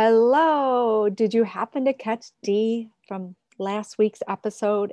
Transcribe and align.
Hello. 0.00 1.08
Did 1.08 1.34
you 1.34 1.42
happen 1.42 1.84
to 1.86 1.92
catch 1.92 2.26
Dee 2.40 2.88
from 3.08 3.34
last 3.58 3.98
week's 3.98 4.22
episode, 4.28 4.92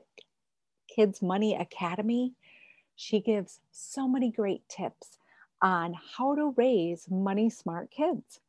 Kids 0.87 1.21
Money 1.21 1.53
Academy? 1.53 2.33
She 2.95 3.19
gives 3.19 3.59
so 3.71 4.07
many 4.07 4.31
great 4.31 4.67
tips 4.67 5.19
on 5.61 5.93
how 6.17 6.33
to 6.33 6.55
raise 6.57 7.05
money 7.07 7.51
smart 7.51 7.91
kids. 7.91 8.39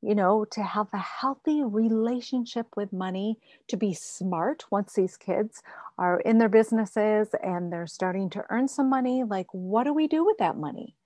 You 0.00 0.14
know, 0.14 0.46
to 0.46 0.62
have 0.62 0.88
a 0.94 0.96
healthy 0.96 1.62
relationship 1.62 2.68
with 2.74 2.90
money, 2.90 3.38
to 3.68 3.76
be 3.76 3.92
smart 3.92 4.64
once 4.70 4.94
these 4.94 5.18
kids 5.18 5.62
are 5.98 6.20
in 6.20 6.38
their 6.38 6.48
businesses 6.48 7.28
and 7.42 7.70
they're 7.70 7.86
starting 7.86 8.30
to 8.30 8.46
earn 8.48 8.66
some 8.66 8.88
money. 8.88 9.24
Like, 9.24 9.48
what 9.52 9.84
do 9.84 9.92
we 9.92 10.06
do 10.06 10.24
with 10.24 10.38
that 10.38 10.56
money? 10.56 10.96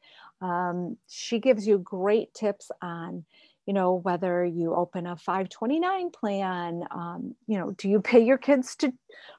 Um, 0.41 0.97
she 1.09 1.41
gives 1.41 1.67
you 1.67 1.79
great 1.79 2.33
tips 2.35 2.71
on 2.81 3.25
you 3.67 3.75
know 3.75 3.95
whether 3.95 4.45
you 4.45 4.75
open 4.75 5.07
a 5.07 5.17
529 5.17 6.11
plan 6.11 6.85
um, 6.91 7.35
you 7.47 7.59
know 7.59 7.73
do 7.73 7.89
you 7.89 8.01
pay 8.01 8.25
your 8.25 8.39
kids 8.39 8.77
to 8.77 8.93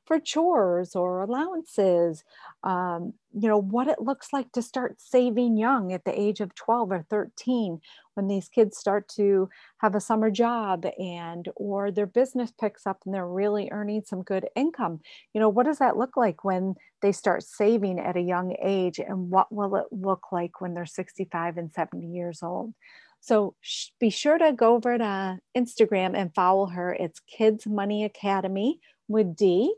for 0.06 0.20
chores 0.20 0.96
or 0.96 1.24
allowances? 1.24 2.24
Um, 2.64 3.14
you 3.34 3.48
know 3.48 3.58
what 3.62 3.88
it 3.88 4.02
looks 4.02 4.34
like 4.34 4.52
to 4.52 4.62
start 4.62 5.00
saving 5.00 5.58
young 5.58 5.94
at 5.94 6.04
the 6.04 6.20
age 6.20 6.42
of 6.42 6.54
12 6.56 6.92
or 6.92 7.06
13 7.10 7.80
when 8.16 8.28
these 8.28 8.50
kids 8.50 8.78
start 8.78 9.08
to 9.08 9.50
have 9.78 9.96
a 9.96 10.02
summer 10.02 10.30
job 10.30 10.86
and 11.00 11.48
or 11.56 11.92
their 11.92 12.06
business 12.06 12.52
picks 12.60 12.86
up 12.86 13.02
and 13.06 13.16
they're 13.16 13.26
really 13.26 13.70
earning 13.72 14.04
some 14.06 14.22
good 14.22 14.48
income. 14.56 15.00
You 15.34 15.40
know 15.40 15.50
what 15.50 15.66
does 15.66 15.80
that 15.80 15.98
look 15.98 16.18
like 16.18 16.44
when 16.44 16.76
they 17.02 17.12
start 17.14 17.44
saving 17.44 18.00
at 18.00 18.18
a 18.18 18.22
young 18.22 18.56
age 18.62 19.00
and 19.00 19.30
what 19.30 19.52
will 19.52 19.76
it 19.78 19.88
look 19.92 20.32
like 20.32 20.60
when 20.60 20.74
they're 20.74 20.86
65 20.86 21.58
and 21.58 21.72
70 21.74 22.06
years 22.06 22.44
old 22.44 22.74
so 23.22 23.56
sh- 23.62 23.90
be 24.00 24.10
sure 24.10 24.38
to 24.38 24.52
go 24.52 24.76
over 24.76 24.98
to 24.98 25.40
Instagram 25.56 26.18
and 26.18 26.34
follow 26.34 26.66
her. 26.66 26.94
It's 26.94 27.20
Kids 27.22 27.68
Money 27.68 28.04
Academy 28.04 28.80
with 29.08 29.36
Dee. 29.36 29.74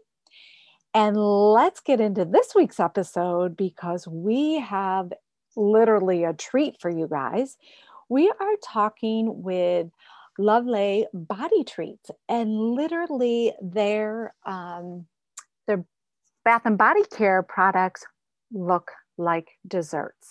And 0.93 1.17
let's 1.17 1.81
get 1.81 1.99
into 1.99 2.23
this 2.23 2.53
week's 2.55 2.79
episode 2.79 3.57
because 3.57 4.07
we 4.07 4.59
have 4.59 5.11
literally 5.55 6.23
a 6.23 6.33
treat 6.33 6.77
for 6.79 6.89
you 6.89 7.07
guys. 7.07 7.57
We 8.09 8.29
are 8.29 8.55
talking 8.63 9.43
with 9.43 9.87
Lovely 10.37 11.07
Body 11.13 11.63
Treats, 11.63 12.09
and 12.29 12.55
literally 12.57 13.53
their 13.61 14.33
um, 14.45 15.05
their 15.67 15.83
bath 16.45 16.63
and 16.65 16.77
body 16.77 17.03
care 17.11 17.43
products 17.43 18.03
look 18.51 18.91
like 19.17 19.49
desserts. 19.67 20.29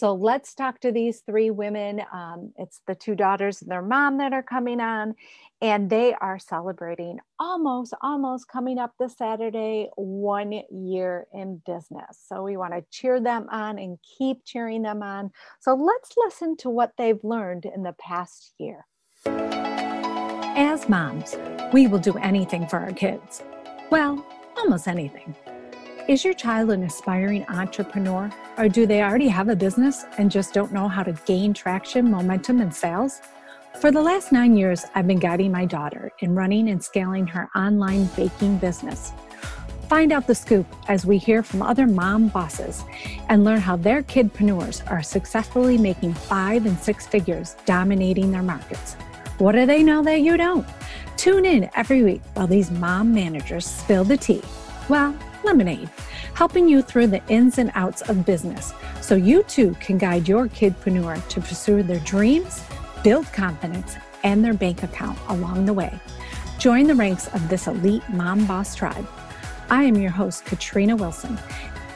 So 0.00 0.14
let's 0.14 0.54
talk 0.54 0.80
to 0.80 0.92
these 0.92 1.20
three 1.26 1.50
women. 1.50 2.00
Um, 2.10 2.54
it's 2.56 2.80
the 2.86 2.94
two 2.94 3.14
daughters 3.14 3.60
and 3.60 3.70
their 3.70 3.82
mom 3.82 4.16
that 4.16 4.32
are 4.32 4.42
coming 4.42 4.80
on, 4.80 5.14
and 5.60 5.90
they 5.90 6.14
are 6.14 6.38
celebrating 6.38 7.18
almost, 7.38 7.92
almost 8.00 8.48
coming 8.48 8.78
up 8.78 8.94
this 8.98 9.18
Saturday, 9.18 9.90
one 9.96 10.62
year 10.72 11.26
in 11.34 11.60
business. 11.66 12.18
So 12.26 12.42
we 12.42 12.56
want 12.56 12.72
to 12.72 12.82
cheer 12.90 13.20
them 13.20 13.46
on 13.50 13.78
and 13.78 13.98
keep 14.16 14.38
cheering 14.46 14.80
them 14.80 15.02
on. 15.02 15.32
So 15.60 15.74
let's 15.74 16.14
listen 16.16 16.56
to 16.60 16.70
what 16.70 16.92
they've 16.96 17.22
learned 17.22 17.66
in 17.66 17.82
the 17.82 17.94
past 18.00 18.54
year. 18.56 18.86
As 19.26 20.88
moms, 20.88 21.36
we 21.74 21.86
will 21.86 21.98
do 21.98 22.16
anything 22.16 22.66
for 22.66 22.78
our 22.78 22.92
kids. 22.92 23.42
Well, 23.90 24.24
almost 24.56 24.88
anything. 24.88 25.36
Is 26.10 26.24
your 26.24 26.34
child 26.34 26.72
an 26.72 26.82
aspiring 26.82 27.46
entrepreneur, 27.48 28.32
or 28.58 28.68
do 28.68 28.84
they 28.84 29.00
already 29.00 29.28
have 29.28 29.48
a 29.48 29.54
business 29.54 30.06
and 30.18 30.28
just 30.28 30.52
don't 30.52 30.72
know 30.72 30.88
how 30.88 31.04
to 31.04 31.12
gain 31.24 31.54
traction, 31.54 32.10
momentum, 32.10 32.60
and 32.60 32.74
sales? 32.74 33.20
For 33.80 33.92
the 33.92 34.02
last 34.02 34.32
nine 34.32 34.56
years, 34.56 34.84
I've 34.96 35.06
been 35.06 35.20
guiding 35.20 35.52
my 35.52 35.66
daughter 35.66 36.10
in 36.18 36.34
running 36.34 36.70
and 36.70 36.82
scaling 36.82 37.28
her 37.28 37.48
online 37.54 38.06
baking 38.16 38.58
business. 38.58 39.12
Find 39.88 40.10
out 40.10 40.26
the 40.26 40.34
scoop 40.34 40.66
as 40.88 41.06
we 41.06 41.16
hear 41.16 41.44
from 41.44 41.62
other 41.62 41.86
mom 41.86 42.26
bosses 42.26 42.82
and 43.28 43.44
learn 43.44 43.60
how 43.60 43.76
their 43.76 44.02
kidpreneurs 44.02 44.82
are 44.90 45.04
successfully 45.04 45.78
making 45.78 46.14
five 46.14 46.66
and 46.66 46.76
six 46.76 47.06
figures, 47.06 47.54
dominating 47.66 48.32
their 48.32 48.42
markets. 48.42 48.94
What 49.38 49.52
do 49.52 49.64
they 49.64 49.84
know 49.84 50.02
that 50.02 50.22
you 50.22 50.36
don't? 50.36 50.66
Tune 51.16 51.46
in 51.46 51.70
every 51.76 52.02
week 52.02 52.22
while 52.34 52.48
these 52.48 52.72
mom 52.72 53.14
managers 53.14 53.64
spill 53.64 54.02
the 54.02 54.16
tea. 54.16 54.42
Well, 54.88 55.16
Lemonade, 55.44 55.90
helping 56.34 56.68
you 56.68 56.82
through 56.82 57.08
the 57.08 57.26
ins 57.28 57.58
and 57.58 57.70
outs 57.74 58.02
of 58.02 58.26
business 58.26 58.72
so 59.00 59.14
you 59.14 59.42
too 59.44 59.74
can 59.80 59.98
guide 59.98 60.28
your 60.28 60.46
kidpreneur 60.48 61.26
to 61.28 61.40
pursue 61.40 61.82
their 61.82 62.00
dreams, 62.00 62.62
build 63.02 63.26
confidence, 63.32 63.96
and 64.22 64.44
their 64.44 64.54
bank 64.54 64.82
account 64.82 65.18
along 65.28 65.66
the 65.66 65.72
way. 65.72 65.98
Join 66.58 66.86
the 66.86 66.94
ranks 66.94 67.26
of 67.28 67.48
this 67.48 67.66
elite 67.66 68.06
mom 68.10 68.46
boss 68.46 68.74
tribe. 68.74 69.06
I 69.70 69.84
am 69.84 69.96
your 69.96 70.10
host, 70.10 70.44
Katrina 70.44 70.96
Wilson, 70.96 71.38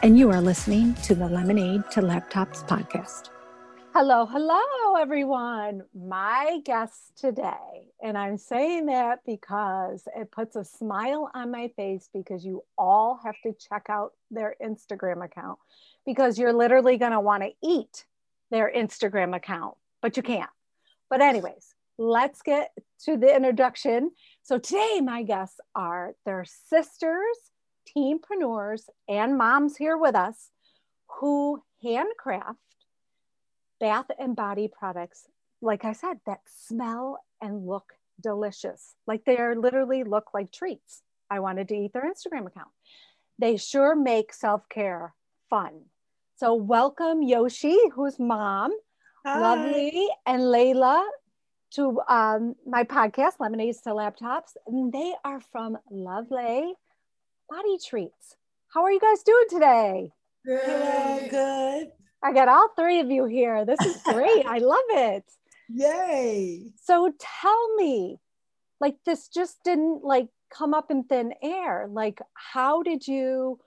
and 0.02 0.18
you 0.18 0.30
are 0.30 0.40
listening 0.40 0.94
to 1.02 1.14
the 1.14 1.28
Lemonade 1.28 1.90
to 1.90 2.00
Laptops 2.00 2.66
podcast. 2.66 3.33
Hello, 3.96 4.26
hello, 4.26 4.96
everyone. 4.98 5.82
My 5.94 6.58
guest 6.64 7.12
today, 7.16 7.92
and 8.02 8.18
I'm 8.18 8.38
saying 8.38 8.86
that 8.86 9.20
because 9.24 10.08
it 10.16 10.32
puts 10.32 10.56
a 10.56 10.64
smile 10.64 11.30
on 11.32 11.52
my 11.52 11.68
face 11.76 12.08
because 12.12 12.44
you 12.44 12.64
all 12.76 13.20
have 13.22 13.36
to 13.44 13.52
check 13.52 13.86
out 13.88 14.14
their 14.32 14.56
Instagram 14.60 15.24
account 15.24 15.60
because 16.04 16.40
you're 16.40 16.52
literally 16.52 16.96
going 16.96 17.12
to 17.12 17.20
want 17.20 17.44
to 17.44 17.52
eat 17.62 18.04
their 18.50 18.68
Instagram 18.76 19.32
account, 19.36 19.76
but 20.02 20.16
you 20.16 20.24
can't. 20.24 20.50
But, 21.08 21.20
anyways, 21.20 21.76
let's 21.96 22.42
get 22.42 22.72
to 23.04 23.16
the 23.16 23.32
introduction. 23.32 24.10
So, 24.42 24.58
today, 24.58 25.02
my 25.04 25.22
guests 25.22 25.60
are 25.76 26.16
their 26.26 26.44
sisters, 26.44 27.36
teampreneurs, 27.96 28.88
and 29.08 29.38
moms 29.38 29.76
here 29.76 29.96
with 29.96 30.16
us 30.16 30.50
who 31.20 31.62
handcraft 31.80 32.58
bath 33.80 34.06
and 34.18 34.36
body 34.36 34.68
products, 34.68 35.26
like 35.60 35.84
I 35.84 35.92
said, 35.92 36.20
that 36.26 36.40
smell 36.46 37.22
and 37.40 37.66
look 37.66 37.92
delicious. 38.20 38.94
Like 39.06 39.24
they 39.24 39.36
are 39.36 39.56
literally 39.56 40.04
look 40.04 40.34
like 40.34 40.52
treats. 40.52 41.02
I 41.30 41.40
wanted 41.40 41.68
to 41.68 41.76
eat 41.76 41.92
their 41.92 42.10
Instagram 42.10 42.46
account. 42.46 42.68
They 43.38 43.56
sure 43.56 43.96
make 43.96 44.32
self 44.32 44.68
care 44.68 45.14
fun. 45.50 45.72
So, 46.36 46.54
welcome 46.54 47.22
Yoshi, 47.22 47.78
who's 47.94 48.18
mom, 48.18 48.72
Hi. 49.24 49.40
Lovely, 49.40 50.08
and 50.26 50.42
Layla 50.42 51.02
to 51.72 52.00
um, 52.08 52.54
my 52.66 52.84
podcast, 52.84 53.40
Lemonades 53.40 53.80
to 53.82 53.90
Laptops. 53.90 54.52
And 54.66 54.92
they 54.92 55.14
are 55.24 55.40
from 55.40 55.78
Lovely 55.90 56.74
Body 57.48 57.78
Treats. 57.84 58.36
How 58.72 58.82
are 58.82 58.92
you 58.92 59.00
guys 59.00 59.22
doing 59.22 59.46
today? 59.48 60.12
Good, 60.44 61.30
good. 61.30 61.92
I 62.24 62.32
got 62.32 62.48
all 62.48 62.68
three 62.74 63.00
of 63.00 63.10
you 63.10 63.26
here. 63.26 63.66
This 63.66 63.80
is 63.84 64.00
great. 64.02 64.46
I 64.48 64.58
love 64.58 64.78
it. 64.88 65.24
Yay. 65.68 66.72
So 66.82 67.12
tell 67.18 67.74
me, 67.76 68.18
like, 68.80 68.96
this 69.04 69.28
just 69.28 69.58
didn't 69.62 70.02
like 70.02 70.28
come 70.50 70.72
up 70.72 70.90
in 70.90 71.04
thin 71.04 71.34
air. 71.42 71.86
Like, 71.88 72.20
how 72.32 72.82
did 72.82 73.06
you, 73.06 73.60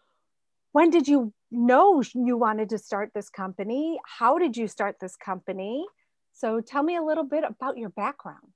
when 0.72 0.90
did 0.90 1.08
you 1.08 1.34
know 1.52 2.02
you 2.16 2.36
wanted 2.36 2.70
to 2.70 2.80
start 2.80 3.12
this 3.14 3.30
company? 3.30 4.00
How 4.06 4.40
did 4.40 4.58
you 4.58 4.68
start 4.68 4.96
this 5.00 5.16
company? 5.16 5.86
So 6.34 6.60
tell 6.60 6.82
me 6.82 6.96
a 6.96 7.04
little 7.04 7.24
bit 7.24 7.44
about 7.48 7.78
your 7.78 7.90
background. 7.90 8.54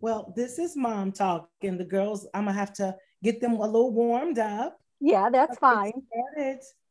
Well, 0.00 0.32
this 0.34 0.58
is 0.58 0.76
mom 0.76 1.12
talking. 1.12 1.76
The 1.76 1.84
girls, 1.84 2.26
I'm 2.32 2.44
gonna 2.44 2.56
have 2.56 2.72
to 2.74 2.96
get 3.22 3.40
them 3.40 3.54
a 3.54 3.66
little 3.66 3.92
warmed 3.92 4.38
up. 4.38 4.80
Yeah, 5.00 5.28
that's 5.30 5.58
fine. 5.58 5.92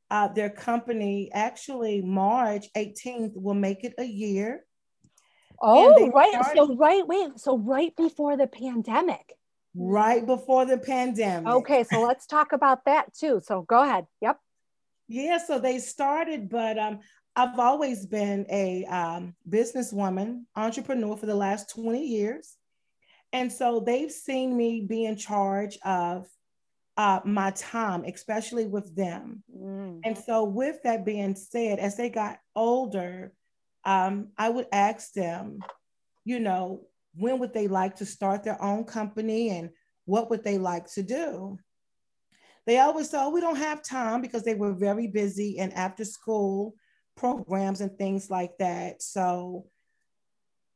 Uh, 0.10 0.30
their 0.30 0.50
company 0.50 1.30
actually 1.34 2.02
March 2.02 2.68
18th 2.76 3.34
will 3.36 3.54
make 3.54 3.84
it 3.84 3.94
a 3.98 4.06
year. 4.06 4.66
Oh, 5.62 6.10
right. 6.12 6.32
Started, 6.32 6.56
so 6.56 6.76
right, 6.76 7.06
wait. 7.08 7.40
So 7.40 7.58
right 7.58 7.96
before 7.96 8.38
the 8.38 8.48
pandemic. 8.48 9.34
Right 9.76 10.26
before 10.26 10.66
the 10.66 10.78
pandemic. 10.78 11.48
Okay, 11.48 11.84
so 11.84 12.02
let's 12.02 12.26
talk 12.26 12.52
about 12.52 12.86
that 12.86 13.14
too. 13.14 13.42
So 13.44 13.64
go 13.64 13.84
ahead. 13.84 14.08
Yep. 14.22 14.40
Yeah, 15.08 15.38
so 15.38 15.60
they 15.60 15.80
started, 15.80 16.50
but 16.50 16.78
um, 16.78 17.00
I've 17.36 17.60
always 17.60 18.06
been 18.06 18.46
a 18.50 18.86
um, 18.86 19.36
businesswoman, 19.50 20.44
entrepreneur 20.56 21.16
for 21.16 21.28
the 21.28 21.36
last 21.36 21.70
20 21.76 22.06
years. 22.06 22.56
And 23.32 23.52
so 23.52 23.80
they've 23.80 24.12
seen 24.12 24.56
me 24.56 24.82
be 24.82 25.06
in 25.06 25.16
charge 25.16 25.78
of 25.86 26.28
uh, 26.98 27.20
my 27.24 27.52
time, 27.52 28.04
especially 28.06 28.66
with 28.66 28.96
them. 28.96 29.44
Mm. 29.56 30.02
And 30.04 30.18
so, 30.18 30.44
with 30.44 30.82
that 30.84 31.06
being 31.06 31.36
said, 31.36 31.80
as 31.80 31.96
they 31.96 32.10
got 32.10 32.40
older, 32.56 33.32
um, 33.86 34.30
I 34.38 34.50
would 34.50 34.68
ask 34.72 35.14
them, 35.14 35.60
you 36.26 36.40
know, 36.40 36.82
when 37.16 37.40
would 37.40 37.54
they 37.54 37.68
like 37.68 37.96
to 37.98 38.06
start 38.06 38.44
their 38.44 38.62
own 38.62 38.84
company 38.84 39.52
and 39.52 39.70
what 40.06 40.30
would 40.30 40.44
they 40.44 40.58
like 40.58 40.92
to 40.94 41.04
do? 41.04 41.58
They 42.66 42.80
always 42.80 43.10
said, 43.10 43.24
oh, 43.24 43.30
we 43.30 43.42
don't 43.42 43.56
have 43.56 43.82
time 43.82 44.22
because 44.22 44.44
they 44.44 44.56
were 44.56 44.74
very 44.74 45.08
busy 45.08 45.58
and 45.60 45.74
after 45.74 46.04
school 46.04 46.76
programs 47.16 47.80
and 47.82 47.98
things 47.98 48.30
like 48.30 48.58
that. 48.60 49.02
So 49.02 49.66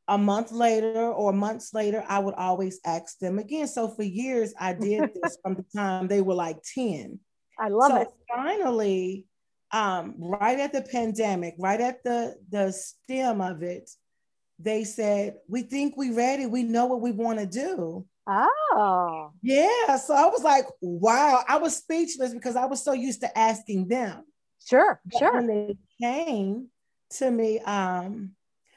a 0.08 0.18
month 0.18 0.52
later 0.52 1.10
or 1.10 1.32
months 1.32 1.72
later, 1.72 2.04
I 2.08 2.18
would 2.18 2.34
always 2.34 2.80
ask 2.84 3.18
them 3.18 3.38
again. 3.38 3.68
So 3.68 3.88
for 3.88 4.02
years, 4.02 4.52
I 4.58 4.72
did 4.72 5.10
this 5.22 5.38
from 5.42 5.54
the 5.54 5.64
time 5.74 6.08
they 6.08 6.20
were 6.20 6.34
like 6.34 6.58
10. 6.74 7.18
I 7.58 7.68
love 7.68 7.90
so 7.90 7.96
it. 7.96 8.08
Finally, 8.34 9.26
um, 9.70 10.14
right 10.18 10.58
at 10.58 10.72
the 10.72 10.82
pandemic, 10.82 11.54
right 11.58 11.80
at 11.80 12.02
the, 12.04 12.36
the 12.50 12.72
stem 12.72 13.40
of 13.40 13.62
it, 13.62 13.90
they 14.58 14.84
said, 14.84 15.36
We 15.48 15.62
think 15.62 15.96
we're 15.96 16.14
ready. 16.14 16.46
We 16.46 16.62
know 16.62 16.86
what 16.86 17.00
we 17.00 17.12
want 17.12 17.38
to 17.38 17.46
do. 17.46 18.06
Oh. 18.28 19.32
Yeah. 19.42 19.96
So 19.96 20.14
I 20.14 20.26
was 20.26 20.42
like, 20.42 20.66
wow. 20.80 21.42
I 21.48 21.56
was 21.58 21.76
speechless 21.76 22.32
because 22.32 22.56
I 22.56 22.66
was 22.66 22.84
so 22.84 22.92
used 22.92 23.20
to 23.22 23.38
asking 23.38 23.88
them. 23.88 24.24
Sure, 24.64 25.00
But 25.04 25.18
sure. 25.18 25.34
When 25.34 25.46
they 25.46 25.76
came 26.00 26.68
to 27.16 27.30
me, 27.30 27.58
um, 27.60 28.32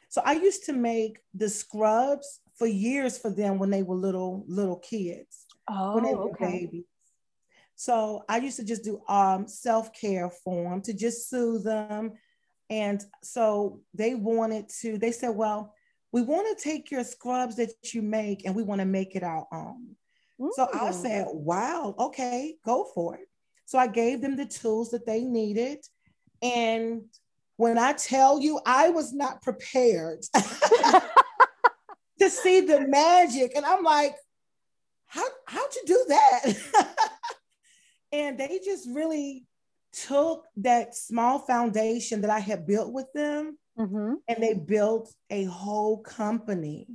so 0.09 0.21
I 0.23 0.33
used 0.33 0.65
to 0.65 0.73
make 0.73 1.19
the 1.33 1.49
scrubs 1.49 2.39
for 2.57 2.67
years 2.67 3.17
for 3.17 3.29
them 3.29 3.59
when 3.59 3.69
they 3.69 3.83
were 3.83 3.95
little, 3.95 4.45
little 4.47 4.77
kids, 4.77 5.45
Oh, 5.67 5.95
when 5.95 6.03
they 6.03 6.13
were 6.13 6.29
okay. 6.29 6.59
babies. 6.61 6.85
So 7.75 8.23
I 8.29 8.37
used 8.37 8.57
to 8.57 8.63
just 8.63 8.83
do 8.83 9.01
um, 9.09 9.47
self-care 9.47 10.29
for 10.29 10.69
them 10.69 10.81
to 10.83 10.93
just 10.93 11.29
soothe 11.29 11.65
them. 11.65 12.13
And 12.69 13.03
so 13.21 13.81
they 13.93 14.15
wanted 14.15 14.69
to, 14.81 14.97
they 14.97 15.11
said, 15.11 15.35
well, 15.35 15.73
we 16.11 16.21
want 16.21 16.57
to 16.57 16.63
take 16.63 16.91
your 16.91 17.03
scrubs 17.03 17.57
that 17.57 17.71
you 17.93 18.01
make 18.01 18.45
and 18.45 18.55
we 18.55 18.63
want 18.63 18.79
to 18.79 18.85
make 18.85 19.15
it 19.15 19.23
our 19.23 19.45
own. 19.51 19.95
So 20.53 20.67
I 20.73 20.91
said, 20.91 21.27
wow, 21.31 21.95
okay, 21.99 22.55
go 22.65 22.89
for 22.93 23.15
it. 23.15 23.27
So 23.65 23.77
I 23.77 23.87
gave 23.87 24.21
them 24.21 24.35
the 24.37 24.45
tools 24.45 24.91
that 24.91 25.05
they 25.05 25.21
needed. 25.21 25.79
And 26.41 27.03
when 27.57 27.77
I 27.77 27.93
tell 27.93 28.39
you, 28.39 28.59
I 28.65 28.89
was 28.89 29.13
not 29.13 29.41
prepared 29.41 30.23
to 32.19 32.29
see 32.29 32.61
the 32.61 32.81
magic. 32.87 33.53
And 33.55 33.65
I'm 33.65 33.83
like, 33.83 34.15
how, 35.07 35.23
how'd 35.47 35.75
you 35.75 35.83
do 35.85 36.05
that? 36.09 36.95
and 38.11 38.37
they 38.37 38.59
just 38.63 38.87
really 38.91 39.45
took 39.93 40.45
that 40.57 40.95
small 40.95 41.39
foundation 41.39 42.21
that 42.21 42.29
I 42.29 42.39
had 42.39 42.67
built 42.67 42.91
with 42.91 43.11
them 43.13 43.57
Mhm. 43.77 44.15
and 44.29 44.41
they 44.41 44.53
built 44.53 45.13
a 45.29 45.43
whole 45.43 45.97
company 46.01 46.87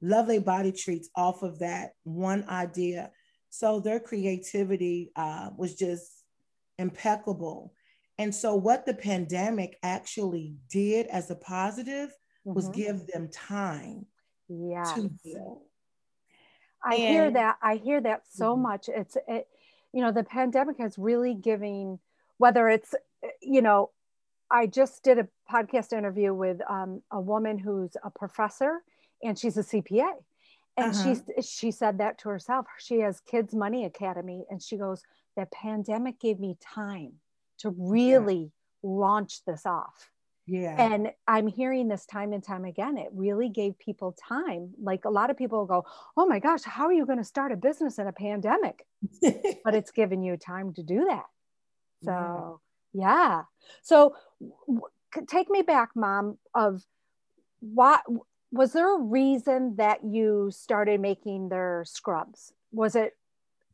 lovely 0.00 0.38
body 0.38 0.70
treats 0.70 1.10
off 1.16 1.42
of 1.42 1.58
that 1.58 1.94
one 2.04 2.44
idea 2.48 3.10
so 3.50 3.80
their 3.80 3.98
creativity 3.98 5.10
uh, 5.16 5.50
was 5.56 5.74
just 5.74 6.24
impeccable 6.78 7.74
and 8.20 8.34
so 8.34 8.54
what 8.54 8.84
the 8.86 8.94
pandemic 8.94 9.78
actually 9.82 10.54
did 10.70 11.06
as 11.06 11.30
a 11.30 11.34
positive 11.36 12.10
was 12.44 12.68
Mhm. 12.68 12.74
give 12.74 13.06
them 13.06 13.28
time 13.30 14.06
Yes. 14.48 14.94
to 14.94 15.08
build 15.24 15.62
I 16.82 16.96
hear 16.96 17.30
that. 17.30 17.58
I 17.62 17.76
hear 17.76 18.00
that 18.00 18.26
so 18.26 18.56
Mhm. 18.56 18.60
much. 18.62 18.88
It's 18.88 19.16
it, 19.28 19.48
you 19.92 20.00
know, 20.02 20.12
the 20.12 20.24
pandemic 20.24 20.78
has 20.78 20.98
really 20.98 21.34
giving 21.34 21.98
whether 22.38 22.68
it's 22.68 22.94
you 23.42 23.60
know, 23.60 23.90
I 24.50 24.66
just 24.66 25.02
did 25.04 25.18
a 25.18 25.28
podcast 25.50 25.92
interview 25.92 26.32
with 26.32 26.58
um, 26.70 27.02
a 27.10 27.20
woman 27.20 27.58
who's 27.58 27.96
a 28.02 28.10
professor 28.10 28.82
and 29.22 29.38
she's 29.38 29.58
a 29.58 29.62
CPA. 29.62 30.12
And 30.76 30.94
Uh-huh. 30.94 31.02
she's 31.02 31.22
she 31.46 31.70
said 31.70 31.98
that 31.98 32.16
to 32.18 32.28
herself. 32.30 32.66
She 32.78 33.00
has 33.00 33.20
Kids 33.20 33.54
Money 33.54 33.84
Academy 33.84 34.46
and 34.50 34.62
she 34.62 34.76
goes, 34.78 35.02
the 35.36 35.46
pandemic 35.46 36.18
gave 36.18 36.40
me 36.40 36.56
time 36.60 37.20
to 37.60 37.74
really 37.76 38.52
launch 38.82 39.44
this 39.44 39.66
off. 39.66 40.10
yeah 40.46 40.74
And 40.78 41.10
I'm 41.28 41.46
hearing 41.46 41.88
this 41.88 42.06
time 42.06 42.32
and 42.32 42.42
time 42.42 42.64
again. 42.64 42.96
It 42.98 43.10
really 43.12 43.48
gave 43.48 43.78
people 43.78 44.16
time. 44.28 44.70
Like 44.82 45.04
a 45.04 45.10
lot 45.10 45.30
of 45.30 45.36
people 45.36 45.66
go, 45.66 45.84
Oh 46.16 46.26
my 46.26 46.38
gosh, 46.38 46.62
how 46.64 46.86
are 46.86 46.92
you 46.92 47.06
going 47.06 47.18
to 47.18 47.24
start 47.24 47.52
a 47.52 47.56
business 47.56 47.98
in 47.98 48.06
a 48.06 48.12
pandemic? 48.12 48.86
But 49.64 49.74
it's 49.74 49.90
given 49.90 50.22
you 50.22 50.36
time 50.36 50.72
to 50.74 50.82
do 50.82 51.04
that. 51.08 51.26
So, 52.02 52.60
yeah. 52.92 53.42
So, 53.82 54.14
w- 54.66 54.80
take 55.28 55.50
me 55.50 55.62
back, 55.62 55.90
mom, 55.94 56.38
of 56.54 56.82
what 57.60 58.02
was 58.50 58.72
there 58.72 58.96
a 58.96 59.00
reason 59.00 59.76
that 59.76 60.02
you 60.02 60.50
started 60.50 61.00
making 61.00 61.50
their 61.50 61.84
scrubs? 61.86 62.52
Was 62.72 62.96
it 62.96 63.12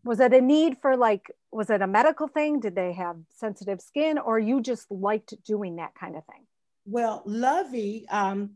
was 0.06 0.20
it 0.20 0.32
a 0.32 0.40
need 0.40 0.78
for 0.82 0.96
like 0.96 1.24
was 1.52 1.68
it 1.70 1.82
a 1.82 1.86
medical 1.86 2.28
thing 2.28 2.60
did 2.60 2.74
they 2.74 2.92
have 2.92 3.16
sensitive 3.30 3.80
skin 3.80 4.18
or 4.18 4.38
you 4.38 4.60
just 4.60 4.86
liked 4.90 5.34
doing 5.44 5.76
that 5.76 5.92
kind 6.02 6.16
of 6.16 6.24
thing 6.30 6.44
well 6.86 7.22
lovey 7.26 8.06
um 8.10 8.52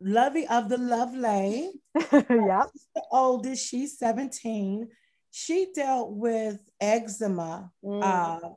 lovey 0.00 0.46
of 0.48 0.68
the 0.68 0.78
lovely 0.78 1.70
yeah 2.12 2.64
the 2.94 3.02
oldest, 3.12 3.66
she's 3.68 3.98
17. 3.98 4.88
She 5.30 5.68
dealt 5.74 6.10
with 6.12 6.58
eczema 6.80 7.70
Mm. 7.84 8.02
uh, 8.02 8.48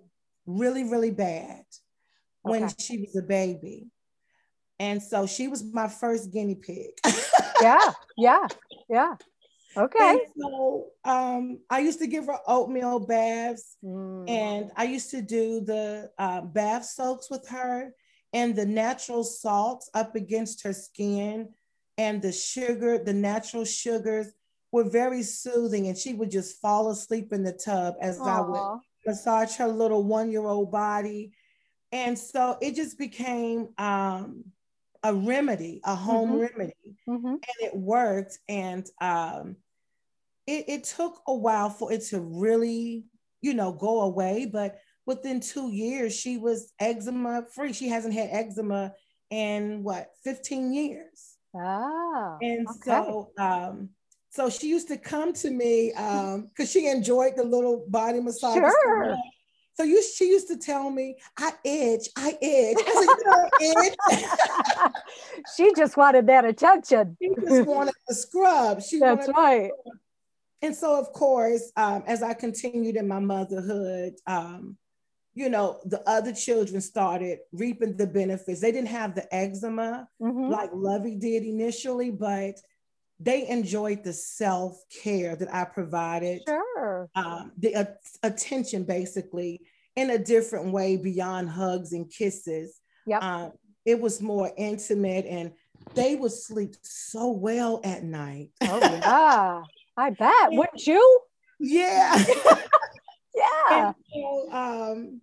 really, 0.45 0.83
really 0.83 1.11
bad 1.11 1.63
when 2.43 2.63
Okay. 2.63 2.73
she 2.79 2.97
was 2.99 3.15
a 3.15 3.21
baby. 3.21 3.87
And 4.79 5.01
so 5.01 5.27
she 5.27 5.47
was 5.47 5.63
my 5.63 5.87
first 5.87 6.31
guinea 6.33 6.55
pig. 6.55 6.91
yeah 7.61 7.91
yeah 8.17 8.47
yeah 8.89 9.13
okay 9.77 10.11
And 10.11 10.21
so 10.37 10.87
um, 11.03 11.59
I 11.69 11.79
used 11.79 11.99
to 11.99 12.07
give 12.07 12.25
her 12.25 12.39
oatmeal 12.47 12.99
baths 12.99 13.77
Mm. 13.83 14.29
and 14.29 14.71
I 14.75 14.83
used 14.83 15.09
to 15.11 15.21
do 15.21 15.61
the 15.61 16.11
uh, 16.17 16.41
bath 16.41 16.85
soaks 16.85 17.29
with 17.29 17.47
her 17.49 17.93
and 18.33 18.55
the 18.55 18.65
natural 18.65 19.23
salts 19.23 19.89
up 19.93 20.15
against 20.15 20.63
her 20.63 20.73
skin 20.73 21.49
and 21.97 22.21
the 22.21 22.31
sugar, 22.31 22.97
the 22.97 23.13
natural 23.13 23.65
sugars 23.65 24.27
were 24.71 24.83
very 24.83 25.23
soothing. 25.23 25.87
And 25.87 25.97
she 25.97 26.13
would 26.13 26.31
just 26.31 26.61
fall 26.61 26.89
asleep 26.89 27.33
in 27.33 27.43
the 27.43 27.53
tub 27.53 27.95
as 28.01 28.19
I 28.19 28.41
would 28.41 28.79
massage 29.05 29.55
her 29.57 29.67
little 29.67 30.03
one 30.03 30.31
year 30.31 30.45
old 30.45 30.71
body. 30.71 31.33
And 31.91 32.17
so 32.17 32.57
it 32.61 32.75
just 32.75 32.97
became 32.97 33.69
um, 33.77 34.45
a 35.03 35.13
remedy, 35.13 35.81
a 35.83 35.95
home 35.95 36.31
Mhm. 36.31 36.41
remedy 36.41 36.95
Mhm. 37.07 37.33
and 37.33 37.57
it 37.59 37.75
worked. 37.75 38.37
And 38.47 38.87
um, 39.01 39.57
it, 40.47 40.65
it 40.67 40.83
took 40.83 41.21
a 41.27 41.33
while 41.33 41.69
for 41.69 41.91
it 41.91 42.01
to 42.09 42.19
really, 42.21 43.05
you 43.41 43.53
know, 43.53 43.73
go 43.73 44.01
away. 44.01 44.45
But 44.45 44.79
within 45.05 45.39
two 45.39 45.71
years, 45.71 46.15
she 46.15 46.37
was 46.37 46.73
eczema 46.79 47.45
free. 47.53 47.73
She 47.73 47.87
hasn't 47.89 48.13
had 48.13 48.29
eczema 48.31 48.93
in 49.29 49.83
what, 49.83 50.11
15 50.23 50.73
years. 50.73 51.37
Ah, 51.55 52.37
And 52.41 52.67
okay. 52.67 52.79
so, 52.83 53.31
um, 53.37 53.89
so 54.29 54.49
she 54.49 54.67
used 54.69 54.87
to 54.89 54.97
come 54.97 55.33
to 55.33 55.51
me 55.51 55.91
because 55.91 56.71
she 56.71 56.87
enjoyed 56.87 57.33
the 57.35 57.43
little 57.43 57.85
body 57.89 58.19
massage. 58.21 58.55
Sure. 58.55 59.17
So 59.73 59.83
you, 59.83 60.03
she 60.03 60.27
used 60.27 60.47
to 60.49 60.57
tell 60.57 60.89
me, 60.89 61.15
I 61.37 61.51
itch, 61.63 62.09
I 62.17 62.37
itch. 62.41 62.77
I 62.85 62.93
said, 62.93 63.61
you 63.61 63.87
itch. 64.11 64.93
she 65.57 65.73
just 65.75 65.97
wanted 65.97 66.27
that 66.27 66.45
attention. 66.45 67.17
She 67.21 67.29
just 67.41 67.65
wanted 67.65 67.93
the 68.07 68.15
scrub. 68.15 68.81
She 68.81 68.99
That's 68.99 69.27
right. 69.29 69.71
and 70.61 70.75
so 70.75 70.99
of 70.99 71.11
course 71.13 71.71
um, 71.77 72.03
as 72.05 72.21
i 72.21 72.33
continued 72.33 72.95
in 72.95 73.07
my 73.07 73.19
motherhood 73.19 74.13
um, 74.27 74.77
you 75.33 75.49
know 75.49 75.79
the 75.85 76.01
other 76.07 76.33
children 76.33 76.79
started 76.81 77.39
reaping 77.51 77.95
the 77.97 78.05
benefits 78.05 78.61
they 78.61 78.71
didn't 78.71 78.89
have 78.89 79.15
the 79.15 79.25
eczema 79.33 80.07
Mhm. 80.21 80.49
like 80.49 80.69
lovey 80.73 81.15
did 81.15 81.43
initially 81.43 82.11
but 82.11 82.55
they 83.23 83.47
enjoyed 83.47 84.03
the 84.03 84.13
self-care 84.13 85.35
that 85.35 85.53
i 85.53 85.63
provided 85.63 86.41
Sure. 86.47 87.09
um, 87.15 87.51
the 87.57 87.73
a- 87.73 87.97
attention 88.23 88.83
basically 88.83 89.61
in 89.95 90.09
a 90.11 90.17
different 90.17 90.71
way 90.71 90.97
beyond 90.97 91.49
hugs 91.49 91.93
and 91.93 92.09
kisses 92.09 92.79
Yep. 93.05 93.23
um, 93.23 93.51
it 93.85 93.99
was 93.99 94.21
more 94.21 94.51
intimate 94.57 95.25
and 95.25 95.51
they 95.95 96.15
would 96.15 96.31
sleep 96.31 96.75
so 96.83 97.29
well 97.31 97.81
at 97.83 98.03
night 98.03 98.49
Oh 98.61 98.79
yeah. 98.81 99.61
I 99.97 100.09
bet. 100.11 100.51
Wouldn't 100.51 100.85
you? 100.87 101.19
yeah 101.59 102.23
Yeah. 103.35 103.93
So, 104.13 104.51
um, 104.51 105.21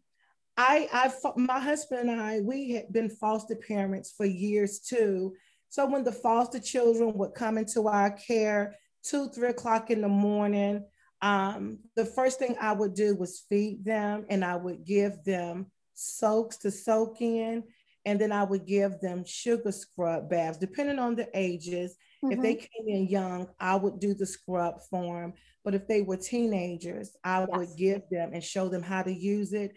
I, 0.57 0.89
I, 0.93 1.13
my 1.37 1.61
husband 1.61 2.11
and 2.11 2.21
I, 2.21 2.41
we 2.41 2.71
had 2.73 2.93
been 2.93 3.11
foster 3.11 3.55
parents 3.55 4.13
for 4.17 4.27
years 4.27 4.81
too. 4.81 5.35
So 5.69 5.87
when 5.87 6.05
the 6.05 6.13
foster 6.13 6.59
children 6.59 7.13
would 7.15 7.35
come 7.35 7.59
into 7.59 7.89
our 7.89 8.11
care, 8.11 8.77
two, 9.03 9.29
three 9.29 9.51
o'clock 9.51 9.91
in 9.91 10.01
the 10.01 10.09
morning, 10.09 10.85
um, 11.21 11.79
the 11.97 12.05
first 12.05 12.39
thing 12.39 12.57
I 12.61 12.73
would 12.73 12.95
do 12.95 13.15
was 13.17 13.45
feed 13.49 13.85
them, 13.85 14.25
and 14.31 14.45
I 14.45 14.57
would 14.57 14.85
give 14.85 15.25
them 15.25 15.67
soaks 15.95 16.57
to 16.59 16.71
soak 16.71 17.21
in, 17.21 17.65
and 18.05 18.21
then 18.21 18.33
I 18.33 18.45
would 18.45 18.67
give 18.67 19.01
them 19.01 19.25
sugar 19.25 19.73
scrub 19.73 20.31
baths, 20.31 20.59
depending 20.59 20.99
on 20.99 21.17
the 21.17 21.29
ages. 21.35 21.97
If 22.31 22.41
they 22.41 22.55
Mhm. 22.55 22.61
came 22.61 22.89
in 22.89 23.09
young, 23.09 23.49
I 23.59 23.77
would 23.77 23.99
do 24.01 24.15
the 24.15 24.27
scrub 24.27 24.81
for 24.89 25.21
them. 25.23 25.35
But 25.65 25.75
if 25.75 25.87
they 25.87 26.03
were 26.03 26.17
teenagers, 26.17 27.17
I 27.25 27.45
would 27.45 27.77
give 27.77 28.03
them 28.11 28.33
and 28.33 28.43
show 28.43 28.69
them 28.69 28.83
how 28.83 29.03
to 29.03 29.13
use 29.13 29.53
it. 29.53 29.77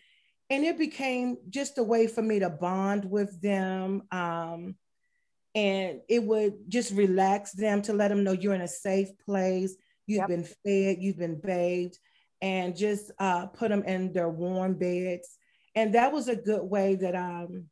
And 0.49 0.63
it 0.63 0.77
became 0.77 1.37
just 1.49 1.77
a 1.77 1.83
way 1.83 2.07
for 2.07 2.21
me 2.21 2.39
to 2.39 2.49
bond 2.49 3.05
with 3.05 3.41
them. 3.41 4.03
Um, 4.11 4.75
and 5.53 6.01
it 6.07 6.23
would 6.23 6.53
just 6.69 6.93
relax 6.93 7.51
them 7.51 7.81
to 7.83 7.93
let 7.93 8.07
them 8.07 8.23
know 8.23 8.31
you're 8.31 8.53
in 8.53 8.61
a 8.61 8.67
safe 8.67 9.09
place. 9.25 9.75
You've 10.07 10.19
yep. 10.19 10.29
been 10.29 10.43
fed, 10.43 10.97
you've 11.01 11.17
been 11.17 11.39
bathed, 11.39 11.97
and 12.41 12.75
just 12.75 13.11
uh, 13.19 13.47
put 13.47 13.69
them 13.69 13.83
in 13.83 14.13
their 14.13 14.29
warm 14.29 14.75
beds. 14.75 15.37
And 15.75 15.93
that 15.95 16.11
was 16.11 16.27
a 16.27 16.35
good 16.35 16.63
way 16.63 16.95
that 16.95 17.15
um, 17.15 17.65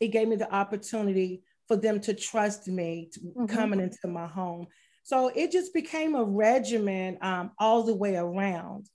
it 0.00 0.08
gave 0.08 0.28
me 0.28 0.36
the 0.36 0.52
opportunity 0.52 1.42
for 1.66 1.76
them 1.76 2.00
to 2.00 2.14
trust 2.14 2.68
me 2.68 3.08
to 3.12 3.20
mm-hmm. 3.20 3.46
coming 3.46 3.80
into 3.80 4.06
my 4.06 4.26
home. 4.26 4.66
So 5.02 5.28
it 5.34 5.52
just 5.52 5.72
became 5.72 6.14
a 6.14 6.24
regimen 6.24 7.18
um, 7.22 7.52
all 7.58 7.84
the 7.84 7.94
way 7.94 8.16
around. 8.16 8.88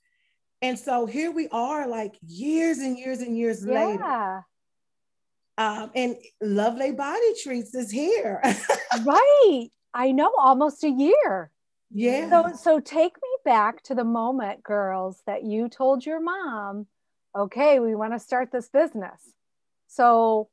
And 0.60 0.78
so 0.78 1.06
here 1.06 1.30
we 1.30 1.48
are, 1.48 1.88
like 1.88 2.14
years 2.24 2.78
and 2.78 2.98
years 2.98 3.20
and 3.20 3.36
years 3.36 3.64
yeah. 3.66 3.86
later. 3.86 4.46
Um, 5.58 5.90
and 5.94 6.16
Lovely 6.40 6.92
Body 6.92 7.34
Treats 7.42 7.74
is 7.74 7.90
here. 7.90 8.40
right. 9.04 9.68
I 9.94 10.12
know, 10.12 10.32
almost 10.38 10.84
a 10.84 10.90
year. 10.90 11.50
Yeah. 11.90 12.30
So, 12.30 12.56
so 12.56 12.80
take 12.80 13.14
me 13.14 13.28
back 13.44 13.82
to 13.84 13.94
the 13.94 14.04
moment, 14.04 14.62
girls, 14.62 15.22
that 15.26 15.44
you 15.44 15.68
told 15.68 16.06
your 16.06 16.20
mom, 16.20 16.86
okay, 17.36 17.80
we 17.80 17.94
want 17.94 18.14
to 18.14 18.18
start 18.18 18.50
this 18.50 18.68
business. 18.68 19.20
So 19.88 20.48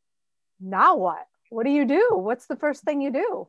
now 0.60 0.98
what? 0.98 1.26
What 1.50 1.66
do 1.66 1.72
you 1.72 1.86
do? 1.86 2.10
What's 2.12 2.48
the 2.48 2.58
first 2.58 2.84
thing 2.84 3.02
you 3.02 3.12
do? 3.12 3.48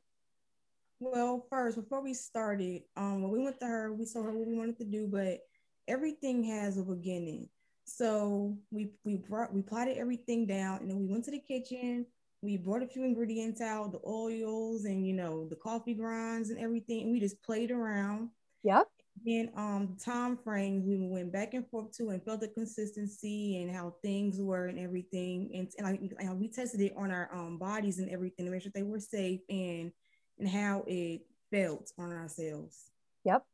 Well, 1.00 1.47
first, 1.50 1.76
before 1.76 2.02
we 2.02 2.14
started, 2.14 2.83
um, 2.97 3.23
when 3.23 3.33
we 3.33 3.42
went 3.42 3.59
to 3.61 3.66
her, 3.66 3.92
we 3.92 4.04
told 4.07 4.26
her 4.26 4.33
what 4.33 4.47
we 4.47 4.54
wanted 4.54 4.78
to 4.78 4.85
do, 4.85 5.09
but 5.11 5.40
everything 5.88 6.45
has 6.45 6.78
a 6.78 6.83
beginning. 6.83 7.49
So 7.97 8.56
we 8.70 8.90
we 9.04 9.16
brought 9.16 9.52
we 9.52 9.62
plotted 9.62 9.97
everything 9.97 10.47
down, 10.47 10.78
and 10.80 10.90
then 10.90 10.99
we 10.99 11.06
went 11.06 11.25
to 11.25 11.30
the 11.30 11.40
kitchen. 11.40 12.06
We 12.42 12.56
brought 12.56 12.82
a 12.82 12.87
few 12.87 13.04
ingredients 13.04 13.61
out, 13.61 13.92
the 13.92 14.00
oils 14.06 14.85
and 14.85 15.06
you 15.06 15.12
know 15.12 15.49
the 15.49 15.56
coffee 15.56 15.94
grinds 15.94 16.50
and 16.50 16.59
everything, 16.59 17.02
and 17.02 17.12
we 17.12 17.20
just 17.20 17.42
played 17.42 17.70
around. 17.70 18.30
Yep. 18.62 18.87
Then 19.26 19.50
um 19.56 19.97
time 20.02 20.38
frame 20.38 20.87
we 20.87 20.97
went 20.97 21.32
back 21.32 21.52
and 21.54 21.68
forth 21.68 21.92
to 21.99 22.11
and 22.11 22.25
felt 22.25 22.40
the 22.40 22.49
consistency 22.49 23.61
and 23.61 23.75
how 23.75 23.94
things 24.02 24.40
were 24.40 24.66
and 24.66 24.78
everything, 24.78 25.50
and 25.54 25.68
and, 25.78 25.87
I, 25.87 26.25
and 26.25 26.40
we 26.40 26.49
tested 26.49 26.80
it 26.80 26.94
on 26.97 27.11
our 27.11 27.28
um 27.35 27.59
bodies 27.59 27.99
and 27.99 28.09
everything 28.09 28.47
to 28.47 28.52
make 28.52 28.62
sure 28.62 28.73
they 28.75 28.82
were 28.82 29.00
safe 29.00 29.40
and 29.50 29.92
and 30.38 30.49
how 30.49 30.85
it 30.87 31.23
felt 31.50 31.92
on 31.99 32.12
ourselves. 32.12 32.90
Yep. 33.25 33.44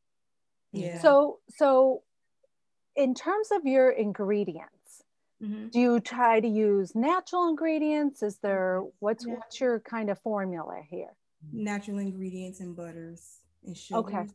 Yeah. 0.73 1.01
So 1.01 1.41
so 1.49 2.03
in 2.97 3.15
terms 3.15 3.49
of 3.53 3.65
your 3.65 3.91
ingredients, 3.91 5.05
mm-hmm. 5.43 5.69
do 5.69 5.79
you 5.79 6.01
try 6.01 6.41
to 6.41 6.49
use 6.49 6.95
natural 6.95 7.49
ingredients? 7.49 8.23
Is 8.23 8.39
there 8.39 8.83
what's 8.99 9.27
yeah. 9.27 9.35
what's 9.35 9.61
your 9.61 9.81
kind 9.81 10.11
of 10.11 10.19
formula 10.21 10.83
here? 10.89 11.15
Natural 11.53 11.99
ingredients 11.99 12.61
and 12.61 12.75
butters 12.75 13.41
and 13.65 13.77
sugar. 13.77 14.01
Okay. 14.01 14.27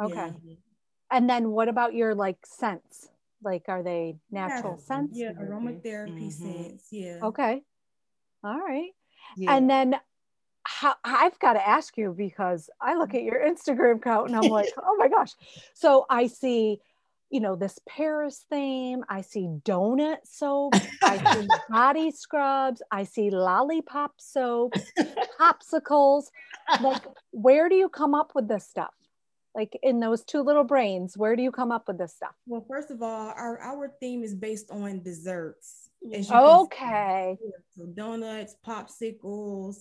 Okay. 0.00 0.32
Yeah. 0.44 0.54
And 1.10 1.28
then 1.28 1.50
what 1.50 1.68
about 1.68 1.94
your 1.94 2.14
like 2.14 2.38
scents? 2.44 3.08
Like 3.42 3.64
are 3.68 3.82
they 3.82 4.16
natural 4.30 4.76
yeah. 4.78 4.84
scents? 4.84 5.18
Yeah, 5.18 5.32
aromatherapy 5.32 6.28
mm-hmm. 6.28 6.28
scents. 6.30 6.86
Yeah. 6.90 7.18
Okay. 7.22 7.62
All 8.44 8.58
right. 8.58 8.90
Yeah. 9.36 9.56
And 9.56 9.70
then 9.70 9.96
how, 10.64 10.94
I've 11.02 11.38
got 11.38 11.54
to 11.54 11.66
ask 11.66 11.96
you 11.96 12.14
because 12.16 12.68
I 12.80 12.94
look 12.94 13.14
at 13.14 13.22
your 13.22 13.40
Instagram 13.40 13.96
account 13.96 14.28
and 14.28 14.36
I'm 14.36 14.50
like, 14.50 14.68
oh 14.76 14.96
my 14.98 15.08
gosh. 15.08 15.32
So 15.74 16.04
I 16.10 16.26
see 16.26 16.80
you 17.30 17.40
know, 17.40 17.56
this 17.56 17.78
Paris 17.88 18.44
theme. 18.50 19.04
I 19.08 19.20
see 19.20 19.48
donut 19.64 20.18
soap. 20.24 20.74
I 21.02 21.34
see 21.34 21.48
body 21.70 22.10
scrubs. 22.10 22.82
I 22.90 23.04
see 23.04 23.30
lollipop 23.30 24.12
soap, 24.18 24.74
popsicles. 25.38 26.24
Like, 26.80 27.04
where 27.30 27.68
do 27.68 27.74
you 27.74 27.88
come 27.88 28.14
up 28.14 28.32
with 28.34 28.48
this 28.48 28.66
stuff? 28.66 28.94
Like 29.54 29.76
in 29.82 29.98
those 29.98 30.24
two 30.24 30.42
little 30.42 30.64
brains, 30.64 31.16
where 31.16 31.34
do 31.34 31.42
you 31.42 31.50
come 31.50 31.72
up 31.72 31.88
with 31.88 31.98
this 31.98 32.14
stuff? 32.14 32.34
Well, 32.46 32.64
first 32.68 32.90
of 32.90 33.02
all, 33.02 33.32
our 33.36 33.58
our 33.58 33.92
theme 34.00 34.22
is 34.22 34.34
based 34.34 34.70
on 34.70 35.02
desserts. 35.02 35.88
Okay. 36.04 37.36
So 37.76 37.86
donuts, 37.86 38.54
popsicles. 38.64 39.78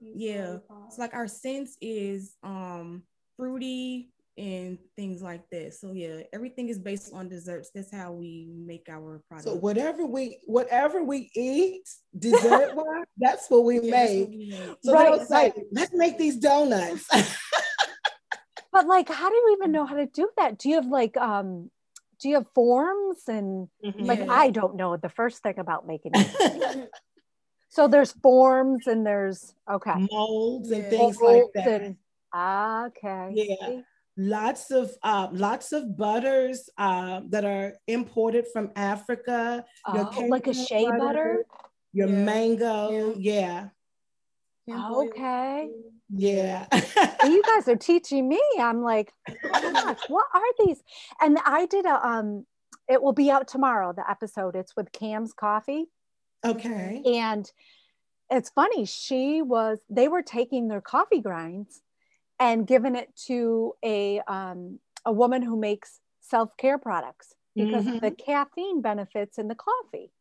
Yeah. 0.00 0.58
It's 0.86 0.98
like 0.98 1.12
our 1.14 1.28
sense 1.28 1.76
is 1.80 2.36
um 2.42 3.02
fruity, 3.36 4.10
and 4.38 4.78
things 4.94 5.20
like 5.20 5.42
that. 5.50 5.74
So 5.74 5.92
yeah, 5.92 6.20
everything 6.32 6.68
is 6.68 6.78
based 6.78 7.12
on 7.12 7.28
desserts. 7.28 7.70
That's 7.74 7.92
how 7.92 8.12
we 8.12 8.46
make 8.48 8.88
our 8.88 9.20
product. 9.28 9.48
So 9.48 9.54
whatever 9.56 10.06
we 10.06 10.38
whatever 10.46 11.02
we 11.02 11.30
eat, 11.34 11.88
dessert 12.16 12.72
wise, 12.74 13.04
that's 13.18 13.50
what 13.50 13.64
we 13.64 13.80
yeah, 13.80 13.90
make. 13.90 14.20
What 14.20 14.30
we 14.30 14.48
make. 14.50 14.76
So 14.82 14.92
right, 14.92 15.16
they'll 15.16 15.26
say, 15.26 15.34
right. 15.34 15.54
let's 15.72 15.92
make 15.92 16.18
these 16.18 16.36
donuts. 16.36 17.06
but 18.72 18.86
like, 18.86 19.08
how 19.08 19.28
do 19.28 19.34
you 19.34 19.56
even 19.58 19.72
know 19.72 19.84
how 19.84 19.96
to 19.96 20.06
do 20.06 20.30
that? 20.36 20.58
Do 20.58 20.68
you 20.68 20.76
have 20.76 20.86
like 20.86 21.16
um 21.16 21.70
do 22.20 22.28
you 22.28 22.36
have 22.36 22.46
forms 22.54 23.22
and 23.26 23.68
mm-hmm. 23.84 24.04
like 24.04 24.20
yeah. 24.20 24.30
I 24.30 24.50
don't 24.50 24.76
know 24.76 24.96
the 24.96 25.08
first 25.08 25.42
thing 25.42 25.58
about 25.58 25.86
making 25.86 26.12
it. 26.14 26.90
so 27.68 27.88
there's 27.88 28.12
forms 28.12 28.86
and 28.86 29.04
there's 29.04 29.52
okay 29.68 30.06
molds 30.10 30.70
and 30.70 30.86
things 30.86 31.20
molds 31.20 31.50
like 31.54 31.64
that. 31.64 31.82
And, 31.82 31.96
okay. 32.34 33.32
Yeah 33.34 33.80
lots 34.18 34.70
of 34.70 34.90
uh, 35.02 35.28
lots 35.32 35.72
of 35.72 35.96
butters 35.96 36.68
uh, 36.76 37.22
that 37.28 37.44
are 37.44 37.74
imported 37.86 38.46
from 38.52 38.72
Africa. 38.76 39.64
Oh, 39.86 40.26
like 40.28 40.46
a 40.46 40.54
shea 40.54 40.84
butter, 40.84 40.98
butter? 40.98 41.46
your 41.92 42.08
yeah. 42.08 42.24
mango, 42.24 43.14
yeah. 43.16 43.68
yeah. 44.66 44.90
Okay. 44.90 45.70
Yeah. 46.10 46.66
you 47.24 47.42
guys 47.42 47.68
are 47.68 47.76
teaching 47.76 48.28
me. 48.28 48.42
I'm 48.58 48.82
like, 48.82 49.12
oh 49.28 49.72
gosh, 49.72 50.00
what 50.08 50.26
are 50.34 50.66
these? 50.66 50.82
And 51.22 51.38
I 51.46 51.66
did 51.66 51.86
a 51.86 52.06
um, 52.06 52.44
it 52.88 53.02
will 53.02 53.12
be 53.12 53.30
out 53.30 53.46
tomorrow, 53.46 53.92
the 53.92 54.08
episode. 54.10 54.56
It's 54.56 54.74
with 54.74 54.90
Cam's 54.92 55.32
Coffee. 55.32 55.86
Okay. 56.44 57.02
And 57.04 57.50
it's 58.30 58.50
funny, 58.50 58.84
she 58.86 59.42
was, 59.42 59.78
they 59.90 60.08
were 60.08 60.22
taking 60.22 60.68
their 60.68 60.80
coffee 60.80 61.20
grinds 61.20 61.82
and 62.38 62.66
given 62.66 62.96
it 62.96 63.14
to 63.26 63.74
a 63.84 64.20
um, 64.20 64.78
a 65.04 65.12
woman 65.12 65.42
who 65.42 65.58
makes 65.58 66.00
self 66.20 66.56
care 66.56 66.78
products 66.78 67.34
because 67.54 67.84
mm-hmm. 67.84 67.96
of 67.96 68.00
the 68.00 68.10
caffeine 68.10 68.80
benefits 68.80 69.38
in 69.38 69.48
the 69.48 69.54
coffee. 69.54 70.12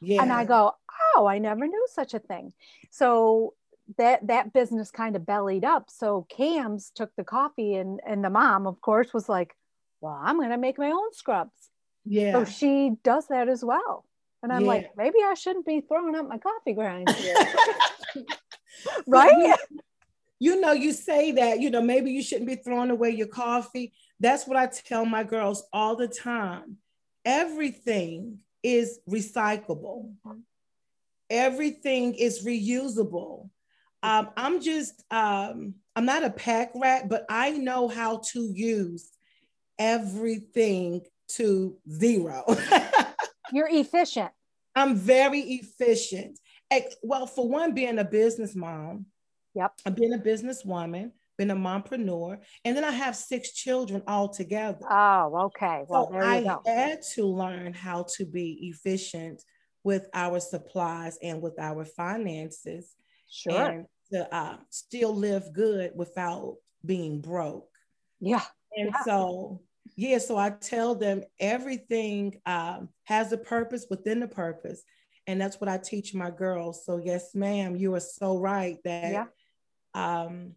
Yeah. 0.00 0.22
And 0.22 0.32
I 0.32 0.44
go, 0.44 0.72
oh, 1.14 1.26
I 1.26 1.38
never 1.38 1.66
knew 1.66 1.86
such 1.92 2.14
a 2.14 2.18
thing. 2.18 2.52
So 2.90 3.54
that 3.98 4.26
that 4.28 4.52
business 4.52 4.90
kind 4.90 5.16
of 5.16 5.26
bellied 5.26 5.64
up. 5.64 5.90
So 5.90 6.26
Cam's 6.28 6.90
took 6.94 7.14
the 7.16 7.24
coffee 7.24 7.74
and 7.74 8.00
and 8.06 8.24
the 8.24 8.30
mom, 8.30 8.66
of 8.66 8.80
course, 8.80 9.12
was 9.12 9.28
like, 9.28 9.54
well, 10.00 10.18
I'm 10.20 10.36
going 10.36 10.50
to 10.50 10.58
make 10.58 10.78
my 10.78 10.90
own 10.90 11.12
scrubs. 11.12 11.70
Yeah. 12.04 12.32
So 12.32 12.44
she 12.44 12.92
does 13.02 13.26
that 13.28 13.48
as 13.48 13.64
well. 13.64 14.04
And 14.42 14.52
I'm 14.52 14.62
yeah. 14.62 14.68
like, 14.68 14.90
maybe 14.96 15.18
I 15.24 15.34
shouldn't 15.34 15.66
be 15.66 15.82
throwing 15.82 16.14
up 16.16 16.26
my 16.26 16.38
coffee 16.38 16.72
grinds 16.72 17.14
here. 17.18 17.36
right? 19.06 19.58
You 20.40 20.58
know, 20.58 20.72
you 20.72 20.92
say 20.92 21.32
that, 21.32 21.60
you 21.60 21.70
know, 21.70 21.82
maybe 21.82 22.10
you 22.10 22.22
shouldn't 22.22 22.48
be 22.48 22.56
throwing 22.56 22.90
away 22.90 23.10
your 23.10 23.26
coffee. 23.26 23.92
That's 24.18 24.46
what 24.46 24.56
I 24.56 24.66
tell 24.66 25.04
my 25.04 25.22
girls 25.22 25.62
all 25.70 25.94
the 25.94 26.08
time. 26.08 26.78
Everything 27.26 28.38
is 28.62 28.98
recyclable, 29.08 30.14
everything 31.28 32.14
is 32.14 32.44
reusable. 32.44 33.50
Um, 34.02 34.30
I'm 34.34 34.62
just, 34.62 35.04
um, 35.10 35.74
I'm 35.94 36.06
not 36.06 36.24
a 36.24 36.30
pack 36.30 36.72
rat, 36.74 37.10
but 37.10 37.26
I 37.28 37.50
know 37.50 37.86
how 37.88 38.22
to 38.32 38.40
use 38.40 39.10
everything 39.78 41.02
to 41.36 41.76
zero. 41.90 42.44
You're 43.52 43.68
efficient. 43.70 44.30
I'm 44.74 44.96
very 44.96 45.40
efficient. 45.40 46.38
Well, 47.02 47.26
for 47.26 47.46
one, 47.46 47.74
being 47.74 47.98
a 47.98 48.04
business 48.04 48.54
mom, 48.54 49.06
Yep. 49.54 49.72
I've 49.86 49.96
been 49.96 50.12
a 50.12 50.18
businesswoman, 50.18 51.10
been 51.36 51.50
a 51.50 51.56
mompreneur, 51.56 52.38
and 52.64 52.76
then 52.76 52.84
I 52.84 52.92
have 52.92 53.16
six 53.16 53.52
children 53.52 54.02
all 54.06 54.28
together. 54.28 54.86
Oh, 54.88 55.46
okay. 55.46 55.84
Well, 55.88 56.06
so 56.06 56.12
there 56.12 56.22
you 56.22 56.28
I 56.28 56.42
go. 56.42 56.62
had 56.66 57.02
to 57.14 57.26
learn 57.26 57.72
how 57.72 58.06
to 58.16 58.24
be 58.24 58.70
efficient 58.70 59.42
with 59.82 60.06
our 60.14 60.38
supplies 60.38 61.18
and 61.22 61.40
with 61.40 61.58
our 61.58 61.84
finances. 61.84 62.94
Sure. 63.28 63.66
And 63.66 63.86
to 64.12 64.34
uh, 64.34 64.56
still 64.70 65.14
live 65.14 65.52
good 65.52 65.92
without 65.94 66.56
being 66.84 67.20
broke. 67.20 67.68
Yeah. 68.20 68.42
And 68.76 68.90
yeah. 68.92 69.02
so, 69.04 69.62
yeah, 69.96 70.18
so 70.18 70.36
I 70.36 70.50
tell 70.50 70.94
them 70.94 71.22
everything 71.38 72.40
um, 72.46 72.88
has 73.04 73.32
a 73.32 73.38
purpose 73.38 73.86
within 73.88 74.20
the 74.20 74.28
purpose. 74.28 74.82
And 75.26 75.40
that's 75.40 75.60
what 75.60 75.68
I 75.68 75.78
teach 75.78 76.12
my 76.12 76.30
girls. 76.30 76.84
So, 76.84 76.98
yes, 76.98 77.34
ma'am, 77.34 77.76
you 77.76 77.94
are 77.94 78.00
so 78.00 78.38
right 78.38 78.78
that 78.84 79.12
yeah 79.12 79.26
um, 79.94 80.54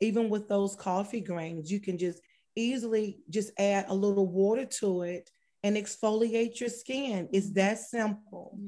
even 0.00 0.28
with 0.28 0.48
those 0.48 0.76
coffee 0.76 1.20
grains, 1.20 1.70
you 1.70 1.80
can 1.80 1.98
just 1.98 2.20
easily 2.56 3.18
just 3.30 3.50
add 3.58 3.86
a 3.88 3.94
little 3.94 4.26
water 4.26 4.64
to 4.64 5.02
it 5.02 5.30
and 5.62 5.76
exfoliate 5.76 6.60
your 6.60 6.68
skin. 6.68 7.28
It's 7.32 7.50
that 7.52 7.78
simple. 7.78 8.58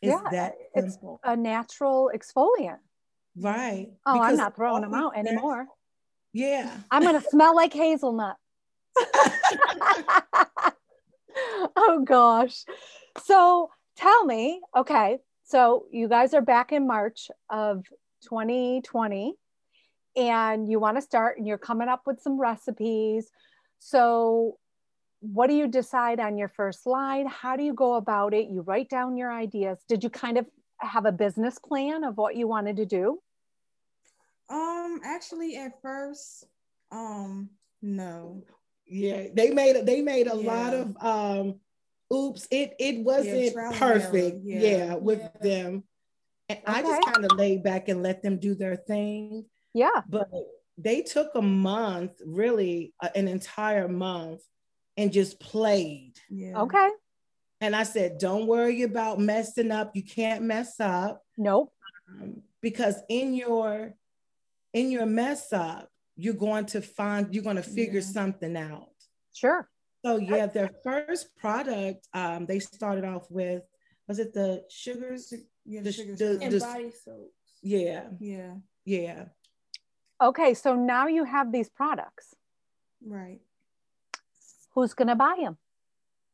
It's 0.00 0.20
yeah, 0.22 0.30
that 0.30 0.54
simple. 0.74 1.20
It's 1.22 1.32
a 1.32 1.36
natural 1.36 2.10
exfoliant. 2.14 2.78
Right. 3.36 3.88
Oh, 4.06 4.20
I'm 4.20 4.36
not 4.36 4.56
throwing 4.56 4.82
them 4.82 4.94
out 4.94 5.16
anymore. 5.16 5.66
Yeah. 6.32 6.70
I'm 6.90 7.02
gonna 7.02 7.22
smell 7.22 7.54
like 7.54 7.72
hazelnut. 7.72 8.36
oh 11.76 12.02
gosh. 12.04 12.64
So 13.24 13.70
tell 13.96 14.24
me, 14.24 14.60
okay, 14.76 15.18
so 15.44 15.86
you 15.90 16.08
guys 16.08 16.34
are 16.34 16.42
back 16.42 16.72
in 16.72 16.86
March 16.86 17.30
of 17.50 17.84
2020 18.24 19.34
and 20.18 20.68
you 20.68 20.80
want 20.80 20.96
to 20.96 21.00
start 21.00 21.38
and 21.38 21.46
you're 21.46 21.56
coming 21.56 21.88
up 21.88 22.02
with 22.04 22.20
some 22.20 22.38
recipes. 22.38 23.30
So 23.78 24.58
what 25.20 25.46
do 25.46 25.54
you 25.54 25.68
decide 25.68 26.18
on 26.18 26.36
your 26.36 26.48
first 26.48 26.86
line? 26.86 27.26
How 27.26 27.56
do 27.56 27.62
you 27.62 27.72
go 27.72 27.94
about 27.94 28.34
it? 28.34 28.48
You 28.48 28.62
write 28.62 28.90
down 28.90 29.16
your 29.16 29.32
ideas. 29.32 29.78
Did 29.88 30.02
you 30.02 30.10
kind 30.10 30.36
of 30.36 30.46
have 30.78 31.06
a 31.06 31.12
business 31.12 31.58
plan 31.58 32.02
of 32.02 32.16
what 32.16 32.36
you 32.36 32.48
wanted 32.48 32.76
to 32.76 32.86
do? 32.86 33.20
Um, 34.50 35.00
actually, 35.04 35.56
at 35.56 35.80
first, 35.82 36.44
um, 36.90 37.50
no. 37.80 38.42
Yeah. 38.86 39.26
They 39.32 39.50
made 39.50 39.76
a 39.76 39.82
they 39.84 40.00
made 40.00 40.26
a 40.26 40.34
lot 40.34 40.72
of 40.74 40.96
um 41.00 41.60
oops. 42.12 42.48
It 42.50 42.74
it 42.80 43.04
wasn't 43.04 43.54
and 43.54 43.74
perfect. 43.74 44.38
Yeah. 44.42 44.60
Yeah. 44.60 44.94
with 44.94 45.20
Yeah. 45.20 45.28
them. 45.42 45.84
And 46.48 46.60
I 46.66 46.80
just 46.80 47.02
kind 47.02 47.24
of 47.26 47.36
laid 47.36 47.62
back 47.62 47.88
and 47.88 48.02
let 48.02 48.22
them 48.22 48.38
do 48.38 48.54
their 48.54 48.76
thing. 48.76 49.44
Yeah. 49.78 50.00
but 50.08 50.28
they 50.76 51.02
took 51.02 51.30
a 51.34 51.42
month, 51.42 52.12
really 52.24 52.94
uh, 53.02 53.08
an 53.14 53.26
entire 53.28 53.88
month, 53.88 54.42
and 54.96 55.12
just 55.12 55.38
played. 55.40 56.14
Yeah. 56.30 56.62
Okay. 56.64 56.88
And 57.60 57.74
I 57.74 57.84
said, 57.94 58.18
"Don't 58.18 58.46
worry 58.46 58.82
about 58.82 59.18
messing 59.18 59.70
up. 59.78 59.88
You 59.96 60.04
can't 60.04 60.42
mess 60.52 60.78
up 60.80 61.14
Nope. 61.36 61.72
um, 62.08 62.42
because 62.60 62.96
in 63.08 63.34
your 63.34 63.94
in 64.72 64.90
your 64.90 65.06
mess 65.06 65.52
up, 65.52 65.88
you're 66.16 66.34
going 66.48 66.66
to 66.66 66.80
find 66.80 67.32
you're 67.34 67.42
going 67.50 67.62
to 67.64 67.70
figure 67.80 68.00
Yeah. 68.00 68.12
something 68.18 68.56
out." 68.56 68.92
Sure. 69.32 69.68
So 70.04 70.16
yeah, 70.18 70.46
their 70.46 70.70
first 70.84 71.34
product, 71.36 72.06
um, 72.14 72.46
they 72.46 72.60
started 72.60 73.04
off 73.04 73.26
with 73.30 73.62
was 74.06 74.18
it 74.20 74.32
the 74.32 74.64
sugars? 74.70 75.32
Yeah, 75.66 75.82
The- 75.82 75.92
sugar 75.92 76.12
the- 76.12 76.18
syrup. 76.18 76.42
and 76.42 76.50
Just- 76.52 76.66
body 76.66 76.90
soap. 77.04 77.32
Yeah, 77.62 78.04
yeah, 78.20 78.54
yeah. 78.84 79.24
Okay. 80.20 80.54
So 80.54 80.74
now 80.74 81.06
you 81.06 81.24
have 81.24 81.52
these 81.52 81.68
products. 81.68 82.34
right. 83.04 83.40
who's 84.74 84.94
going 84.94 85.08
to 85.08 85.14
buy 85.14 85.36
them? 85.40 85.56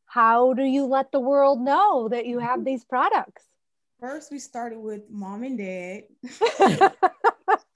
How 0.07 0.55
do 0.55 0.63
you 0.63 0.87
let 0.87 1.11
the 1.11 1.21
world 1.21 1.61
know 1.61 2.09
that 2.09 2.27
you 2.27 2.39
have 2.39 2.59
mm-hmm. 2.59 2.65
these 2.65 2.85
products? 2.85 3.45
First, 4.01 4.31
we 4.31 4.39
started 4.39 4.79
with 4.79 5.03
mom 5.11 5.43
and 5.45 5.59
dad. 5.59 6.05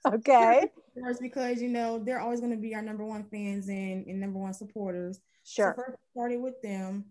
okay, 0.07 0.69
First, 1.03 1.21
because 1.21 1.63
you 1.63 1.69
know 1.69 1.99
they're 1.99 2.21
always 2.21 2.41
going 2.41 2.53
to 2.53 2.59
be 2.59 2.75
our 2.75 2.83
number 2.83 3.05
one 3.05 3.25
fans 3.25 3.69
and, 3.69 4.07
and 4.07 4.21
number 4.21 4.39
one 4.39 4.53
supporters. 4.53 5.21
sure. 5.45 5.75
So 5.77 5.83
first 5.83 5.99
we 5.99 6.21
started 6.21 6.41
with 6.41 6.61
them. 6.63 7.07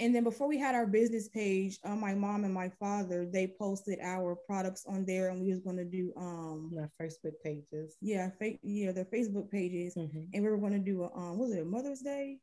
And 0.00 0.14
then 0.14 0.24
before 0.24 0.48
we 0.48 0.56
had 0.58 0.74
our 0.74 0.86
business 0.86 1.28
page, 1.28 1.78
uh, 1.84 1.94
my 1.94 2.14
mom 2.14 2.44
and 2.44 2.54
my 2.54 2.70
father, 2.80 3.26
they 3.26 3.46
posted 3.46 3.98
our 4.02 4.34
products 4.34 4.84
on 4.88 5.04
there 5.04 5.28
and 5.28 5.42
we 5.42 5.50
was 5.50 5.60
going 5.60 5.76
to 5.76 5.84
do, 5.84 6.10
um, 6.16 6.70
My 6.74 6.88
Facebook 7.00 7.34
pages. 7.44 7.96
yeah, 8.00 8.30
fa- 8.38 8.58
yeah, 8.62 8.92
their 8.92 9.04
Facebook 9.04 9.50
pages. 9.50 9.94
Mhm. 9.94 10.28
And 10.32 10.42
we 10.42 10.50
were 10.50 10.56
going 10.56 10.72
to 10.72 10.78
do, 10.78 11.02
a, 11.04 11.14
um, 11.14 11.38
was 11.38 11.52
it 11.52 11.60
a 11.60 11.64
Mother's 11.66 12.00
Day? 12.00 12.38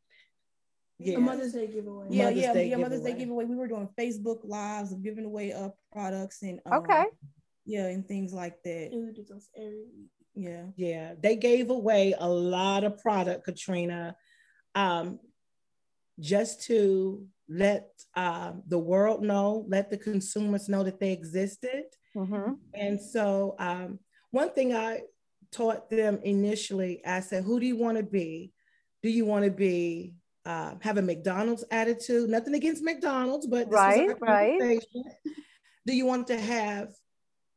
Yeah. 0.99 1.17
A 1.17 1.19
Mother's 1.19 1.53
Day 1.53 1.65
giveaway. 1.67 2.07
Yeah, 2.11 2.25
Mother's 2.25 2.39
yeah, 2.41 2.53
Day 2.53 2.69
yeah, 2.69 2.75
Mother's 2.77 3.01
Day 3.01 3.13
giveaway. 3.13 3.43
giveaway. 3.43 3.45
We 3.45 3.55
were 3.55 3.67
doing 3.67 3.89
Facebook 3.97 4.39
lives 4.43 4.91
of 4.91 5.01
giving 5.03 5.25
away 5.25 5.51
up 5.51 5.77
products 5.91 6.43
and, 6.43 6.61
um, 6.67 6.83
Okay. 6.83 7.05
yeah, 7.65 7.87
and 7.87 8.07
things 8.07 8.33
like 8.33 8.61
that. 8.63 8.91
And 8.91 9.07
we 9.07 9.13
do 9.13 9.23
those 9.23 9.49
every 9.55 9.83
week. 9.95 10.11
Yeah. 10.35 10.67
Yeah, 10.75 11.15
they 11.19 11.35
gave 11.35 11.71
away 11.71 12.13
a 12.17 12.29
lot 12.29 12.83
of 12.83 12.99
product, 12.99 13.45
Katrina, 13.45 14.15
um, 14.75 15.19
just 16.19 16.63
to 16.63 17.25
let 17.49 17.89
um, 18.15 18.63
the 18.67 18.79
world 18.79 19.23
know, 19.23 19.65
let 19.67 19.89
the 19.89 19.97
consumers 19.97 20.67
know 20.67 20.83
that 20.83 20.99
they 20.99 21.11
existed. 21.11 21.85
Mhm. 22.15 22.57
And 22.73 23.01
so, 23.01 23.55
um, 23.59 23.99
one 24.31 24.49
thing 24.51 24.73
I 24.73 25.01
taught 25.51 25.89
them 25.89 26.19
initially, 26.23 27.05
I 27.05 27.21
said, 27.21 27.43
"Who 27.43 27.59
do 27.59 27.65
you 27.65 27.77
want 27.77 27.97
to 27.97 28.03
be? 28.03 28.51
Do 29.03 29.09
you 29.09 29.25
want 29.25 29.45
to 29.45 29.51
be 29.51 30.15
uh, 30.45 30.75
have 30.81 30.97
a 30.97 31.01
McDonald's 31.01 31.65
attitude? 31.71 32.29
Nothing 32.29 32.55
against 32.55 32.83
McDonald's, 32.83 33.45
but 33.47 33.69
this 33.69 33.73
was 33.73 33.97
our 33.97 34.15
Right, 34.15 34.59
right. 34.59 34.85
Do 35.85 35.93
you 35.93 36.05
want 36.05 36.27
to 36.27 36.39
have 36.39 36.89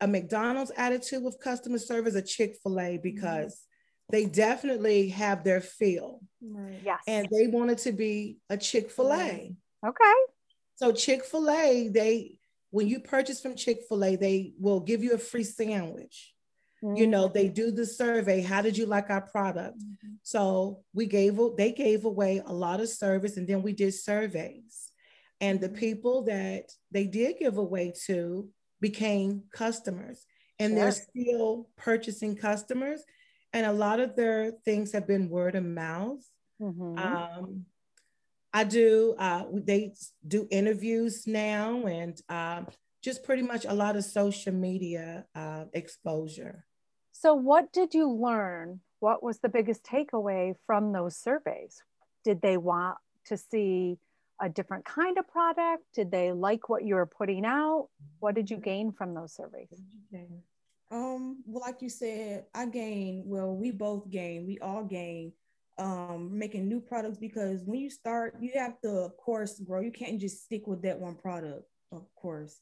a 0.01 0.07
McDonald's 0.07 0.73
attitude 0.77 1.23
with 1.23 1.40
customer 1.40 1.79
service, 1.79 2.14
a 2.14 2.23
Chick 2.23 2.57
Fil 2.62 2.81
A, 2.81 2.99
because 2.99 3.66
they 4.11 4.27
definitely 4.27 5.09
have 5.11 5.44
their 5.44 5.61
feel, 5.61 6.20
Right. 6.42 6.81
Yes. 6.85 7.01
and 7.07 7.29
they 7.31 7.46
wanted 7.49 7.79
to 7.79 7.92
be 7.92 8.38
a 8.49 8.57
Chick 8.57 8.90
Fil 8.90 9.12
A. 9.12 9.55
okay. 9.87 10.14
So 10.77 10.92
Chick 10.92 11.25
Fil 11.25 11.51
A, 11.51 11.88
they 11.88 12.38
when 12.70 12.87
you 12.88 13.01
purchase 13.01 13.40
from 13.40 13.57
Chick 13.57 13.81
Fil 13.88 14.05
A, 14.05 14.16
they 14.16 14.53
will 14.59 14.81
give 14.81 15.03
you 15.03 15.12
a 15.14 15.18
free 15.18 15.44
sandwich. 15.44 16.35
You 16.83 17.07
know, 17.07 17.29
they 17.29 17.49
do 17.49 17.70
the 17.70 17.85
survey. 17.85 18.40
How 18.40 18.62
did 18.62 18.79
you 18.79 18.87
like 18.87 19.11
our 19.11 19.20
product? 19.20 19.79
Mhm. 19.81 20.16
So 20.23 20.83
we 20.94 21.05
gave 21.05 21.38
they 21.59 21.73
gave 21.73 22.07
away 22.07 22.40
a 22.44 22.53
lot 22.55 22.81
of 22.81 22.88
service, 22.88 23.37
and 23.37 23.46
then 23.46 23.61
we 23.62 23.75
did 23.75 23.92
surveys, 23.92 24.90
and 25.42 25.61
the 25.61 25.68
people 25.68 26.23
that 26.23 26.73
they 26.90 27.05
did 27.07 27.38
give 27.38 27.59
away 27.59 27.92
to 28.07 28.49
became 28.81 29.42
customers, 29.53 30.25
and 30.59 30.75
they're 30.75 30.92
still 30.92 31.68
purchasing 31.77 32.35
customers, 32.35 33.05
and 33.53 33.67
a 33.67 33.73
lot 33.73 34.01
of 34.01 34.17
their 34.17 34.53
things 34.65 34.93
have 34.93 35.07
been 35.07 35.29
word 35.29 35.55
of 35.55 35.65
mouth. 35.65 36.23
Mhm. 36.61 36.99
Um, 36.99 37.67
I 38.53 38.65
do. 38.65 39.15
Uh, 39.19 39.45
they 39.53 39.95
do 40.27 40.47
interviews 40.51 41.27
now, 41.27 41.87
and 41.87 42.21
um, 42.29 42.67
just 43.01 43.23
pretty 43.23 43.43
much 43.43 43.65
a 43.65 43.73
lot 43.73 43.97
of 43.97 44.05
social 44.05 44.53
media 44.53 45.27
uh, 45.35 45.65
exposure. 45.73 46.65
so, 47.13 47.35
what 47.35 47.73
did 47.73 47.95
you 47.95 48.11
learn? 48.11 48.81
What 49.01 49.23
was 49.23 49.39
the 49.39 49.49
biggest 49.49 49.83
takeaway 49.85 50.55
from 50.67 50.93
those 50.93 51.17
surveys? 51.17 51.83
Did 52.25 52.43
they 52.43 52.57
want 52.57 52.99
to 53.27 53.37
see 53.37 53.99
a 54.41 54.49
different 54.49 54.85
kind 54.85 55.17
of 55.19 55.27
product? 55.29 55.85
Did 55.95 56.11
they 56.11 56.33
like 56.33 56.69
what 56.69 56.85
you 56.85 56.95
were 56.97 57.07
putting 57.07 57.45
out? 57.47 57.89
What 58.21 58.35
did 58.35 58.51
you 58.51 58.57
gain 58.59 58.93
from 58.93 59.15
those 59.15 59.33
surveys? 59.35 59.69
Um, 60.90 61.42
well, 61.46 61.62
like 61.62 61.83
you 61.83 61.88
said, 61.88 62.46
I 62.55 62.66
gain, 62.66 63.22
well, 63.26 63.55
we 63.55 63.70
both 63.70 64.11
gain, 64.11 64.46
we 64.46 64.59
all 64.59 64.85
gain 64.85 65.33
um 65.79 66.37
making 66.37 66.68
new 66.68 66.81
products 66.81 67.16
because 67.16 67.62
when 67.64 67.81
you 67.81 67.88
start, 67.88 68.35
you 68.40 68.50
have 68.55 68.79
to, 68.83 68.90
of 68.90 69.16
course, 69.16 69.59
grow. 69.61 69.81
You 69.81 69.92
can't 69.92 70.20
just 70.20 70.44
stick 70.44 70.66
with 70.66 70.83
that 70.83 70.98
one 70.98 71.14
product, 71.14 71.64
of 71.92 72.05
course. 72.16 72.61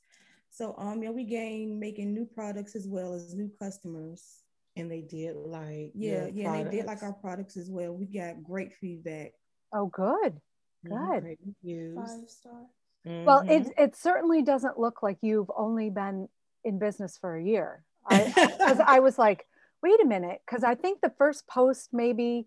So 0.50 0.74
um 0.78 1.02
yeah, 1.02 1.10
we 1.10 1.24
gain 1.24 1.80
making 1.80 2.14
new 2.14 2.26
products 2.26 2.76
as 2.76 2.86
well 2.86 3.14
as 3.14 3.34
new 3.34 3.50
customers. 3.58 4.42
And 4.76 4.90
they 4.90 5.00
did 5.00 5.34
like 5.34 5.90
Yeah, 5.94 6.26
your 6.26 6.28
yeah, 6.28 6.54
and 6.54 6.66
they 6.70 6.76
did 6.76 6.86
like 6.86 7.02
our 7.02 7.12
products. 7.14 7.54
products 7.54 7.56
as 7.56 7.70
well. 7.70 7.92
We 7.94 8.06
got 8.06 8.44
great 8.44 8.74
feedback. 8.74 9.32
Oh, 9.72 9.86
good. 9.86 10.40
Good. 10.84 11.22
great 11.22 11.38
reviews. 11.44 11.96
Five 11.96 12.28
star. 12.30 12.66
Well, 13.04 13.42
Mhm. 13.44 13.50
it, 13.50 13.72
it 13.78 13.96
certainly 13.96 14.42
doesn't 14.42 14.78
look 14.78 15.02
like 15.02 15.18
you've 15.22 15.50
only 15.56 15.90
been 15.90 16.28
in 16.62 16.78
business 16.78 17.18
for 17.18 17.36
a 17.36 17.42
year. 17.42 17.84
I, 18.10 18.24
because 18.58 18.80
I 18.84 19.00
was 19.00 19.18
like, 19.18 19.46
wait 19.82 20.00
a 20.02 20.06
minute, 20.06 20.40
because 20.46 20.64
I 20.64 20.74
think 20.74 21.00
the 21.00 21.12
first 21.18 21.46
post 21.46 21.90
maybe 21.92 22.46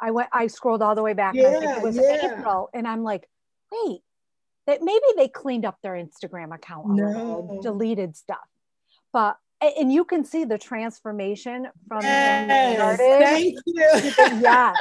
I 0.00 0.10
went, 0.10 0.28
I 0.32 0.46
scrolled 0.48 0.82
all 0.82 0.94
the 0.94 1.02
way 1.02 1.12
back. 1.12 1.34
I 1.34 1.38
Yeah, 1.40 1.76
it 1.76 1.82
was 1.82 1.96
yeah. 1.96 2.32
April, 2.32 2.70
and 2.74 2.86
I'm 2.88 3.02
like, 3.04 3.28
wait, 3.70 4.00
that 4.66 4.80
maybe 4.82 5.04
they 5.16 5.28
cleaned 5.28 5.64
up 5.64 5.78
their 5.82 5.92
Instagram 5.94 6.54
account 6.54 6.88
No. 6.88 7.60
deleted 7.62 8.16
stuff, 8.16 8.38
but 9.12 9.36
and 9.60 9.92
you 9.92 10.04
can 10.04 10.24
see 10.24 10.44
the 10.44 10.58
transformation 10.58 11.68
from 11.86 12.02
yes, 12.02 12.74
started. 12.76 13.24
thank 13.24 13.58
you. 13.64 13.90
yes, 14.40 14.76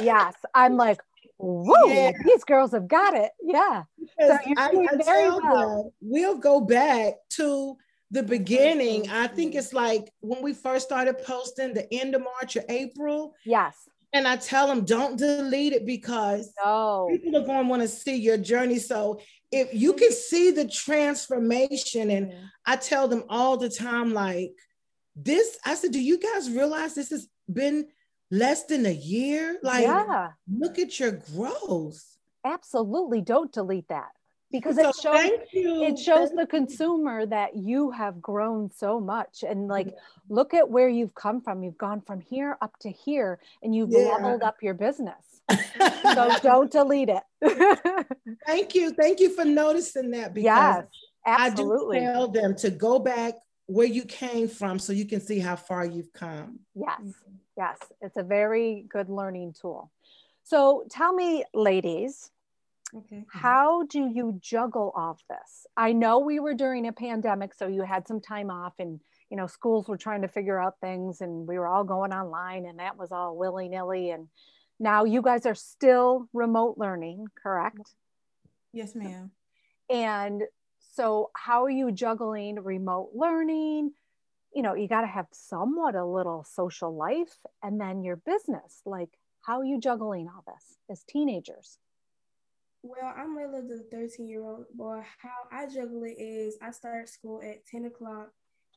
yes. 0.00 0.34
I'm 0.54 0.76
like, 0.78 0.98
whoa, 1.36 1.88
Yeah. 1.92 2.12
these 2.24 2.42
girls 2.44 2.72
have 2.72 2.88
got 2.88 3.12
it. 3.12 3.32
Yeah. 3.42 3.82
You're 4.18 4.32
I, 4.32 4.54
I 4.56 4.96
very 4.96 5.02
tell 5.02 5.40
well. 5.42 5.82
them, 5.84 5.92
we'll 6.00 6.38
go 6.38 6.60
back 6.62 7.14
to 7.32 7.76
the 8.10 8.22
beginning. 8.22 9.08
I 9.10 9.26
think 9.26 9.54
it's 9.54 9.72
like 9.72 10.10
when 10.20 10.42
we 10.42 10.54
first 10.54 10.86
started 10.86 11.18
posting 11.24 11.74
the 11.74 11.92
end 11.92 12.14
of 12.14 12.22
March 12.22 12.56
or 12.56 12.64
April. 12.68 13.34
Yes. 13.44 13.74
And 14.12 14.26
I 14.26 14.36
tell 14.36 14.66
them, 14.66 14.86
don't 14.86 15.18
delete 15.18 15.74
it 15.74 15.84
because 15.84 16.50
No. 16.64 17.08
people 17.10 17.36
are 17.36 17.44
going 17.44 17.64
to 17.64 17.68
want 17.68 17.82
to 17.82 17.88
see 17.88 18.16
your 18.16 18.38
journey. 18.38 18.78
So 18.78 19.20
if 19.52 19.74
you 19.74 19.92
can 19.92 20.12
see 20.12 20.50
the 20.50 20.66
transformation, 20.66 22.10
and 22.10 22.32
I 22.64 22.76
tell 22.76 23.08
them 23.08 23.24
all 23.28 23.58
the 23.58 23.68
time, 23.68 24.14
like 24.14 24.52
this, 25.14 25.58
I 25.64 25.74
said, 25.74 25.92
do 25.92 26.00
you 26.00 26.18
guys 26.18 26.50
realize 26.50 26.94
this 26.94 27.10
has 27.10 27.28
been 27.52 27.88
less 28.30 28.64
than 28.64 28.86
a 28.86 28.92
year? 28.92 29.58
Like, 29.62 29.82
yeah. 29.82 30.28
look 30.50 30.78
at 30.78 30.98
your 30.98 31.12
growth. 31.12 32.02
Absolutely. 32.44 33.20
Don't 33.20 33.52
delete 33.52 33.88
that. 33.88 34.12
Because 34.50 34.76
So 34.76 34.88
it 34.88 34.96
shows 34.96 35.30
it 35.52 35.98
shows 35.98 36.30
the 36.30 36.46
consumer 36.46 37.26
that 37.26 37.56
you 37.56 37.90
have 37.90 38.20
grown 38.20 38.70
so 38.70 38.98
much 39.00 39.44
and 39.46 39.68
like 39.68 39.94
look 40.28 40.54
at 40.54 40.68
where 40.68 40.88
you've 40.88 41.14
come 41.14 41.40
from. 41.40 41.62
You've 41.62 41.78
gone 41.78 42.00
from 42.00 42.20
here 42.20 42.56
up 42.60 42.78
to 42.80 42.90
here 42.90 43.40
and 43.62 43.74
you've 43.74 43.90
Yeah. 43.90 44.14
leveled 44.16 44.42
up 44.42 44.62
your 44.62 44.74
business. 44.74 45.42
So 46.02 46.30
don't 46.42 46.70
delete 46.70 47.10
it. 47.10 47.22
Thank 48.46 48.74
you. 48.74 48.92
Thank 48.92 49.20
you 49.20 49.34
for 49.34 49.44
noticing 49.44 50.10
that 50.12 50.34
because 50.34 50.44
yes 50.44 50.84
I 51.26 51.50
do 51.50 51.54
absolutely. 51.72 52.00
tell 52.00 52.28
them 52.28 52.54
to 52.56 52.70
go 52.70 52.98
back 52.98 53.34
where 53.66 53.86
you 53.86 54.04
came 54.04 54.48
from 54.48 54.78
so 54.78 54.94
you 54.94 55.04
can 55.04 55.20
see 55.20 55.38
how 55.38 55.56
far 55.56 55.84
you've 55.84 56.12
come. 56.14 56.60
yes 56.74 57.00
mm-hmm. 57.00 57.32
yes 57.56 57.78
it's 58.00 58.16
a 58.16 58.22
very 58.22 58.86
good 58.88 59.10
learning 59.10 59.54
tool. 59.60 59.90
So 60.44 60.84
tell 60.90 61.12
me 61.12 61.44
ladies 61.52 62.30
Okay. 62.94 63.24
how 63.30 63.82
do 63.84 64.08
you 64.08 64.38
juggle 64.40 64.92
all 64.96 65.18
this 65.28 65.66
i 65.76 65.92
know 65.92 66.20
we 66.20 66.40
were 66.40 66.54
during 66.54 66.86
a 66.86 66.92
pandemic 66.92 67.52
so 67.52 67.66
you 67.66 67.82
had 67.82 68.08
some 68.08 68.18
time 68.20 68.50
off 68.50 68.72
and 68.78 69.00
you 69.30 69.36
know 69.36 69.46
schools 69.46 69.88
were 69.88 69.98
trying 69.98 70.22
to 70.22 70.28
figure 70.28 70.58
out 70.58 70.80
things 70.80 71.20
and 71.20 71.46
we 71.46 71.58
were 71.58 71.66
all 71.68 71.84
going 71.84 72.12
online 72.14 72.64
and 72.64 72.78
that 72.78 72.96
was 72.96 73.12
all 73.12 73.36
willy-nilly 73.36 74.10
and 74.10 74.28
now 74.80 75.04
you 75.04 75.20
guys 75.20 75.44
are 75.44 75.54
still 75.54 76.28
remote 76.32 76.76
learning 76.78 77.26
correct 77.42 77.94
Yes, 78.72 78.94
ma'am. 78.94 79.30
and 79.90 80.42
so 80.94 81.30
how 81.34 81.64
are 81.64 81.70
you 81.70 81.92
juggling 81.92 82.56
remote 82.56 83.10
learning 83.14 83.92
you 84.54 84.62
know 84.62 84.74
you 84.74 84.88
got 84.88 85.02
to 85.02 85.06
have 85.06 85.26
somewhat 85.32 85.94
a 85.94 86.04
little 86.06 86.42
social 86.44 86.94
life 86.96 87.36
and 87.62 87.78
then 87.78 88.02
your 88.02 88.16
business 88.16 88.80
like 88.86 89.10
how 89.42 89.58
are 89.60 89.64
you 89.64 89.78
juggling 89.78 90.26
all 90.28 90.42
this 90.46 90.78
as 90.90 91.04
teenagers 91.04 91.78
Well, 92.88 93.12
I'm 93.14 93.36
really 93.36 93.60
the 93.60 93.84
13 93.92 94.26
year 94.26 94.42
old 94.42 94.64
boy. 94.72 95.02
How 95.18 95.44
I 95.52 95.66
juggle 95.66 96.04
it 96.04 96.16
is 96.18 96.56
I 96.62 96.70
start 96.70 97.06
school 97.10 97.42
at 97.44 97.66
10 97.66 97.84
o'clock 97.84 98.30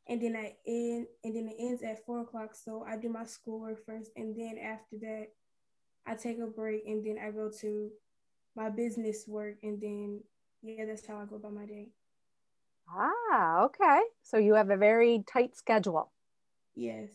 and 0.06 0.21
then 0.21 0.36
I 0.36 0.54
end 0.67 1.08
and 1.24 1.34
then 1.34 1.47
it 1.47 1.56
ends 1.58 1.82
at 1.82 2.06
four 2.06 2.19
o'clock. 2.19 2.54
So 2.54 2.84
I 2.86 2.97
do 2.97 3.08
my 3.08 3.24
schoolwork 3.24 3.86
first 3.86 4.12
and 4.17 4.36
then 4.36 4.58
after 4.62 4.97
that 5.00 5.28
I 6.06 6.15
take 6.15 6.39
a 6.39 6.47
break 6.47 6.84
and 6.86 7.06
then 7.06 7.19
I 7.26 7.32
go 7.32 7.50
to 7.62 7.89
my 8.54 8.69
business 8.69 9.24
work 9.30 9.56
and 9.63 9.80
then 9.82 10.19
yeah, 10.62 10.84
that's 10.86 11.08
how 11.08 11.15
I 11.15 11.24
go 11.24 11.38
about 11.38 11.54
my 11.54 11.65
day. 11.65 11.88
Ah, 12.89 13.63
okay. 13.63 14.02
So 14.24 14.36
you 14.36 14.56
have 14.56 14.71
a 14.71 14.78
very 14.78 15.24
tight 15.26 15.56
schedule. 15.56 16.12
Yes. 16.76 17.12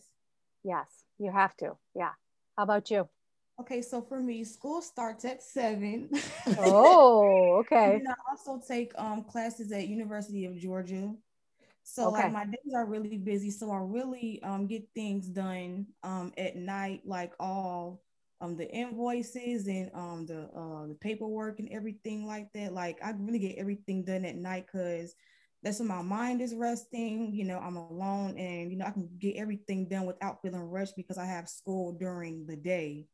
Yes, 0.63 0.87
you 1.19 1.31
have 1.31 1.55
to. 1.57 1.77
Yeah. 1.93 2.13
How 2.57 2.63
about 2.63 2.89
you? 2.89 3.07
Okay, 3.59 3.81
so 3.81 4.01
for 4.01 4.21
me, 4.21 4.43
school 4.43 4.81
starts 4.81 5.25
at 5.25 5.41
seven. 5.41 6.09
Oh, 6.57 7.59
okay. 7.61 8.01
And 8.01 8.07
I 8.07 8.13
also 8.29 8.59
take 8.65 8.91
um 8.97 9.23
classes 9.23 9.71
at 9.71 9.87
University 9.87 10.45
of 10.45 10.57
Georgia. 10.57 11.13
So 11.83 12.09
Okay. 12.09 12.09
like 12.09 12.29
my 12.31 12.45
days 12.45 12.73
are 12.75 12.85
really 12.85 13.17
busy. 13.17 13.51
So 13.51 13.71
I 13.71 13.77
really 13.77 14.41
um 14.43 14.67
get 14.67 14.83
things 14.95 15.27
done 15.27 15.87
um 16.03 16.33
at 16.37 16.55
night, 16.55 17.01
like 17.05 17.33
all 17.39 18.01
um 18.41 18.55
the 18.57 18.69
invoices 18.71 19.67
and 19.67 19.91
um 19.93 20.25
the 20.25 20.49
uh 20.55 20.87
the 20.87 20.95
paperwork 21.01 21.59
and 21.59 21.69
everything 21.71 22.25
like 22.27 22.51
that. 22.53 22.73
Like 22.73 22.99
I 23.03 23.11
really 23.11 23.39
get 23.39 23.57
everything 23.57 24.03
done 24.03 24.25
at 24.25 24.35
night 24.35 24.67
because 24.71 25.15
that's 25.63 25.79
when 25.79 25.87
my 25.89 26.01
mind 26.01 26.41
is 26.41 26.55
resting. 26.55 27.33
You 27.33 27.45
know, 27.45 27.59
I'm 27.59 27.77
alone 27.77 28.37
and 28.37 28.71
you 28.71 28.77
know 28.77 28.85
I 28.85 28.91
can 28.91 29.09
get 29.19 29.37
everything 29.37 29.87
done 29.89 30.05
without 30.05 30.41
feeling 30.41 30.61
rushed 30.61 30.95
because 30.97 31.17
I 31.17 31.25
have 31.25 31.49
school 31.49 31.93
during 31.93 32.45
the 32.47 32.57
day. 32.57 33.07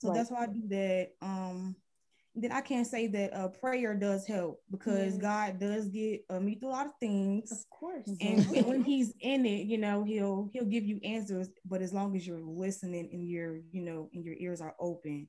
So 0.00 0.08
Right. 0.08 0.16
that's 0.18 0.30
why 0.30 0.44
I 0.44 0.46
do 0.46 0.68
that. 0.68 1.10
Um 1.22 1.76
then 2.36 2.52
I 2.52 2.60
can't 2.60 2.86
say 2.86 3.08
that 3.08 3.34
uh, 3.34 3.48
prayer 3.48 3.92
does 3.94 4.24
help 4.26 4.62
because. 4.70 5.18
God 5.18 5.58
does 5.58 5.88
get 5.88 6.24
uh, 6.30 6.38
me 6.38 6.54
through 6.54 6.68
a 6.68 6.70
lot 6.70 6.86
of 6.86 6.92
things, 7.00 7.50
Of 7.50 7.68
course. 7.70 8.08
and 8.20 8.48
when- 8.48 8.66
when 8.66 8.84
He's 8.84 9.12
in 9.20 9.44
it, 9.44 9.66
you 9.66 9.78
know, 9.78 10.04
He'll 10.04 10.48
He'll 10.52 10.64
give 10.64 10.84
you 10.84 11.00
answers. 11.02 11.48
But 11.64 11.82
as 11.82 11.92
long 11.92 12.14
as 12.16 12.24
you're 12.26 12.40
listening 12.40 13.08
and 13.12 13.28
your 13.28 13.56
you 13.72 13.82
know 13.82 14.08
and 14.14 14.24
your 14.24 14.36
ears 14.38 14.60
are 14.60 14.76
open, 14.78 15.28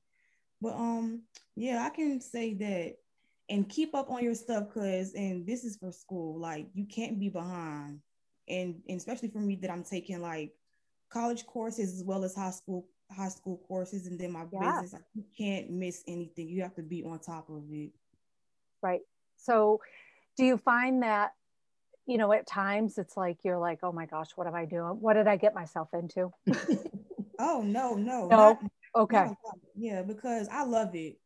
but 0.60 0.74
um 0.74 1.22
yeah, 1.56 1.84
I 1.84 1.90
can 1.90 2.20
say 2.20 2.54
that 2.54 2.94
and 3.50 3.68
keep 3.68 3.94
up 3.96 4.08
on 4.08 4.22
your 4.22 4.34
stuff 4.36 4.68
because 4.68 5.12
and 5.14 5.44
this 5.44 5.64
is 5.64 5.76
for 5.76 5.90
school. 5.90 6.38
Like 6.40 6.68
you 6.72 6.86
can't 6.86 7.18
be 7.18 7.28
behind, 7.28 8.00
and, 8.48 8.80
and 8.88 8.96
especially 8.96 9.28
for 9.28 9.40
me 9.40 9.56
that 9.56 9.70
I'm 9.72 9.82
taking 9.84 10.22
like 10.22 10.52
college 11.10 11.44
courses 11.46 11.92
as 11.98 12.04
well 12.04 12.22
as 12.24 12.34
high 12.36 12.52
school 12.52 12.86
high 13.12 13.28
school 13.28 13.58
courses 13.68 14.06
and 14.06 14.18
then 14.18 14.32
my 14.32 14.44
Yeah. 14.52 14.80
business. 14.80 15.02
You 15.14 15.24
can't 15.36 15.70
miss 15.70 16.02
anything 16.06 16.48
you 16.48 16.62
have 16.62 16.74
to 16.76 16.82
be 16.82 17.04
on 17.04 17.18
top 17.20 17.48
of 17.50 17.62
it 17.70 17.92
Right. 18.82 19.00
So 19.36 19.80
do 20.36 20.44
you 20.44 20.56
find 20.58 21.02
that, 21.04 21.34
you 22.06 22.18
know, 22.18 22.32
at 22.32 22.46
times 22.48 22.98
it's 22.98 23.16
like 23.16 23.38
you're 23.44 23.58
like, 23.58 23.78
oh 23.84 23.92
my 23.92 24.06
gosh, 24.06 24.30
what 24.34 24.48
am 24.48 24.54
I 24.56 24.64
doing? 24.64 25.00
What 25.00 25.14
did 25.14 25.28
I 25.28 25.36
get 25.36 25.54
myself 25.54 25.88
into? 25.94 26.32
oh 27.38 27.62
no 27.62 27.94
no 27.94 28.28
No? 28.28 28.28
not- 28.28 28.58
Okay. 28.94 29.24
not- 29.24 29.36
yeah 29.74 30.02
because 30.02 30.46
i 30.52 30.62
love 30.64 30.94
it 30.94 31.18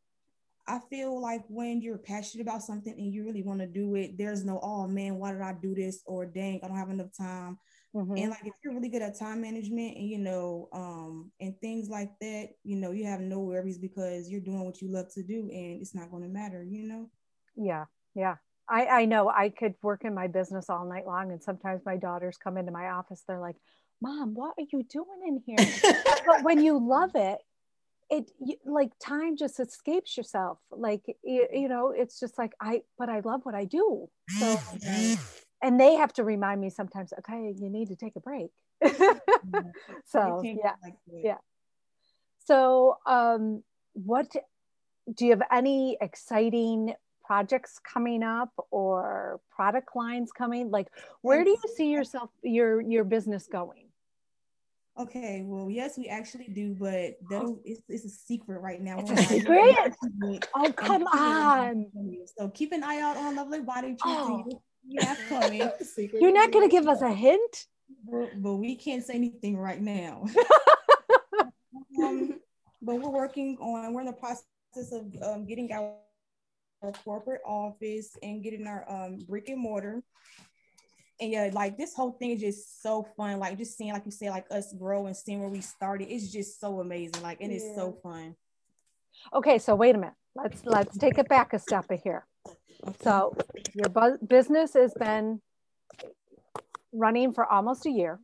i 0.68 0.79
feel 0.88 1.20
like 1.20 1.44
when 1.49 1.81
you're 1.81 1.99
passionate 1.99 2.46
about 2.46 2.62
something 2.62 2.92
and 2.96 3.12
you 3.12 3.25
really 3.25 3.42
want 3.42 3.59
to 3.59 3.66
do 3.66 3.96
it 3.96 4.16
there's 4.16 4.44
no 4.44 4.61
oh 4.62 4.87
man 4.87 5.16
why 5.16 5.33
did 5.33 5.40
i 5.42 5.53
do 5.53 5.75
this 5.75 6.03
or 6.07 6.25
dang 6.25 6.61
i 6.62 6.68
don't 6.68 6.77
have 6.77 6.90
enough 6.90 7.11
time 7.16 7.59
Mhm. 7.94 8.18
and 8.18 8.31
like 8.31 8.44
if 8.44 8.55
you're 8.62 8.75
really 8.75 8.88
good 8.88 9.03
at 9.03 9.18
time 9.18 9.40
management 9.40 9.96
and 9.96 10.09
you 10.09 10.18
know 10.18 10.68
um 10.72 11.31
and 11.40 11.59
things 11.61 11.88
like 11.88 12.11
that 12.20 12.49
you 12.64 12.77
know 12.77 12.90
you 12.90 13.05
have 13.05 13.20
no 13.20 13.40
worries 13.40 13.79
because 13.79 14.29
you're 14.29 14.40
doing 14.40 14.64
what 14.64 14.81
you 14.83 14.88
love 14.88 15.12
to 15.12 15.22
do 15.22 15.49
and 15.51 15.81
it's 15.81 15.94
not 15.94 16.11
going 16.11 16.22
to 16.22 16.29
matter 16.29 16.62
you 16.64 16.83
know 16.83 17.11
Yeah. 17.57 17.87
Yeah. 18.14 18.37
I, 18.68 18.87
I 18.87 19.05
know 19.05 19.29
I 19.29 19.51
could 19.51 19.75
work 19.83 20.05
in 20.05 20.14
my 20.14 20.27
business 20.27 20.68
all 20.68 20.85
night 20.85 21.07
long. 21.07 21.31
And 21.33 21.42
sometimes 21.42 21.83
my 21.87 21.96
daughters 21.96 22.37
come 22.37 22.57
into 22.57 22.72
my 22.72 22.90
office. 22.90 23.22
They're 23.27 23.40
like, 23.40 23.57
Mom, 24.01 24.35
what 24.35 24.55
are 24.59 24.66
you 24.72 24.83
doing 24.83 25.22
in 25.27 25.42
here? 25.46 25.57
but 26.27 26.42
when 26.42 26.62
you 26.62 26.79
love 26.79 27.12
it, 27.14 27.38
it 28.11 28.31
you, 28.40 28.57
like 28.64 28.90
time 29.01 29.37
just 29.37 29.61
escapes 29.61 30.16
yourself. 30.16 30.59
Like, 30.70 31.03
you, 31.22 31.46
you 31.53 31.68
know, 31.68 31.92
it's 31.96 32.18
just 32.18 32.38
like, 32.38 32.53
I, 32.61 32.83
but 32.99 33.09
I 33.09 33.20
love 33.20 33.40
what 33.44 33.55
I 33.55 33.64
do. 33.64 34.09
So, 34.38 34.59
and 35.62 35.81
they 35.81 35.95
have 35.95 36.12
to 36.14 36.25
remind 36.25 36.61
me 36.61 36.71
sometimes, 36.71 37.12
okay, 37.19 37.55
you 37.59 37.71
need 37.71 37.88
to 37.88 37.97
take 37.97 38.16
a 38.16 38.21
break. 38.21 38.51
so, 40.05 40.42
yeah. 40.45 40.75
Yeah. 41.12 41.38
So, 42.45 42.99
um, 43.07 43.62
what 43.95 44.31
do 45.12 45.25
you 45.25 45.31
have 45.33 45.42
any 45.51 45.97
exciting 46.01 46.95
projects 47.25 47.81
coming 47.81 48.23
up 48.23 48.53
or 48.71 49.40
product 49.55 49.97
lines 49.97 50.31
coming? 50.33 50.71
Like, 50.71 50.88
where 51.23 51.42
do 51.42 51.51
you 51.51 51.62
see 51.75 51.90
yourself 51.90 52.31
your 52.42 52.81
your 52.81 53.05
business 53.05 53.49
going? 53.51 53.87
Okay, 54.99 55.42
well, 55.45 55.71
yes, 55.71 55.99
we 55.99 56.09
actually 56.09 56.49
do, 56.49 56.75
but 56.75 57.19
that'll, 57.29 57.61
it's, 57.66 57.83
it's 57.87 58.07
a 58.07 58.09
secret 58.09 58.61
right 58.61 58.81
now. 58.81 58.99
It's 59.01 59.11
a 59.11 59.16
secret? 59.16 59.95
Oh, 60.55 60.73
come 60.73 61.03
on! 61.03 61.87
So 62.38 62.49
keep 62.49 62.73
an 62.73 62.83
eye 62.83 63.01
out 63.01 63.19
on 63.19 63.37
Lovely 63.37 63.61
Body 63.61 63.88
Treats. 63.88 64.01
Oh. 64.07 64.62
And 64.87 64.92
you- 64.92 65.01
Yeah, 65.01 65.16
coming. 65.29 65.70
Secret 65.81 66.22
You're 66.22 66.33
not 66.33 66.53
going 66.53 66.68
to 66.68 66.72
give 66.75 66.87
us 66.88 67.03
a 67.03 67.12
hint? 67.12 67.66
but, 68.09 68.42
but 68.42 68.55
we 68.55 68.77
can't 68.77 69.05
say 69.05 69.14
anything 69.14 69.57
right 69.57 69.81
now. 69.81 70.25
um, 72.03 72.40
but 72.83 72.96
we're 72.96 73.11
working 73.11 73.57
on. 73.61 73.92
We're 73.92 74.01
in 74.01 74.07
the 74.07 74.12
process 74.12 74.92
of 74.92 75.07
um, 75.22 75.46
getting 75.46 75.72
our, 75.72 75.94
our 76.83 76.92
corporate 77.05 77.40
office 77.46 78.16
and 78.22 78.42
getting 78.42 78.66
our 78.66 78.85
um, 78.88 79.18
brick 79.29 79.49
and 79.49 79.61
mortar. 79.61 80.03
And 81.20 81.33
yeah, 81.33 81.51
like 81.53 81.79
this 81.79 81.94
whole 81.94 82.12
thing 82.12 82.33
is 82.33 82.40
just 82.40 82.83
so 82.83 83.07
fun. 83.16 83.38
Like 83.38 83.57
just 83.57 83.77
seeing, 83.77 83.92
like 83.92 84.05
you 84.05 84.11
said, 84.11 84.31
like 84.31 84.46
us 84.51 84.72
grow 84.72 85.07
and 85.07 85.16
seeing 85.16 85.40
where 85.40 85.49
we 85.49 85.62
started. 85.62 86.12
It's 86.12 86.31
just 86.31 86.61
so 86.61 86.81
amazing. 86.81 87.22
Like 87.22 87.40
it 87.40 87.51
is 87.51 87.75
so 87.75 87.99
fun. 88.03 88.37
Okay, 89.35 89.59
so 89.59 89.75
wait 89.75 89.94
a 89.94 89.99
minute. 89.99 90.14
Let's 90.35 90.64
let's 90.66 90.99
take 90.99 91.16
it 91.16 91.29
back 91.29 91.55
a 91.55 91.59
step 91.59 91.87
here. 92.05 92.27
So 93.02 93.37
your 93.74 93.88
bu- 93.88 94.18
business 94.26 94.74
has 94.74 94.94
been 94.94 95.40
running 96.92 97.32
for 97.32 97.44
almost 97.46 97.87
a 97.87 97.90
year. 97.90 98.20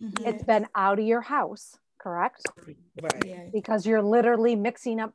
Mhm. 0.00 0.26
It's 0.26 0.44
been 0.44 0.66
out 0.74 0.98
of 0.98 1.04
your 1.04 1.20
house, 1.20 1.76
correct? 1.98 2.42
Right. 3.00 3.24
yeah. 3.24 3.48
Because 3.52 3.86
you're 3.86 4.02
literally 4.02 4.56
mixing 4.56 5.00
up 5.00 5.14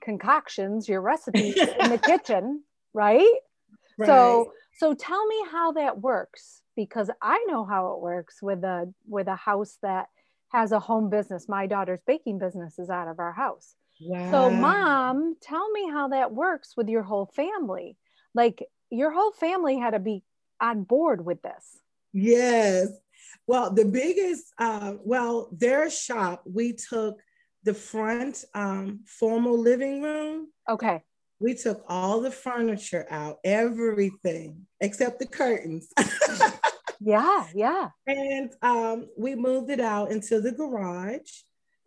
concoctions, 0.00 0.88
your 0.88 1.00
recipes 1.00 1.56
in 1.80 1.88
the 1.88 1.98
kitchen, 1.98 2.64
right? 2.92 3.26
right? 3.98 4.06
So 4.06 4.52
so 4.76 4.92
tell 4.94 5.24
me 5.26 5.44
how 5.50 5.72
that 5.72 6.00
works 6.00 6.62
because 6.74 7.08
I 7.22 7.44
know 7.48 7.64
how 7.64 7.94
it 7.94 8.00
works 8.00 8.42
with 8.42 8.64
a 8.64 8.92
with 9.06 9.28
a 9.28 9.36
house 9.36 9.78
that 9.82 10.08
has 10.48 10.72
a 10.72 10.80
home 10.80 11.10
business. 11.10 11.48
My 11.48 11.66
daughter's 11.66 12.00
baking 12.06 12.38
business 12.38 12.78
is 12.78 12.90
out 12.90 13.08
of 13.08 13.18
our 13.18 13.32
house. 13.32 13.76
Wow. 14.00 14.30
So 14.30 14.50
mom, 14.50 15.36
tell 15.40 15.70
me 15.70 15.88
how 15.90 16.08
that 16.08 16.32
works 16.32 16.74
with 16.76 16.88
your 16.88 17.02
whole 17.02 17.26
family. 17.26 17.96
Like 18.34 18.62
your 18.90 19.12
whole 19.12 19.32
family 19.32 19.78
had 19.78 19.90
to 19.90 19.98
be 19.98 20.22
on 20.60 20.84
board 20.84 21.24
with 21.24 21.42
this. 21.42 21.78
Yes. 22.12 22.88
Well, 23.46 23.72
the 23.72 23.84
biggest, 23.84 24.44
uh, 24.58 24.94
well, 25.02 25.48
their 25.52 25.90
shop, 25.90 26.42
we 26.46 26.72
took 26.72 27.20
the 27.62 27.74
front 27.74 28.44
um, 28.54 29.00
formal 29.06 29.58
living 29.58 30.02
room 30.02 30.48
Okay. 30.68 31.02
We 31.40 31.54
took 31.54 31.84
all 31.88 32.20
the 32.20 32.30
furniture 32.30 33.06
out, 33.10 33.38
everything 33.44 34.66
except 34.80 35.18
the 35.18 35.26
curtains. 35.26 35.92
yeah, 37.00 37.46
yeah. 37.54 37.88
And 38.06 38.50
um, 38.62 39.08
we 39.18 39.34
moved 39.34 39.70
it 39.70 39.80
out 39.80 40.10
into 40.10 40.40
the 40.40 40.52
garage. 40.52 41.30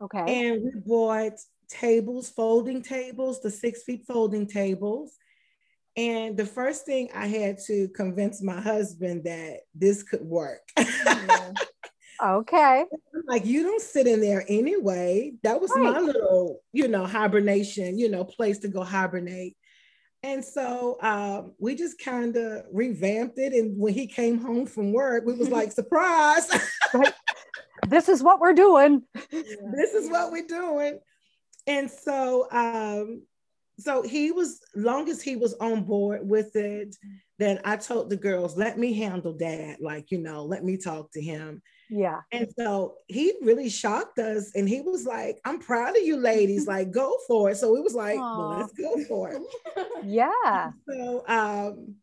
Okay. 0.01 0.49
And 0.51 0.63
we 0.63 0.71
bought 0.85 1.39
tables, 1.69 2.29
folding 2.29 2.81
tables, 2.81 3.41
the 3.41 3.51
six 3.51 3.83
feet 3.83 4.05
folding 4.07 4.47
tables. 4.47 5.13
And 5.95 6.37
the 6.37 6.45
first 6.45 6.85
thing 6.85 7.09
I 7.13 7.27
had 7.27 7.57
to 7.65 7.89
convince 7.89 8.41
my 8.41 8.61
husband 8.61 9.23
that 9.23 9.61
this 9.73 10.03
could 10.03 10.21
work. 10.21 10.61
okay. 12.23 12.85
like, 13.27 13.45
you 13.45 13.63
don't 13.63 13.81
sit 13.81 14.05
in 14.05 14.21
there 14.21 14.45
anyway. 14.47 15.33
That 15.41 15.59
was 15.59 15.71
right. 15.75 15.93
my 15.93 15.99
little, 15.99 16.61
you 16.71 16.87
know, 16.87 17.05
hibernation, 17.05 17.97
you 17.97 18.09
know, 18.09 18.23
place 18.23 18.59
to 18.59 18.67
go 18.67 18.83
hibernate. 18.83 19.57
And 20.21 20.43
so 20.43 20.97
um, 21.01 21.53
we 21.57 21.75
just 21.75 21.99
kind 21.99 22.35
of 22.35 22.65
revamped 22.71 23.39
it. 23.39 23.53
And 23.53 23.79
when 23.79 23.93
he 23.93 24.07
came 24.07 24.39
home 24.39 24.67
from 24.67 24.91
work, 24.91 25.25
we 25.25 25.33
was 25.33 25.49
like, 25.49 25.71
surprise. 25.71 26.47
This 27.87 28.09
is 28.09 28.21
what 28.21 28.39
we're 28.39 28.53
doing. 28.53 29.03
this 29.31 29.93
is 29.93 30.09
what 30.09 30.31
we're 30.31 30.47
doing. 30.47 30.99
And 31.67 31.91
so 31.91 32.49
um, 32.51 33.23
so 33.79 34.01
he 34.01 34.31
was 34.31 34.59
long 34.75 35.09
as 35.09 35.21
he 35.21 35.35
was 35.35 35.53
on 35.55 35.83
board 35.83 36.27
with 36.27 36.55
it 36.55 36.95
then 37.39 37.59
i 37.63 37.75
told 37.75 38.09
the 38.09 38.17
girls 38.17 38.57
let 38.57 38.77
me 38.79 38.93
handle 38.93 39.33
dad. 39.33 39.77
Like 39.79 40.09
you 40.11 40.17
know 40.17 40.43
let 40.43 40.63
me 40.63 40.77
talk 40.77 41.11
to 41.11 41.21
him. 41.21 41.61
Yeah. 41.89 42.21
And 42.31 42.47
so 42.57 42.95
he 43.07 43.33
really 43.41 43.69
shocked 43.69 44.19
us 44.19 44.51
and 44.55 44.67
he 44.67 44.81
was 44.81 45.05
like 45.05 45.39
i'm 45.45 45.59
proud 45.59 45.95
of 45.95 46.03
you 46.03 46.17
ladies. 46.17 46.67
Like 46.75 46.91
go 46.91 47.17
for 47.27 47.51
it. 47.51 47.57
So 47.57 47.71
we 47.71 47.81
was 47.81 47.93
like 47.93 48.17
well, 48.17 48.57
let's 48.57 48.73
go 48.73 49.03
for 49.05 49.31
it. 49.31 49.41
Yeah. 50.03 50.71
So 50.89 51.23
um 51.27 51.95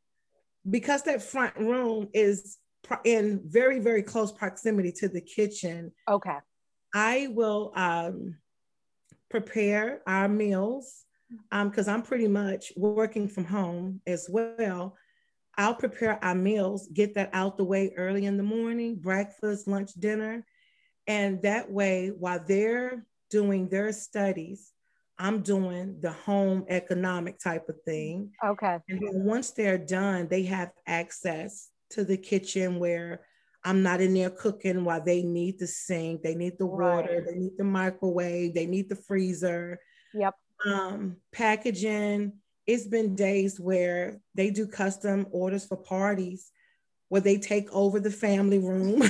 because 0.68 1.03
that 1.03 1.22
front 1.22 1.57
room 1.57 2.09
is 2.14 2.59
in 3.05 3.40
very 3.44 3.81
very 3.81 4.03
close 4.03 4.31
proximity 4.31 4.92
to 4.92 5.09
the 5.09 5.20
kitchen 5.20 5.90
okay. 6.09 6.38
I 6.94 7.29
will 7.31 7.72
um 7.74 8.37
prepare 9.34 10.00
our 10.06 10.28
meals 10.28 11.06
because 11.50 11.88
um, 11.88 11.94
I'm 11.96 12.02
pretty 12.02 12.28
much 12.28 12.72
working 12.76 13.26
from 13.26 13.44
home 13.44 14.00
as 14.06 14.28
well. 14.30 14.96
I'll 15.58 15.74
prepare 15.74 16.24
our 16.24 16.36
meals, 16.36 16.88
get 16.94 17.14
that 17.14 17.30
out 17.32 17.56
the 17.56 17.64
way 17.64 17.92
early 17.96 18.26
in 18.26 18.36
the 18.36 18.44
morning, 18.44 18.94
breakfast, 18.94 19.66
lunch, 19.66 19.92
dinner. 19.94 20.46
And 21.08 21.42
that 21.42 21.68
way, 21.68 22.12
while 22.16 22.44
they're 22.46 23.04
doing 23.28 23.68
their 23.68 23.92
studies, 23.92 24.72
I'm 25.18 25.42
doing 25.42 25.98
the 26.00 26.12
home 26.12 26.64
economic 26.68 27.40
type 27.40 27.68
of 27.68 27.82
thing. 27.84 28.30
Okay. 28.44 28.78
And 28.88 29.00
then 29.00 29.24
once 29.24 29.50
they're 29.50 29.78
done, 29.78 30.28
they 30.28 30.44
have 30.44 30.70
access 30.86 31.70
to 31.90 32.04
the 32.04 32.16
kitchen 32.16 32.78
where 32.78 33.22
I'm 33.64 33.83
not 33.83 34.00
in 34.00 34.14
there 34.14 34.31
cooking 34.31 34.85
while 34.85 35.03
they 35.03 35.22
need 35.22 35.59
the 35.59 35.66
sink, 35.66 36.22
they 36.22 36.35
need 36.35 36.59
the 36.59 36.66
water, 36.66 37.16
right. 37.16 37.27
they 37.27 37.35
need 37.35 37.57
the 37.57 37.64
microwave, 37.64 38.55
they 38.55 38.66
need 38.66 38.88
the 38.88 38.96
freezer. 38.96 39.79
Yep 40.12 40.35
um, 40.66 41.16
packaging. 41.33 42.33
It's 42.66 42.87
been 42.87 43.14
days 43.14 43.61
where 43.61 44.20
they 44.35 44.50
do 44.50 44.66
custom 44.66 45.27
orders 45.31 45.66
for 45.66 45.77
parties 45.77 46.50
where 47.09 47.20
they 47.20 47.37
take 47.37 47.70
over 47.72 48.00
the 48.00 48.11
family 48.11 48.59
room. 48.59 49.03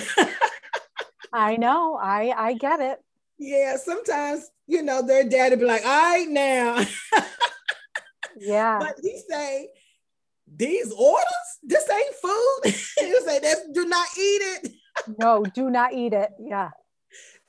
I 1.33 1.57
know. 1.57 1.99
I 2.01 2.33
I 2.37 2.55
get 2.55 2.81
it. 2.81 2.99
Yeah, 3.39 3.77
sometimes 3.77 4.51
you 4.67 4.83
know 4.83 5.03
their 5.03 5.29
daddy 5.29 5.57
be 5.57 5.65
like, 5.65 5.85
"All 5.85 5.89
right, 5.89 6.29
now." 6.29 6.85
yeah. 8.37 8.79
But 8.81 8.97
he 9.03 9.21
say, 9.29 9.69
"These 10.47 10.93
orders, 10.93 11.49
this 11.63 11.89
ain't 11.91 12.15
food." 12.15 12.61
you 13.09 13.23
say, 13.25 13.39
"That 13.41 13.57
do 13.73 13.87
not 13.87 14.07
eat 14.17 14.43
it." 14.43 14.73
no, 15.19 15.45
do 15.45 15.71
not 15.71 15.93
eat 15.93 16.13
it. 16.13 16.31
Yeah. 16.39 16.71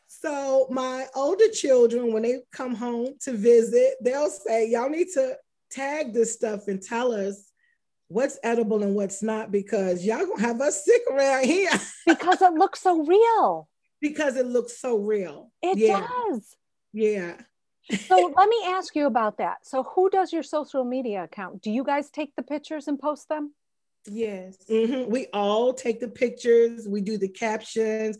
So 0.07 0.67
my 0.71 1.05
older 1.13 1.49
children, 1.49 2.11
when 2.11 2.23
they 2.23 2.39
come 2.51 2.73
home 2.73 3.15
to 3.21 3.33
visit, 3.33 3.93
they'll 4.01 4.29
say, 4.29 4.69
Y'all 4.69 4.89
need 4.89 5.09
to 5.13 5.37
tag 5.69 6.13
this 6.13 6.33
stuff 6.33 6.67
and 6.67 6.81
tell 6.81 7.11
us 7.11 7.51
what's 8.07 8.39
edible 8.43 8.83
and 8.83 8.95
what's 8.95 9.21
not 9.21 9.51
because 9.51 10.05
y'all 10.05 10.25
gonna 10.25 10.41
have 10.41 10.61
us 10.61 10.83
sick 10.83 11.01
around 11.11 11.45
here. 11.45 11.71
because 12.07 12.41
it 12.41 12.53
looks 12.53 12.81
so 12.81 13.05
real. 13.05 13.69
Because 14.01 14.35
it 14.35 14.47
looks 14.47 14.79
so 14.79 14.97
real. 14.97 15.51
It 15.61 15.77
yeah. 15.77 16.07
does. 16.07 16.55
Yeah. 16.93 17.35
So 18.07 18.33
let 18.35 18.49
me 18.49 18.57
ask 18.65 18.95
you 18.95 19.05
about 19.05 19.37
that. 19.37 19.57
So 19.65 19.83
who 19.83 20.09
does 20.09 20.33
your 20.33 20.43
social 20.43 20.83
media 20.83 21.23
account? 21.23 21.61
Do 21.61 21.71
you 21.71 21.83
guys 21.83 22.09
take 22.09 22.35
the 22.35 22.43
pictures 22.43 22.87
and 22.87 22.99
post 22.99 23.29
them? 23.29 23.53
Yes. 24.07 24.57
Mm-hmm. 24.69 25.11
We 25.11 25.27
all 25.33 25.73
take 25.73 25.99
the 25.99 26.07
pictures, 26.07 26.87
we 26.87 27.01
do 27.01 27.17
the 27.17 27.27
captions, 27.27 28.17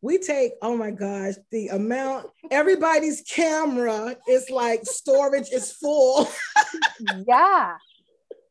we 0.00 0.18
take 0.18 0.52
oh 0.62 0.76
my 0.76 0.90
gosh 0.90 1.34
the 1.50 1.68
amount 1.68 2.26
everybody's 2.50 3.22
camera 3.22 4.16
is 4.28 4.48
like 4.50 4.80
storage 4.84 5.48
is 5.52 5.72
full 5.72 6.28
yeah 7.26 7.76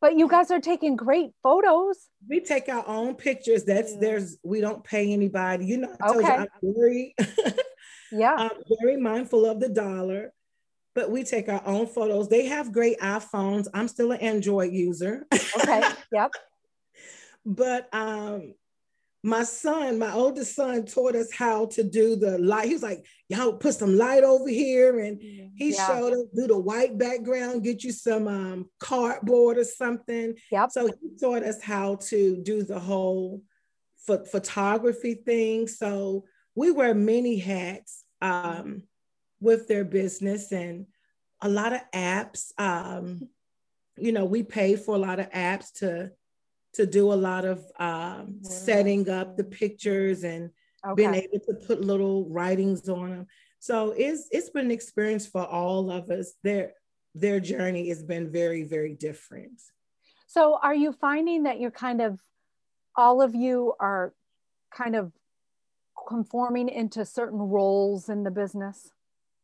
but 0.02 0.18
you 0.18 0.28
guys 0.28 0.52
are 0.52 0.60
taking 0.60 0.96
great 0.96 1.32
photos 1.42 2.10
we 2.30 2.40
take 2.40 2.68
our 2.70 2.88
own 2.88 3.16
pictures 3.16 3.64
that's 3.64 3.94
yeah. 3.94 4.00
there's 4.02 4.38
we 4.44 4.60
don't 4.60 4.84
pay 4.84 5.14
anybody 5.14 5.66
you 5.66 5.78
know 5.78 5.96
I 6.02 6.08
told 6.08 6.24
okay. 6.24 6.36
you 6.36 6.40
i'm 6.40 6.74
very 6.76 7.16
yeah 8.12 8.36
i'm 8.38 8.52
very 8.82 8.98
mindful 8.98 9.46
of 9.46 9.60
the 9.60 9.70
dollar 9.70 10.34
but 10.98 11.12
we 11.12 11.24
take 11.24 11.48
our 11.48 11.62
own 11.64 11.86
photos 11.86 12.28
they 12.28 12.48
have 12.48 12.74
great 12.74 13.00
iphones 13.00 13.68
i'm 13.76 13.88
still 13.88 14.12
an 14.12 14.20
android 14.20 14.74
user 14.74 15.28
okay 15.56 15.84
yep 16.12 16.32
but 17.46 17.88
um 17.94 18.56
my 19.24 19.44
son, 19.44 20.00
my 20.00 20.14
oldest 20.14 20.56
son, 20.56 20.86
taught 20.86 21.16
us 21.16 21.34
how 21.34 21.66
to 21.66 21.84
do 21.84 22.16
the 22.16 22.38
light. 22.38 22.68
He 22.68 22.74
was 22.74 22.84
like, 22.84 23.04
"Y'all 23.28 23.54
put 23.54 23.74
some 23.74 23.98
light 23.98 24.24
over 24.24 24.48
here," 24.48 25.00
and 25.00 25.20
he 25.20 25.74
yeah. 25.74 25.88
showed 25.88 26.14
us 26.14 26.24
do 26.34 26.48
the 26.48 26.58
white 26.58 26.98
background, 26.98 27.64
get 27.64 27.84
you 27.84 27.92
some 27.92 28.28
um, 28.28 28.70
cardboard 28.80 29.58
or 29.58 29.66
something. 29.66 30.36
Yep. 30.52 30.72
So 30.72 30.88
he 30.88 31.18
taught 31.20 31.44
us 31.44 31.62
how 31.62 31.96
to 31.96 32.38
do 32.42 32.64
the 32.64 32.80
whole 32.80 33.42
ph- 34.06 34.28
photography 34.32 35.16
thing. 35.16 35.68
So 35.68 36.24
we 36.56 36.72
wear 36.72 36.94
many 36.94 37.38
hats 37.38 38.06
um, 38.22 38.84
with 39.40 39.68
their 39.68 39.86
business 39.86 40.52
and 40.52 40.86
a 41.42 41.50
lot 41.50 41.74
of 41.74 41.82
apps. 41.94 42.52
Um, 42.58 43.30
you 43.98 44.12
know, 44.12 44.26
we 44.26 44.44
pay 44.44 44.76
for 44.76 44.96
a 44.96 45.00
lot 45.00 45.20
of 45.20 45.30
apps 45.32 45.72
to 45.80 46.12
to 46.74 46.86
do 46.86 47.12
a 47.12 47.16
lot 47.16 47.44
of 47.44 47.64
um, 47.80 48.40
setting 48.44 49.10
up 49.10 49.36
the 49.36 49.44
pictures 49.44 50.24
and 50.24 50.52
okay. 50.86 50.96
being 50.96 51.16
able 51.16 51.40
to 51.40 51.56
put 51.66 51.82
little 51.82 52.30
writings 52.30 52.88
on 52.88 53.10
them. 53.10 53.28
So 53.60 53.92
it's 53.98 54.28
it's 54.32 54.50
been 54.50 54.66
an 54.66 54.72
experience 54.72 55.26
for 55.26 55.44
all 55.44 55.90
of 55.92 56.10
us. 56.10 56.34
Their 56.44 56.74
their 57.16 57.40
journey 57.40 57.90
has 57.90 58.04
been 58.04 58.32
very 58.32 58.64
very 58.64 58.94
different. 58.94 59.62
So 60.28 60.60
are 60.62 60.76
you 60.76 60.92
finding 60.92 61.44
that 61.44 61.60
you're 61.60 61.72
kind 61.72 62.02
of 62.02 62.20
all 62.96 63.22
of 63.22 63.34
you 63.34 63.74
are 63.80 64.14
kind 64.72 64.96
of 64.96 65.12
conforming 66.08 66.70
into 66.70 67.06
certain 67.06 67.40
roles 67.40 68.10
in 68.10 68.24
the 68.24 68.32
business? 68.32 68.92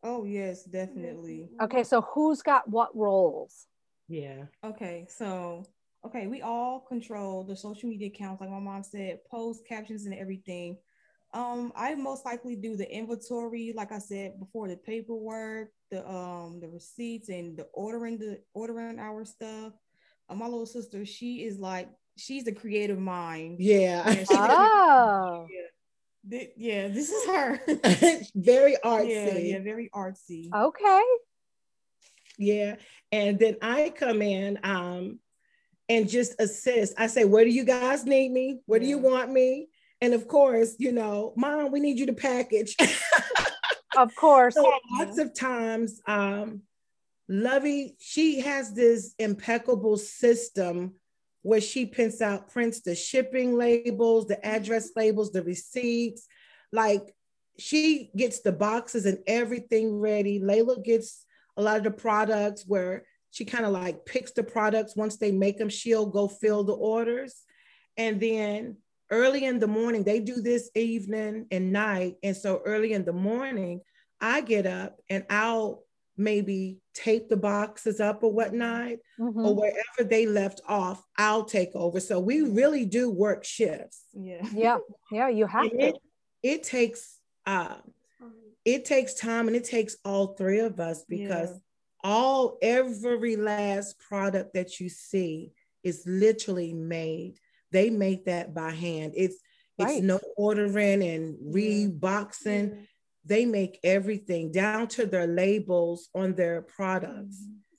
Oh 0.03 0.25
yes, 0.25 0.63
definitely. 0.63 1.49
Okay, 1.61 1.83
so 1.83 2.01
who's 2.01 2.41
got 2.41 2.69
what 2.69 2.95
roles? 2.95 3.67
Yeah. 4.09 4.43
Okay, 4.65 5.07
so 5.09 5.63
okay, 6.05 6.27
we 6.27 6.41
all 6.41 6.81
control 6.81 7.43
the 7.45 7.55
social 7.55 7.89
media 7.89 8.07
accounts, 8.07 8.41
like 8.41 8.49
my 8.49 8.59
mom 8.59 8.83
said, 8.83 9.19
post 9.31 9.65
captions 9.67 10.05
and 10.05 10.13
everything. 10.13 10.77
Um, 11.33 11.71
I 11.75 11.95
most 11.95 12.25
likely 12.25 12.55
do 12.55 12.75
the 12.75 12.89
inventory, 12.93 13.73
like 13.75 13.91
I 13.91 13.97
said 13.99 14.39
before, 14.39 14.67
the 14.67 14.77
paperwork, 14.77 15.69
the 15.89 16.07
um 16.07 16.59
the 16.59 16.67
receipts 16.67 17.29
and 17.29 17.57
the 17.57 17.63
ordering 17.73 18.17
the 18.17 18.39
ordering 18.53 18.99
our 18.99 19.25
stuff. 19.25 19.73
Um, 20.29 20.39
my 20.39 20.45
little 20.45 20.65
sister, 20.65 21.05
she 21.05 21.45
is 21.45 21.59
like 21.59 21.89
she's 22.17 22.43
the 22.43 22.51
creative 22.51 22.99
mind. 22.99 23.59
Yeah. 23.59 24.11
yeah 24.11 24.25
oh. 24.29 25.47
Yeah. 25.49 25.72
Yeah, 26.27 26.87
this 26.87 27.09
is 27.09 27.25
her. 27.27 27.59
very 28.35 28.77
artsy. 28.83 29.09
Yeah, 29.09 29.37
yeah, 29.37 29.59
very 29.59 29.89
artsy. 29.93 30.53
Okay. 30.53 31.03
Yeah. 32.37 32.75
And 33.11 33.37
then 33.37 33.57
I 33.61 33.93
come 33.95 34.21
in, 34.21 34.59
um, 34.63 35.19
and 35.89 36.09
just 36.09 36.39
assist. 36.39 36.93
I 36.97 37.07
say, 37.07 37.25
where 37.25 37.43
do 37.43 37.49
you 37.49 37.65
guys 37.65 38.05
need 38.05 38.31
me? 38.31 38.61
Where 38.65 38.79
do 38.79 38.85
you 38.85 38.97
want 38.97 39.31
me? 39.31 39.67
And 40.01 40.13
of 40.13 40.27
course, 40.27 40.75
you 40.79 40.91
know, 40.91 41.33
mom, 41.35 41.71
we 41.71 41.79
need 41.79 41.99
you 41.99 42.05
to 42.07 42.13
package. 42.13 42.75
of 43.97 44.15
course. 44.15 44.55
So 44.55 44.71
lots 44.97 45.17
of 45.17 45.33
times, 45.33 46.01
um, 46.07 46.61
Lovey, 47.29 47.95
she 47.99 48.41
has 48.41 48.73
this 48.73 49.13
impeccable 49.19 49.97
system 49.97 50.95
where 51.43 51.61
she 51.61 51.85
prints 51.85 52.21
out, 52.21 52.51
prints 52.51 52.81
the 52.81 52.95
shipping 52.95 53.55
labels, 53.55 54.27
the 54.27 54.43
address 54.45 54.89
labels, 54.95 55.31
the 55.31 55.43
receipts. 55.43 56.27
Like 56.71 57.13
she 57.59 58.09
gets 58.15 58.39
the 58.39 58.51
boxes 58.51 59.05
and 59.05 59.19
everything 59.27 59.99
ready. 59.99 60.39
Layla 60.39 60.83
gets 60.83 61.25
a 61.55 61.61
lot 61.61 61.77
of 61.77 61.83
the 61.83 61.91
products 61.91 62.63
where 62.65 63.05
she 63.31 63.45
kind 63.45 63.65
of 63.65 63.71
like 63.71 64.05
picks 64.05 64.31
the 64.31 64.43
products 64.43 64.95
once 64.95 65.17
they 65.17 65.31
make 65.31 65.57
them 65.57 65.69
she'll 65.69 66.05
go 66.05 66.27
fill 66.27 66.63
the 66.63 66.73
orders 66.73 67.43
and 67.97 68.19
then 68.19 68.77
early 69.09 69.45
in 69.45 69.59
the 69.59 69.67
morning 69.67 70.03
they 70.03 70.19
do 70.19 70.41
this 70.41 70.69
evening 70.75 71.45
and 71.51 71.71
night 71.71 72.15
and 72.23 72.35
so 72.37 72.61
early 72.65 72.93
in 72.93 73.05
the 73.05 73.13
morning 73.13 73.81
i 74.21 74.41
get 74.41 74.65
up 74.65 74.99
and 75.09 75.25
i'll 75.29 75.83
maybe 76.17 76.77
tape 76.93 77.27
the 77.29 77.37
boxes 77.37 77.99
up 77.99 78.23
or 78.23 78.31
whatnot 78.31 78.91
Mhm. 79.19 79.45
or 79.45 79.55
wherever 79.55 80.03
they 80.07 80.25
left 80.27 80.61
off 80.67 81.03
i'll 81.17 81.45
take 81.45 81.71
over. 81.75 81.99
So 81.99 82.19
we 82.19 82.41
really 82.41 82.85
do 82.85 83.09
work 83.09 83.43
shifts. 83.43 84.03
Yeah. 84.13 84.45
yeah. 84.53 84.77
Yeah 85.11 85.29
you 85.29 85.47
have 85.47 85.63
And 85.63 85.79
to. 85.79 85.85
it, 85.87 85.95
it 86.43 86.63
takes 86.63 87.19
uh, 87.45 87.77
it 88.65 88.85
takes 88.85 89.13
time 89.15 89.47
and 89.47 89.55
it 89.57 89.65
takes 89.65 89.97
all 90.05 90.27
three 90.35 90.59
of 90.59 90.79
us 90.79 91.03
because 91.09 91.49
Yeah. 91.49 91.57
all 92.03 92.57
every 92.61 93.35
last 93.35 93.97
product 93.99 94.53
that 94.53 94.79
you 94.79 94.89
see 94.89 95.51
is 95.83 96.03
literally 96.05 96.73
made. 96.73 97.39
They 97.71 97.89
make 97.89 98.25
that 98.25 98.53
by 98.53 98.71
hand. 98.71 99.13
It's 99.17 99.39
Right. 99.79 99.97
it's 99.97 100.03
no 100.03 100.19
ordering 100.37 101.01
and 101.03 101.35
reboxing 101.53 102.85
they 103.25 103.45
make 103.45 103.79
everything 103.83 104.51
down 104.51 104.87
to 104.89 105.05
their 105.05 105.27
labels 105.27 106.09
on 106.13 106.33
their 106.35 106.61
products. 106.61 107.37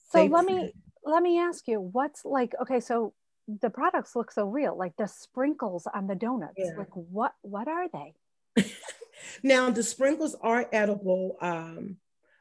So 0.09 0.19
they- 0.19 0.29
let 0.29 0.45
me 0.45 0.73
let 1.03 1.21
me 1.21 1.39
ask 1.39 1.67
you 1.67 1.79
what's 1.79 2.25
like 2.25 2.53
okay 2.61 2.79
so 2.79 3.13
the 3.47 3.69
products 3.69 4.15
look 4.15 4.31
so 4.31 4.47
real 4.47 4.75
like 4.75 4.95
the 4.97 5.07
sprinkles 5.07 5.87
on 5.93 6.07
the 6.07 6.15
donuts 6.15 6.53
Yeah. 6.57 6.71
like 6.77 6.89
what 6.95 7.33
what 7.41 7.67
are 7.67 7.87
they? 7.89 8.15
Now 9.43 9.69
the 9.69 9.83
sprinkles 9.83 10.35
are 10.41 10.67
edible 10.71 11.37
um 11.41 11.97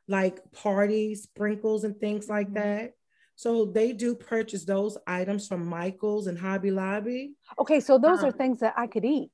like 0.09 0.51
party 0.53 1.15
sprinkles 1.15 1.85
and 1.85 1.99
things 1.99 2.29
like 2.29 2.49
Mhm. 2.51 2.55
that. 2.55 2.93
So 3.37 3.65
they 3.67 3.93
do 3.93 4.15
purchase 4.15 4.65
those 4.65 4.97
items 5.07 5.47
from 5.49 5.67
michael's 5.67 6.27
and 6.27 6.39
hobby 6.39 6.71
lobby. 6.71 7.35
Okay 7.59 7.81
so 7.81 7.99
those 7.99 8.23
are 8.25 8.29
Um, 8.33 8.39
things 8.39 8.61
that 8.61 8.75
i 8.79 8.87
could 8.87 9.05
eat 9.05 9.31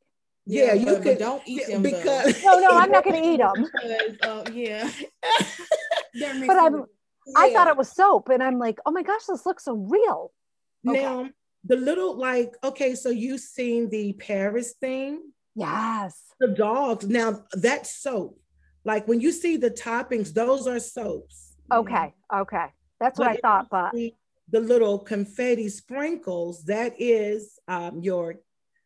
yeah, 0.47 0.73
you 0.73 0.87
but, 0.87 0.95
but 0.95 1.03
could 1.03 1.19
don't 1.19 1.43
eat 1.47 1.63
yeah, 1.69 1.75
them 1.75 1.83
though. 1.83 1.91
because 1.91 2.45
no 2.45 2.59
no 2.61 2.71
i'm 2.73 2.91
not 2.91 3.05
going 3.05 3.23
to 3.23 3.29
eat 3.31 3.37
them. 3.45 3.67
Because, 4.11 4.47
uh, 4.49 4.51
yeah. 4.53 4.91
But 6.47 6.57
I'm- 6.57 6.73
with- 6.81 6.91
i 7.37 7.53
thought 7.53 7.69
it 7.69 7.77
was 7.77 7.93
soap 7.93 8.29
and 8.31 8.43
i'm 8.43 8.59
like 8.59 8.79
oh 8.87 8.91
my 8.91 9.03
gosh 9.03 9.25
this 9.29 9.47
looks 9.47 9.65
so 9.65 9.75
real. 9.75 10.33
Okay. 10.89 11.03
now 11.03 11.29
the 11.65 11.77
little 11.77 12.17
like 12.17 12.55
okay 12.65 12.95
so 12.95 13.11
you 13.11 13.39
seen 13.39 13.89
the 13.91 14.15
paris 14.15 14.73
thing? 14.81 15.21
Yes. 15.55 16.19
The 16.41 16.49
dogs 16.49 17.07
now 17.07 17.45
that's 17.53 17.95
soap. 17.95 18.41
Like 18.85 19.07
when 19.07 19.21
you 19.21 19.31
see 19.33 19.57
the 19.59 19.71
toppings 19.71 20.33
those 20.33 20.67
are 20.67 20.81
soaps. 20.81 21.55
Okay 21.73 22.15
okay. 22.35 22.67
That's 22.99 23.19
what 23.19 23.27
But 23.29 23.37
i 23.37 23.41
thought 23.41 23.67
but 23.71 23.93
the 24.51 24.61
little 24.61 24.99
confetti 24.99 25.69
sprinkles 25.69 26.65
that 26.65 26.95
is 26.99 27.59
um, 27.69 28.01
your 28.03 28.37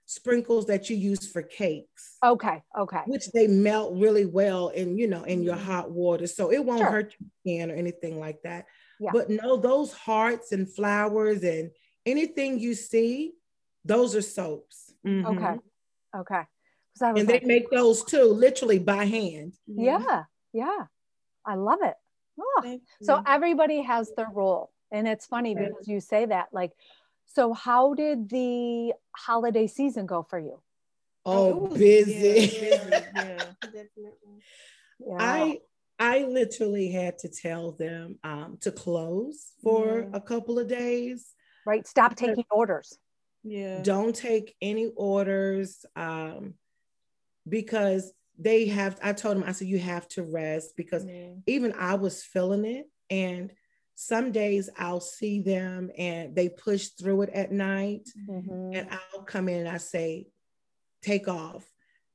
sprinkles 0.07 0.67
that 0.67 0.91
you 0.91 0.97
use 0.97 1.27
for 1.31 1.43
cakes 1.43 2.17
okay 2.25 2.63
okay 2.79 3.03
which 3.07 3.31
they 3.33 3.47
melt 3.47 3.95
really 3.97 4.27
well 4.27 4.69
in 4.69 4.99
you 4.99 5.07
know 5.09 5.25
in 5.25 5.43
your 5.43 5.57
Mhm. 5.57 5.61
hot 5.63 5.91
water 5.91 6.27
so 6.27 6.53
it 6.53 6.65
won't 6.65 6.81
Sure. 6.81 6.91
hurt 6.91 7.15
your 7.19 7.31
skin 7.41 7.71
or 7.71 7.75
anything 7.75 8.19
like 8.21 8.43
that 8.43 8.67
Yeah. 9.01 9.13
but 9.13 9.31
no 9.31 9.57
those 9.57 9.93
hearts 9.93 10.53
and 10.53 10.69
flowers 10.73 11.43
and 11.43 11.71
anything 12.07 12.59
you 12.59 12.75
see 12.75 13.35
those 13.85 14.15
are 14.15 14.23
soaps 14.23 14.93
Mhm. 15.07 15.33
okay 15.33 15.61
okay 16.17 16.45
'Cause 16.95 17.03
I 17.03 17.13
was 17.13 17.21
and 17.21 17.29
they 17.29 17.41
make 17.41 17.71
those 17.71 18.05
too 18.05 18.25
literally 18.25 18.79
by 18.79 19.05
hand 19.07 19.55
yeah 19.67 20.25
yeah 20.53 20.87
i 21.47 21.55
love 21.55 21.81
it 21.83 21.97
Oh. 22.37 22.79
So 23.01 23.23
everybody 23.27 23.81
has 23.83 24.13
their 24.17 24.29
role 24.29 24.73
and 24.91 25.07
it's 25.07 25.25
funny 25.27 25.55
Yeah. 25.55 25.69
because 25.69 25.87
you 25.87 26.01
say 26.01 26.27
that 26.27 26.49
like 26.53 26.73
so 27.27 27.53
how 27.53 27.95
did 27.95 28.29
the 28.29 28.93
holiday 29.17 29.67
season 29.67 30.07
go 30.07 30.23
for 30.23 30.39
you 30.39 30.61
oh, 31.27 31.69
busy, 31.75 32.13
yeah, 32.13 32.85
busy, 32.85 33.05
yeah. 33.15 33.45
Definitely. 33.63 34.43
yeah. 35.01 35.17
i 35.19 35.59
i 35.99 36.25
literally 36.25 36.91
had 36.91 37.19
to 37.19 37.29
tell 37.29 37.73
them 37.73 38.19
um, 38.25 38.59
to 38.61 38.71
close 38.71 39.53
for 39.63 40.01
Yeah. 40.01 40.07
a 40.13 40.21
couple 40.21 40.59
of 40.59 40.69
days 40.69 41.33
right 41.65 41.87
stop 41.87 42.15
taking 42.17 42.45
orders 42.51 42.99
Yeah. 43.43 43.83
don't 43.83 44.15
take 44.15 44.55
any 44.61 44.87
orders 44.97 45.85
um, 45.97 46.55
because 47.49 48.13
they 48.39 48.67
have 48.67 48.99
i 49.03 49.13
told 49.13 49.37
them 49.37 49.45
i 49.47 49.53
said 49.53 49.69
you 49.69 49.79
have 49.79 50.09
to 50.09 50.23
rest 50.25 50.77
because 50.77 51.05
Yeah. 51.05 51.35
even 51.47 51.73
i 51.79 51.95
was 51.95 52.23
feeling 52.25 52.65
it 52.65 52.87
and 53.11 53.53
some 53.97 54.33
days 54.33 54.69
i'll 54.79 55.01
see 55.01 55.41
them 55.41 55.91
and 55.97 56.35
they 56.35 56.49
push 56.49 56.89
through 56.89 57.23
it 57.23 57.31
at 57.31 57.53
night 57.53 58.03
Mhm. 58.29 58.77
and 58.77 58.89
i'll 58.91 59.23
come 59.23 59.49
in 59.49 59.61
and 59.61 59.69
i 59.69 59.77
say 59.79 60.27
take 61.03 61.29
off. 61.29 61.71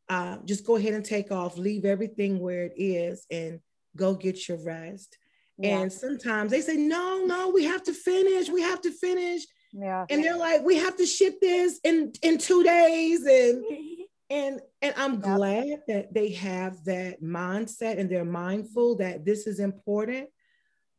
Uh, 0.09 0.37
just 0.45 0.65
go 0.65 0.75
ahead 0.75 0.95
and 0.95 1.05
take 1.05 1.31
off. 1.31 1.55
Leave 1.59 1.85
everything 1.85 2.39
where 2.39 2.63
it 2.63 2.73
is 2.75 3.27
and 3.29 3.59
go 3.95 4.15
get 4.15 4.47
your 4.47 4.57
rest. 4.65 5.15
Yeah. 5.59 5.81
and 5.81 5.93
sometimes 5.93 6.49
they 6.51 6.61
say 6.61 6.75
no 6.77 7.25
no 7.25 7.49
we 7.49 7.65
have 7.65 7.83
to 7.83 7.93
finish. 7.93 8.49
We 8.49 8.61
have 8.63 8.81
to 8.81 8.91
finish. 8.91 9.43
Yeah. 9.73 10.05
And 10.09 10.23
they're 10.23 10.37
like 10.37 10.63
we 10.65 10.77
have 10.77 10.97
to 10.97 11.05
ship 11.05 11.39
this 11.39 11.79
in 11.83 12.13
in 12.23 12.39
two 12.39 12.63
days. 12.63 13.23
And 13.27 13.63
and 14.31 14.61
and 14.81 14.93
i'm 14.97 15.13
Yep. 15.15 15.21
glad 15.21 15.81
that 15.87 16.13
they 16.13 16.29
have 16.31 16.83
that 16.85 17.21
mindset 17.21 17.99
and 17.99 18.09
they're 18.09 18.25
mindful 18.25 18.95
that 18.97 19.25
this 19.25 19.45
is 19.47 19.59
important 19.59 20.29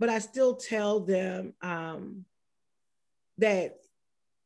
but 0.01 0.09
i 0.09 0.19
still 0.19 0.57
tell 0.57 0.99
them 0.99 1.53
um 1.63 2.25
that 3.39 3.77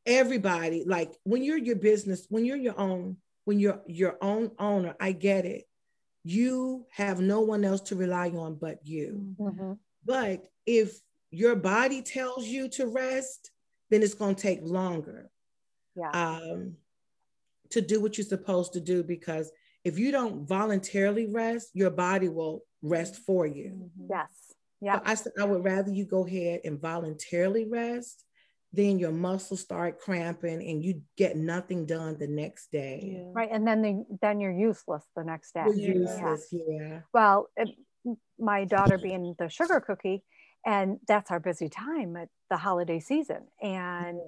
everybody 0.05 0.83
like 0.85 1.11
when 1.23 1.43
you're 1.43 1.57
your 1.57 1.75
business 1.75 2.27
when 2.29 2.45
you're 2.45 2.57
your 2.57 2.79
own 2.79 3.17
when 3.45 3.59
you're 3.59 3.81
your 3.87 4.17
own 4.21 4.51
owner 4.59 4.95
i 4.99 5.11
get 5.11 5.45
it 5.45 5.63
you 6.23 6.85
have 6.91 7.19
no 7.19 7.41
one 7.41 7.63
else 7.65 7.81
to 7.81 7.95
rely 7.95 8.29
on 8.29 8.55
but 8.55 8.85
you 8.85 9.35
Mhm. 9.39 9.77
but 10.05 10.47
if 10.65 10.99
your 11.31 11.55
body 11.55 12.01
tells 12.01 12.45
you 12.45 12.69
to 12.69 12.87
rest, 12.87 13.51
then 13.89 14.01
it's 14.01 14.13
going 14.13 14.35
to 14.35 14.41
take 14.41 14.61
longer 14.61 15.29
yeah 15.95 16.11
um, 16.11 16.77
to 17.69 17.81
do 17.81 17.99
what 18.01 18.17
you're 18.17 18.25
supposed 18.25 18.73
to 18.73 18.79
do 18.79 19.03
because 19.03 19.51
if 19.83 19.99
you 19.99 20.11
don't 20.11 20.47
voluntarily 20.47 21.27
rest, 21.27 21.69
your 21.73 21.89
body 21.91 22.29
will 22.29 22.63
rest 22.81 23.17
for 23.17 23.45
you. 23.45 23.91
yes 24.09 24.44
So 24.81 24.85
yeah 24.87 24.99
I 25.05 25.15
said 25.15 25.33
I 25.39 25.43
would 25.45 25.63
rather 25.63 25.91
you 25.91 26.05
go 26.05 26.25
ahead 26.25 26.61
and 26.65 26.79
voluntarily 26.79 27.65
rest 27.65 28.23
then 28.73 28.99
your 28.99 29.11
muscles 29.11 29.61
start 29.61 29.99
cramping 30.01 30.61
and 30.67 30.83
you 30.83 31.01
get 31.15 31.37
nothing 31.37 31.85
done 31.85 32.17
the 32.17 32.27
next 32.27 32.71
day. 32.73 33.13
Yeah. 33.15 33.29
right 33.33 33.49
and 33.51 33.65
then 33.65 33.81
they, 33.81 33.95
then 34.21 34.41
you're 34.41 34.51
useless 34.51 35.03
the 35.15 35.23
next 35.23 35.53
day 35.53 35.63
You're 35.75 35.95
useless, 35.95 36.47
yeah. 36.51 36.99
well 37.13 37.47
it, 37.55 37.69
my 38.37 38.65
daughter 38.65 38.97
being 38.97 39.33
the 39.39 39.47
sugar 39.49 39.79
cookie 39.79 40.23
and 40.65 40.99
that's 41.07 41.31
our 41.31 41.39
busy 41.39 41.69
time 41.69 42.17
at 42.17 42.27
the 42.49 42.57
holiday 42.57 42.99
season 42.99 43.43
and 43.61 44.19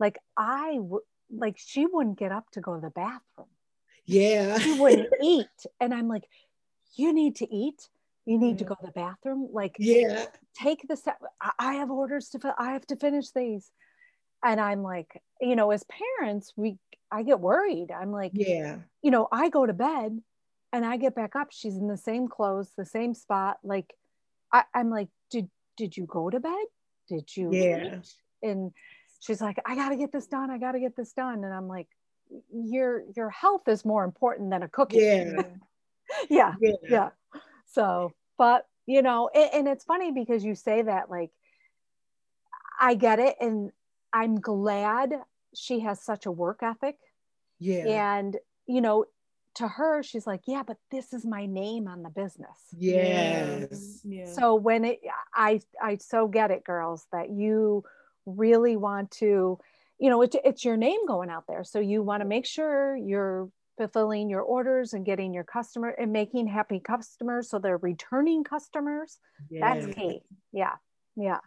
like 0.00 0.18
i 0.36 0.74
w- 0.74 1.00
like 1.30 1.56
she 1.56 1.86
wouldn't 1.86 2.18
get 2.18 2.32
up 2.32 2.50
to 2.52 2.60
go 2.60 2.74
to 2.74 2.80
the 2.80 2.90
bathroom 2.90 3.48
Yeah. 4.06 4.58
she 4.58 4.78
wouldn't 4.78 5.08
eat 5.22 5.46
and 5.80 5.94
i'm 5.94 6.08
like 6.08 6.24
you 6.96 7.12
need 7.12 7.36
to 7.36 7.54
eat 7.54 7.88
you 8.26 8.38
need 8.38 8.58
to 8.58 8.64
go 8.64 8.74
to 8.74 8.86
the 8.86 8.92
bathroom 8.92 9.48
like 9.52 9.76
Yeah. 9.78 10.26
take 10.60 10.86
the 10.88 10.96
step 10.96 11.20
I, 11.58 11.74
have 11.74 11.90
orders 11.90 12.28
to 12.30 12.54
i 12.58 12.72
have 12.72 12.86
to 12.86 12.96
finish 12.96 13.30
these 13.32 13.70
and 14.42 14.60
i'm 14.60 14.82
like 14.82 15.20
you 15.40 15.56
know 15.56 15.70
as 15.70 15.84
parents 16.18 16.52
we 16.56 16.76
i 17.10 17.22
get 17.22 17.40
worried 17.40 17.90
i'm 17.90 18.12
like 18.12 18.32
Yeah. 18.34 18.78
you 19.02 19.10
know, 19.10 19.28
I 19.30 19.50
go 19.50 19.66
to 19.66 19.74
bed 19.74 20.18
and 20.72 20.84
I 20.84 20.96
get 20.96 21.14
back 21.14 21.36
up. 21.36 21.48
She's 21.50 21.76
in 21.76 21.88
the 21.88 21.96
same 21.98 22.26
clothes, 22.26 22.72
the 22.76 22.86
same 22.86 23.12
spot. 23.14 23.58
Like, 23.62 23.92
I, 24.50 24.64
I'm 24.74 24.88
like, 24.90 25.08
did 25.30 25.48
did 25.76 25.94
you 25.96 26.06
go 26.06 26.30
to 26.30 26.40
bed? 26.40 26.66
Did 27.08 27.36
you? 27.36 27.50
Yeah. 27.52 27.98
eat?" 27.98 28.14
And 28.42 28.72
she's 29.20 29.40
like, 29.42 29.58
I 29.66 29.74
got 29.76 29.90
to 29.90 29.96
get 29.96 30.10
this 30.10 30.26
done. 30.26 30.50
I 30.50 30.56
got 30.58 30.72
to 30.72 30.80
get 30.80 30.96
this 30.96 31.12
done. 31.12 31.44
And 31.44 31.52
I'm 31.52 31.68
like, 31.68 31.88
your 32.52 33.02
your 33.14 33.28
health 33.28 33.68
is 33.68 33.84
more 33.84 34.04
important 34.04 34.50
than 34.50 34.62
a 34.62 34.68
cookie. 34.68 34.98
Yeah. 34.98 35.42
yeah, 36.30 36.54
Yeah. 36.58 36.72
yeah. 36.88 37.08
So, 37.74 38.12
but 38.38 38.66
you 38.86 39.02
know, 39.02 39.28
and, 39.34 39.50
and 39.54 39.68
it's 39.68 39.84
funny 39.84 40.12
because 40.12 40.44
you 40.44 40.54
say 40.54 40.82
that 40.82 41.10
like, 41.10 41.30
I 42.80 42.94
get 42.94 43.18
it, 43.18 43.36
and 43.40 43.70
I'm 44.12 44.40
glad 44.40 45.12
she 45.54 45.80
has 45.80 46.00
such 46.00 46.26
a 46.26 46.32
work 46.32 46.62
ethic 46.62 46.96
Yeah. 47.58 47.86
and 47.86 48.36
you 48.66 48.80
know 48.80 49.04
to 49.54 49.68
her 49.68 50.02
she's 50.02 50.26
like 50.26 50.40
yeah 50.46 50.64
but 50.66 50.78
this 50.90 51.12
is 51.12 51.24
my 51.24 51.46
name 51.46 51.86
on 51.86 52.02
the 52.02 52.10
business 52.10 52.58
Yes. 52.72 54.00
Yeah. 54.02 54.24
so 54.32 54.56
when 54.56 54.84
it 54.84 55.00
i 55.32 55.60
i 55.80 55.96
so 55.98 56.26
get 56.26 56.50
it 56.50 56.64
girls 56.64 57.06
that 57.12 57.30
you 57.30 57.84
really 58.26 58.76
want 58.76 59.12
to 59.12 59.58
you 60.00 60.10
know 60.10 60.22
it's, 60.22 60.34
it's 60.44 60.64
your 60.64 60.76
name 60.76 61.06
going 61.06 61.30
out 61.30 61.44
there 61.46 61.62
so 61.62 61.78
you 61.78 62.02
want 62.02 62.20
to 62.20 62.24
make 62.26 62.46
sure 62.46 62.96
you're 62.96 63.48
fulfilling 63.76 64.28
your 64.30 64.42
orders 64.42 64.92
and 64.92 65.04
getting 65.04 65.34
your 65.34 65.44
customer 65.44 65.88
and 65.88 66.12
making 66.12 66.46
happy 66.46 66.80
customers 66.80 67.48
so 67.50 67.58
they're 67.58 67.78
returning 67.78 68.44
customers 68.44 69.18
that's 69.60 69.86
key 69.94 70.20
yeah 70.52 70.74
yeah 71.16 71.38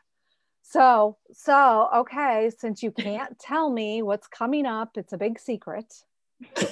So, 0.70 1.16
so 1.32 1.88
okay, 1.96 2.52
since 2.58 2.84
you 2.84 2.92
can't 2.92 3.40
tell 3.40 3.72
me 3.72 4.02
what's 4.02 4.28
coming 4.28 4.66
up, 4.66 4.98
it's 4.98 5.14
a 5.14 5.18
big 5.18 5.40
secret. 5.40 5.86
yeah, 6.58 6.68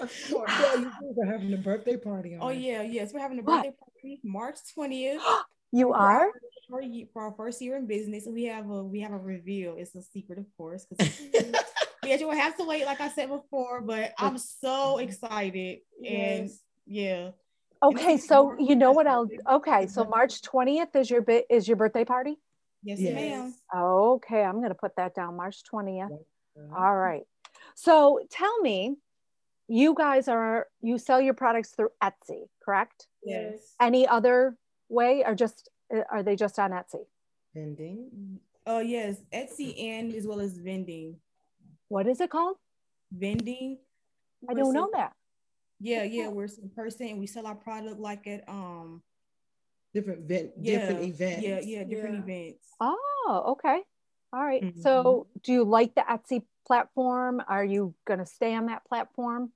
you 0.00 0.90
guys 0.90 1.18
are 1.22 1.30
having 1.32 1.52
a 1.52 1.58
birthday 1.58 1.98
party 1.98 2.34
on 2.34 2.40
Oh 2.42 2.48
it. 2.48 2.56
yeah, 2.56 2.80
yes, 2.80 3.12
we're 3.12 3.20
having 3.20 3.38
a 3.38 3.42
What? 3.42 3.62
birthday 3.62 3.76
party 3.78 4.20
March 4.24 4.56
twentieth. 4.72 5.20
You 5.72 5.92
are? 5.92 6.28
for, 6.70 6.80
for 7.12 7.22
our 7.24 7.34
first 7.36 7.60
year 7.60 7.76
in 7.76 7.86
business. 7.86 8.24
We 8.26 8.44
have 8.44 8.70
a 8.70 8.82
we 8.82 9.00
have 9.00 9.12
a 9.12 9.18
reveal. 9.18 9.76
It's 9.76 9.94
a 9.94 10.00
secret, 10.00 10.38
of 10.38 10.46
course, 10.56 10.86
because 10.88 11.12
yeah, 12.06 12.16
you 12.16 12.26
will 12.28 12.34
have 12.36 12.56
to 12.58 12.64
wait, 12.64 12.84
like 12.86 13.00
I 13.00 13.08
said 13.08 13.28
before. 13.28 13.80
But 13.80 14.12
I'm 14.18 14.38
so 14.38 14.98
excited, 14.98 15.80
and 16.04 16.48
Yes. 16.48 16.60
yeah, 16.86 17.30
Okay, 17.82 18.16
so 18.16 18.56
you 18.58 18.74
know 18.74 18.92
what 18.92 19.04
that's 19.04 19.30
I'll 19.46 19.56
okay, 19.56 19.86
so 19.86 20.04
March 20.04 20.40
20th 20.42 20.96
is 20.96 21.10
your 21.10 21.22
bit 21.22 21.46
is 21.50 21.68
your 21.68 21.76
birthday 21.76 22.04
party? 22.04 22.36
yes, 22.82 22.98
Yes. 23.00 23.14
ma'am. 23.14 23.54
Okay, 23.74 24.42
I'm 24.42 24.60
gonna 24.62 24.74
put 24.74 24.96
that 24.96 25.14
down 25.14 25.36
March 25.36 25.62
20th. 25.70 26.10
Uh-huh. 26.12 26.76
All 26.84 26.94
right. 26.96 27.24
So 27.74 28.20
tell 28.30 28.60
me, 28.60 28.96
you 29.68 29.94
guys 29.94 30.28
are 30.28 30.68
you 30.80 30.96
sell 30.98 31.20
your 31.20 31.34
products 31.34 31.70
through 31.70 31.90
Etsy, 32.02 32.48
correct? 32.64 33.08
Yes. 33.24 33.74
Any 33.80 34.06
other 34.06 34.56
way 34.88 35.24
or 35.26 35.34
just 35.34 35.68
uh, 35.94 36.02
are 36.10 36.22
they 36.22 36.36
just 36.36 36.58
on 36.58 36.70
Etsy? 36.70 37.04
Vending. 37.54 38.38
Oh 38.66 38.80
yes, 38.80 39.16
Etsy 39.32 39.80
and 39.84 40.14
as 40.14 40.26
well 40.26 40.40
as 40.40 40.56
vending. 40.56 41.16
What 41.88 42.06
is 42.06 42.20
it 42.20 42.30
called? 42.30 42.56
Vending. 43.12 43.78
I 44.48 44.54
don't 44.54 44.74
know 44.74 44.90
that. 44.92 45.12
Yeah, 45.78 46.04
yeah, 46.04 46.28
we're 46.28 46.48
in 46.62 46.70
person 46.74 47.08
and 47.08 47.18
we 47.18 47.26
sell 47.26 47.46
our 47.46 47.54
product 47.54 48.00
like 48.00 48.26
at 48.26 48.48
um 48.48 49.02
Different 49.94 50.24
event, 50.30 50.52
yeah, 50.60 50.78
different 50.78 51.00
events. 51.04 51.42
Yeah, 51.46 51.60
yeah, 51.60 51.84
different 51.84 52.16
Yeah. 52.16 52.22
events. 52.22 52.68
Oh, 52.80 53.56
okay. 53.56 53.80
All 54.32 54.44
right. 54.44 54.62
Mhm. 54.62 54.82
So 54.82 55.26
do 55.42 55.52
you 55.52 55.64
like 55.64 55.94
the 55.94 56.02
Etsy 56.02 56.44
platform? 56.66 57.40
Are 57.48 57.64
you 57.64 57.94
gonna 58.04 58.26
stay 58.26 58.54
on 58.54 58.66
that 58.66 58.84
platform? 58.84 59.52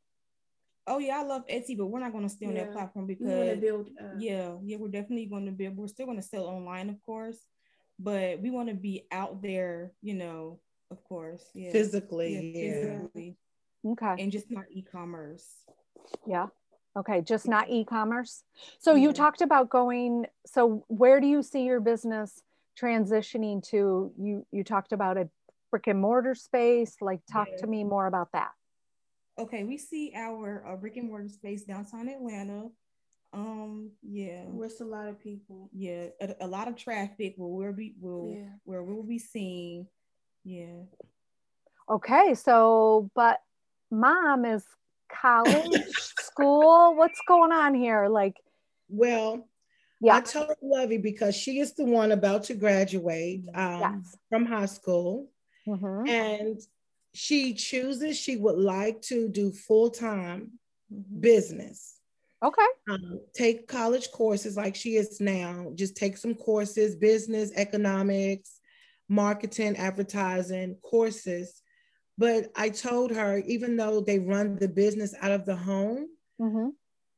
Oh 0.87 0.97
yeah, 0.99 1.19
I 1.19 1.25
love 1.25 1.47
Etsy, 1.47 1.77
but 1.77 1.87
we're 1.87 2.01
not 2.01 2.13
gonna 2.13 2.29
stay 2.31 2.47
on 2.47 2.55
that 2.55 2.69
Yeah. 2.69 2.73
platform 2.73 3.07
We 3.07 3.17
want 3.21 3.51
to 3.51 3.57
because 3.57 3.61
build. 3.61 3.91
Uh, 4.01 4.17
yeah, 4.17 4.57
yeah, 4.63 4.77
we're 4.79 4.89
definitely 4.89 5.27
gonna 5.27 5.53
build. 5.53 5.77
we're 5.77 5.89
still 5.89 6.07
gonna 6.07 6.23
sell 6.23 6.47
online, 6.47 6.89
of 6.89 7.03
course, 7.03 7.39
but 7.99 8.41
we 8.41 8.51
want 8.51 8.71
to 8.71 8.75
be 8.75 9.07
out 9.13 9.43
there, 9.43 9.93
you 10.01 10.15
know, 10.15 10.61
of 10.91 11.03
course. 11.05 11.45
Yeah. 11.55 11.73
Physically, 11.73 12.35
Yeah, 12.35 12.65
yeah. 12.65 12.73
physically, 12.99 13.37
Okay. 13.87 14.15
and 14.19 14.33
just 14.33 14.51
not 14.51 14.65
e-commerce. 14.71 15.47
Yeah. 16.27 16.49
Okay. 16.97 17.21
Just 17.23 17.47
not 17.47 17.71
e-commerce. 17.71 18.43
So 18.81 18.95
you 18.95 19.13
talked 19.13 19.43
about 19.43 19.71
going. 19.71 20.27
So 20.47 20.85
where 20.89 21.21
do 21.21 21.27
you 21.27 21.43
see 21.43 21.63
your 21.65 21.81
business 21.81 22.43
transitioning 22.81 23.63
to? 23.69 24.13
You 24.19 24.47
you 24.51 24.65
talked 24.65 24.93
about 24.93 25.17
a 25.17 25.29
brick 25.71 25.87
and 25.87 26.01
mortar 26.01 26.35
space. 26.35 26.97
Like 27.01 27.21
talk 27.31 27.49
Yeah. 27.51 27.59
to 27.59 27.67
me 27.69 27.85
more 27.85 28.07
about 28.07 28.33
that. 28.33 28.51
Okay, 29.39 29.63
we 29.65 29.79
see 29.79 30.13
our 30.15 30.67
uh, 30.67 30.77
brick 30.77 30.97
and 30.97 31.09
mortar 31.09 31.29
space 31.29 31.63
downtown 31.65 32.09
Atlanta. 32.09 32.71
Um, 33.33 33.93
yeah, 34.03 34.43
with 34.47 34.81
a 34.81 34.85
lot 34.85 35.07
of 35.07 35.21
people. 35.21 35.71
yeah, 35.73 36.07
a, 36.21 36.35
a 36.41 36.49
lot 36.49 36.67
of 36.67 36.75
traffic 36.75 37.35
where 37.37 37.49
we'll 37.71 37.73
be 37.73 37.95
will 38.01 38.35
Yeah. 38.37 38.49
where 38.65 38.83
we'll 38.83 39.05
be 39.05 39.21
seen. 39.21 39.87
Yeah. 40.45 40.83
Okay. 41.89 42.35
So, 42.35 43.11
but 43.15 43.41
mom 43.91 44.45
is 44.45 44.65
college, 45.13 45.65
school. 46.21 46.95
What's 46.97 47.21
going 47.27 47.53
on 47.53 47.75
here? 47.75 48.09
Like, 48.09 48.37
Well, 48.89 49.49
yeah. 50.01 50.17
I 50.17 50.21
told 50.21 50.55
Lovey 50.63 50.99
because 50.99 51.37
she 51.37 51.61
is 51.61 51.75
the 51.75 51.85
one 51.85 52.13
about 52.13 52.45
to 52.45 52.55
graduate 52.55 53.45
um, 53.55 53.81
Yes. 53.81 54.17
from 54.29 54.47
high 54.47 54.67
school, 54.67 55.31
Mhm. 55.67 56.09
and 56.09 56.61
she 57.13 57.55
chooses 57.55 58.17
she 58.17 58.37
would 58.37 58.59
like 58.59 59.03
to 59.03 59.29
do 59.29 59.51
full 59.53 59.91
time 59.91 60.59
Mhm. 60.93 61.21
business. 61.21 61.97
Okay. 62.43 62.67
um, 62.89 63.21
take 63.35 63.69
college 63.69 64.11
courses 64.11 64.57
like 64.57 64.75
she 64.75 64.97
is 64.97 65.21
now. 65.21 65.71
Just 65.75 65.95
take 65.97 66.17
some 66.17 66.35
courses, 66.35 66.97
business, 66.97 67.53
economics, 67.55 68.60
marketing, 69.11 69.77
advertising 69.77 70.77
courses. 70.83 71.61
But 72.17 72.51
I 72.55 72.69
told 72.71 73.11
her, 73.11 73.39
even 73.39 73.77
though 73.77 74.01
they 74.01 74.19
run 74.19 74.57
the 74.57 74.69
business 74.69 75.15
out 75.21 75.33
of 75.33 75.45
the 75.45 75.57
home, 75.57 76.09
Mhm. 76.41 76.71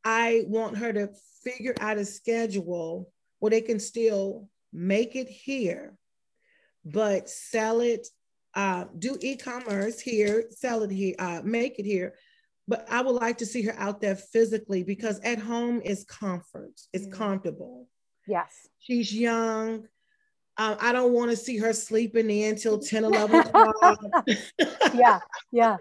I 0.04 0.44
want 0.48 0.78
her 0.78 0.92
to 0.92 1.12
figure 1.44 1.74
out 1.80 1.98
a 1.98 2.04
schedule 2.04 3.12
where 3.38 3.50
they 3.50 3.60
can 3.60 3.78
still 3.78 4.48
make 4.72 5.14
it 5.14 5.28
here, 5.28 5.96
but 6.84 7.28
sell 7.28 7.80
it, 7.80 8.08
uh, 8.54 8.86
do 8.98 9.18
e-commerce 9.20 10.00
here, 10.00 10.48
sell 10.50 10.82
it 10.82 10.90
here, 10.90 11.14
uh, 11.18 11.42
make 11.44 11.78
it 11.78 11.84
here. 11.84 12.16
But 12.66 12.88
I 12.88 13.02
would 13.02 13.16
like 13.16 13.38
to 13.38 13.46
see 13.46 13.62
her 13.62 13.74
out 13.74 14.00
there 14.00 14.16
physically 14.16 14.82
because 14.82 15.20
at 15.20 15.38
home 15.38 15.82
is 15.82 16.04
comfort, 16.04 16.80
it's 16.92 17.06
Yeah. 17.06 17.12
comfortable. 17.12 17.88
Yes. 18.26 18.68
She's 18.78 19.12
young. 19.14 19.88
Um, 20.58 20.76
I 20.80 20.92
don't 20.92 21.12
want 21.12 21.30
to 21.30 21.36
see 21.36 21.56
her 21.58 21.72
sleeping 21.72 22.30
in 22.30 22.56
till 22.56 22.78
10, 22.80 23.04
11 23.04 23.40
o'clock. 23.40 23.98
Yeah. 24.94 25.20
Yeah. 25.50 25.76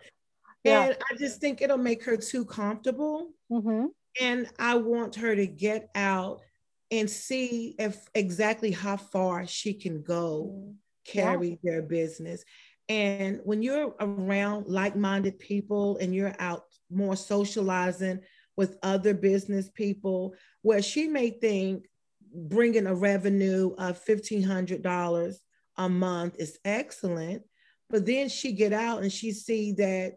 Yeah. 0.63 0.83
And 0.83 0.97
I 1.11 1.17
just 1.17 1.41
think 1.41 1.61
it'll 1.61 1.77
make 1.77 2.03
her 2.05 2.17
too 2.17 2.45
comfortable. 2.45 3.31
hmm 3.49 3.87
And 4.19 4.49
I 4.59 4.75
want 4.75 5.15
her 5.15 5.35
to 5.35 5.47
get 5.47 5.89
out 5.95 6.41
and 6.91 7.09
see 7.09 7.75
if 7.79 7.97
exactly 8.13 8.71
how 8.71 8.97
far 8.97 9.47
she 9.47 9.73
can 9.73 10.03
go 10.03 10.73
carry 11.05 11.59
their 11.63 11.81
business. 11.81 12.43
And 12.89 13.39
when 13.43 13.61
you're 13.61 13.95
around 13.99 14.67
like-minded 14.67 15.39
people 15.39 15.97
and 15.97 16.13
you're 16.13 16.35
out 16.39 16.63
more 16.89 17.15
socializing 17.15 18.19
with 18.57 18.77
other 18.83 19.13
business 19.13 19.69
people, 19.69 20.35
where 20.61 20.81
she 20.81 21.07
may 21.07 21.29
think 21.29 21.85
bringing 22.33 22.87
a 22.87 22.95
revenue 22.95 23.73
of 23.77 24.03
$1,500 24.05 25.35
a 25.77 25.89
month 25.89 26.35
is 26.39 26.59
excellent, 26.65 27.43
but 27.89 28.05
then 28.05 28.29
she 28.29 28.51
get 28.53 28.73
out 28.73 29.01
and 29.01 29.11
she 29.11 29.31
see 29.31 29.73
that 29.73 30.13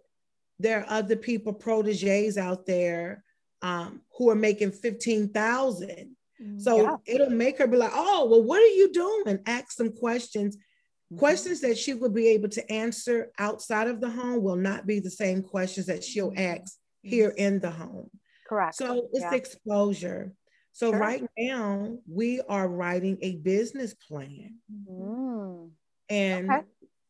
there 0.59 0.81
are 0.81 0.87
other 0.89 1.17
people, 1.17 1.53
proteges 1.53 2.39
out 2.39 2.67
there 2.67 3.25
um, 3.62 4.03
who 4.17 4.31
are 4.31 4.37
making 4.37 4.71
15,000. 4.71 6.17
Mm, 6.41 6.61
so 6.61 6.83
Yeah. 6.83 6.97
it'll 7.07 7.31
make 7.31 7.59
her 7.59 7.67
be 7.67 7.77
like, 7.77 7.93
oh, 7.95 8.27
well, 8.27 8.43
what 8.43 8.62
are 8.62 8.75
you 8.75 8.93
doing? 8.93 9.41
Ask 9.47 9.73
some 9.73 9.91
questions. 9.91 10.57
Mm-hmm. 10.57 11.19
Questions 11.19 11.61
that 11.61 11.79
she 11.79 11.95
would 11.95 12.15
be 12.15 12.29
able 12.29 12.49
to 12.51 12.73
answer 12.73 13.31
outside 13.39 13.89
of 13.89 14.01
the 14.01 14.11
home 14.11 14.43
will 14.43 14.57
not 14.57 14.87
be 14.87 15.01
the 15.01 15.11
same 15.11 15.43
questions 15.43 15.87
that 15.87 16.05
she'll 16.05 16.31
mm-hmm. 16.31 16.61
ask 16.62 16.79
here 17.03 17.31
in 17.37 17.59
the 17.59 17.71
home. 17.71 18.11
Correct. 18.49 18.77
So 18.77 19.09
it's 19.12 19.21
Yeah. 19.21 19.35
exposure. 19.35 20.33
So 20.75 20.91
Sure. 20.91 20.99
right 20.99 21.25
now 21.39 21.99
we 22.07 22.41
are 22.49 22.68
writing 22.68 23.16
a 23.22 23.37
business 23.37 23.95
plan 23.95 24.59
Mm. 24.91 25.70
and 26.09 26.51
Okay. 26.51 26.62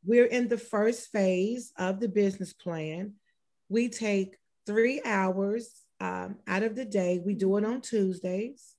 we're 0.04 0.26
in 0.26 0.48
the 0.48 0.58
first 0.58 1.10
phase 1.10 1.72
of 1.78 1.98
the 1.98 2.08
business 2.08 2.52
plan. 2.52 3.14
We 3.70 3.88
take 3.88 4.36
three 4.66 5.00
hours 5.02 5.82
um, 5.98 6.36
out 6.46 6.62
of 6.62 6.76
the 6.76 6.84
day. 6.84 7.18
We 7.24 7.34
do 7.34 7.56
it 7.56 7.64
on 7.64 7.80
Tuesdays. 7.80 8.76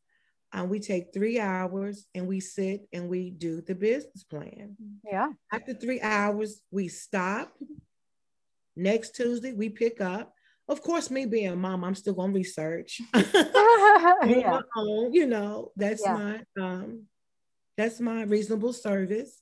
Uh, 0.54 0.66
we 0.66 0.80
take 0.80 1.12
three 1.12 1.40
hours 1.40 2.06
and 2.14 2.28
we 2.28 2.40
sit 2.40 2.88
and 2.94 3.10
we 3.10 3.32
do 3.32 3.62
the 3.62 3.74
business 3.74 4.24
plan. 4.24 4.78
Yeah. 5.04 5.32
After 5.52 5.74
three 5.74 6.00
hours, 6.02 6.62
we 6.70 6.90
stop. 6.90 7.58
Next 8.76 9.16
Tuesday, 9.16 9.54
we 9.54 9.70
pick 9.70 10.00
up. 10.00 10.35
Of 10.68 10.82
course, 10.82 11.12
me 11.12 11.26
being 11.26 11.48
a 11.50 11.56
mom, 11.56 11.84
I'm 11.84 11.96
still 11.96 12.16
to 12.16 12.34
research. 12.34 13.02
yeah. 13.16 14.60
own, 14.76 15.14
you 15.14 15.28
know, 15.28 15.72
that's 15.76 16.02
Yeah. 16.04 16.14
my 16.14 16.44
um 16.60 17.04
that's 17.78 18.00
my 18.00 18.24
reasonable 18.24 18.74
service. 18.74 19.40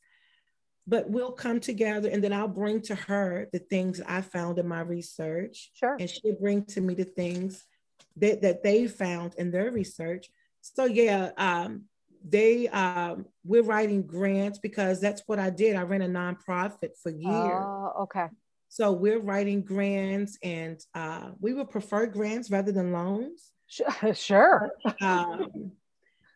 But 0.85 1.09
we'll 1.09 1.31
come 1.31 1.61
together 1.61 2.09
and 2.09 2.21
then 2.21 2.33
I'll 2.33 2.47
bring 2.49 2.81
to 2.83 2.95
her 2.95 3.47
the 3.53 3.59
things 3.59 4.01
I 4.05 4.19
found 4.21 4.59
in 4.59 4.67
my 4.67 4.81
research 4.81 5.71
Sure. 5.73 5.95
and 5.97 6.09
she'll 6.09 6.35
bring 6.41 6.65
to 6.65 6.81
me 6.81 6.93
the 6.93 7.05
things 7.05 7.63
that, 8.17 8.41
that 8.41 8.63
they 8.63 8.87
found 8.87 9.35
in 9.37 9.49
their 9.51 9.71
research. 9.71 10.29
So 10.61 10.85
yeah, 10.85 11.31
um 11.37 11.85
they 12.27 12.67
um 12.69 13.25
we're 13.45 13.63
writing 13.63 14.03
grants 14.03 14.59
because 14.59 14.99
that's 14.99 15.23
what 15.25 15.39
I 15.39 15.49
did. 15.51 15.75
I 15.77 15.83
ran 15.83 16.01
a 16.01 16.07
nonprofit 16.07 16.97
for 17.01 17.11
years. 17.11 17.63
Oh, 17.65 17.93
okay. 18.03 18.27
So 18.73 18.91
we're 18.91 19.19
writing 19.19 19.61
grants 19.61 20.35
and 20.41 20.83
uh, 20.95 21.29
we 21.39 21.53
would 21.53 21.69
prefer 21.69 22.07
grants 22.07 22.49
rather 22.49 22.71
than 22.71 22.91
loans 22.91 23.51
Sure. 24.15 24.71
um, 24.99 25.73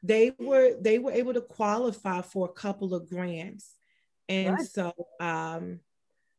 they 0.04 0.32
were 0.38 0.76
they 0.80 1.00
were 1.00 1.12
able 1.12 1.34
to 1.34 1.42
qualify 1.42 2.22
for 2.22 2.46
a 2.46 2.54
couple 2.54 2.94
of 2.94 3.10
grants 3.10 3.74
and 4.30 4.62
so 4.62 4.94
um, 5.20 5.80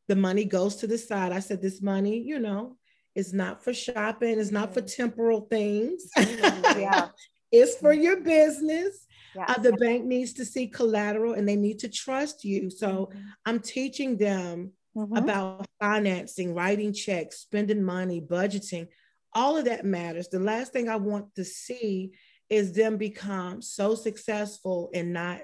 the 0.07 0.15
money 0.15 0.45
goes 0.45 0.77
to 0.77 0.87
the 0.87 0.97
side 0.97 1.33
i 1.33 1.39
said 1.39 1.61
this 1.61 1.81
money 1.81 2.17
you 2.17 2.39
know 2.39 2.77
is 3.13 3.33
not 3.33 3.61
for 3.61 3.73
shopping 3.73 4.39
it's 4.39 4.51
not 4.51 4.73
for 4.73 4.81
temporal 4.81 5.41
things 5.51 6.09
Yeah. 6.17 7.09
it's 7.51 7.75
for 7.75 7.91
your 7.91 8.21
business 8.21 9.05
Yes. 9.35 9.49
Uh, 9.49 9.61
the 9.61 9.73
bank 9.73 10.05
needs 10.05 10.33
to 10.33 10.43
see 10.43 10.65
collateral 10.65 11.33
and 11.33 11.47
they 11.47 11.55
need 11.55 11.77
to 11.79 11.87
trust 11.87 12.43
you. 12.43 12.71
So 12.71 13.11
mm-hmm. 13.11 13.19
I'm 13.45 13.59
teaching 13.59 14.17
them 14.17 14.71
mm-hmm. 14.95 15.15
about 15.15 15.65
financing, 15.79 16.53
writing 16.53 16.93
checks, 16.93 17.39
spending 17.39 17.83
money, 17.83 18.21
budgeting. 18.21 18.87
All 19.33 19.57
of 19.57 19.65
that 19.65 19.85
matters. 19.85 20.27
The 20.29 20.39
last 20.39 20.73
thing 20.73 20.89
I 20.89 20.95
want 20.95 21.35
to 21.35 21.45
see 21.45 22.11
is 22.49 22.73
them 22.73 22.97
become 22.97 23.61
so 23.61 23.95
successful 23.95 24.89
and 24.93 25.13
not 25.13 25.41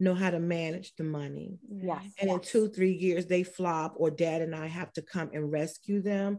know 0.00 0.14
how 0.14 0.30
to 0.30 0.38
manage 0.38 0.94
the 0.96 1.04
money. 1.04 1.58
Yes. 1.68 2.02
And 2.20 2.30
yes. 2.30 2.34
in 2.34 2.40
two, 2.40 2.68
three 2.68 2.92
years, 2.92 3.26
they 3.26 3.42
flop, 3.42 3.94
or 3.96 4.10
dad 4.10 4.42
and 4.42 4.54
I 4.54 4.66
have 4.66 4.92
to 4.94 5.02
come 5.02 5.30
and 5.32 5.50
rescue 5.50 6.00
them. 6.00 6.38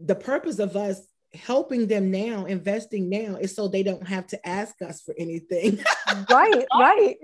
The 0.00 0.14
purpose 0.14 0.58
of 0.58 0.76
us 0.76 1.06
helping 1.34 1.86
them 1.86 2.10
now, 2.10 2.46
investing 2.46 3.08
now, 3.08 3.36
is 3.36 3.54
so 3.54 3.68
they 3.68 3.82
don't 3.82 4.06
have 4.06 4.26
to 4.28 4.48
ask 4.48 4.80
us 4.82 5.02
for 5.02 5.14
anything. 5.18 5.78
right, 6.30 6.66
right. 6.78 7.16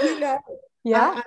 you 0.00 0.20
know, 0.20 0.38
yeah. 0.86 1.14
I, 1.16 1.22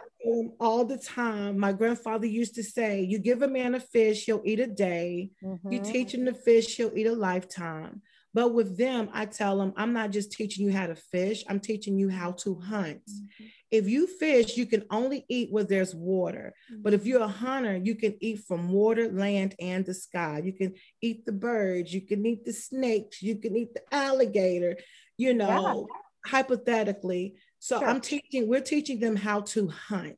all 0.60 0.86
the 0.86 0.98
time. 0.98 1.58
My 1.58 1.72
grandfather 1.72 2.26
used 2.26 2.56
to 2.56 2.64
say, 2.64 3.02
You 3.02 3.20
give 3.20 3.42
a 3.42 3.48
man 3.48 3.76
a 3.76 3.80
fish, 3.80 4.26
he'll 4.26 4.42
eat 4.46 4.60
a 4.60 4.68
day. 4.68 5.32
Mm-hmm. 5.44 5.72
You 5.72 5.80
teach 5.80 6.14
him 6.14 6.26
to 6.26 6.34
fish, 6.34 6.76
he'll 6.76 6.96
eat 6.96 7.08
a 7.08 7.14
lifetime. 7.14 8.02
But 8.32 8.54
with 8.54 8.78
them, 8.78 9.10
I 9.12 9.26
tell 9.26 9.58
them, 9.58 9.74
I'm 9.76 9.92
not 9.92 10.12
just 10.12 10.32
teaching 10.32 10.66
you 10.66 10.72
how 10.72 10.86
to 10.88 10.96
fish, 10.96 11.44
I'm 11.50 11.60
teaching 11.60 11.98
you 11.98 12.10
how 12.10 12.34
to 12.44 12.60
hunt. 12.60 13.02
Mm-hmm. 13.10 13.46
If 13.72 13.88
you 13.88 14.08
fish, 14.08 14.56
you 14.56 14.66
can 14.66 14.84
only 14.92 15.26
eat 15.30 15.52
where 15.52 15.64
there's 15.64 15.96
water. 15.96 16.54
Mm-hmm. 16.72 16.82
But 16.84 16.94
if 16.94 17.06
you're 17.06 17.24
a 17.24 17.28
hunter, 17.28 17.78
you 17.78 17.96
can 17.96 18.16
eat 18.22 18.44
from 18.48 18.70
water, 18.70 19.12
land, 19.12 19.56
and 19.60 19.86
the 19.86 19.94
sky. 19.94 20.42
You 20.44 20.54
can 20.54 20.76
eat 21.02 21.26
the 21.26 21.32
birds, 21.32 21.94
you 21.94 22.02
can 22.02 22.26
eat 22.26 22.46
the 22.46 22.54
snakes, 22.54 23.22
you 23.22 23.36
can 23.36 23.56
eat 23.56 23.74
the 23.74 23.82
alligator, 23.92 24.78
you 25.18 25.34
know, 25.34 25.88
yeah. 25.90 26.32
hypothetically. 26.32 27.36
So 27.60 27.80
sure. 27.80 27.88
I'm 27.88 28.02
teaching, 28.02 28.48
we're 28.48 28.62
teaching 28.62 29.00
them 29.00 29.16
how 29.16 29.42
to 29.42 29.68
hunt. 29.68 30.18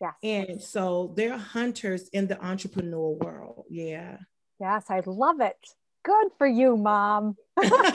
Yes. 0.00 0.14
And 0.22 0.62
so 0.62 1.12
they're 1.16 1.36
hunters 1.36 2.08
in 2.08 2.26
the 2.26 2.42
entrepreneur 2.42 3.10
world. 3.10 3.64
Yeah. 3.68 4.16
Yes, 4.58 4.86
I 4.88 5.02
love 5.04 5.40
it. 5.40 5.56
Good 6.04 6.28
for 6.38 6.46
you, 6.46 6.76
mom. 6.76 7.36
yeah. 7.62 7.68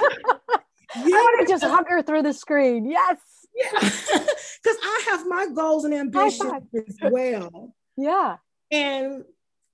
I 0.97 1.01
want 1.01 1.47
to 1.47 1.51
just 1.51 1.63
hug 1.63 1.87
her 1.89 2.01
through 2.01 2.21
the 2.21 2.33
screen. 2.33 2.85
Yes. 2.85 3.17
Yeah. 3.55 3.89
Because 4.65 4.79
I 4.81 5.03
have 5.11 5.27
my 5.27 5.47
goals 5.53 5.85
and 5.85 5.93
ambitions 5.93 6.63
as 6.73 6.97
well. 7.11 7.75
Yeah. 7.95 8.37
And, 8.71 9.23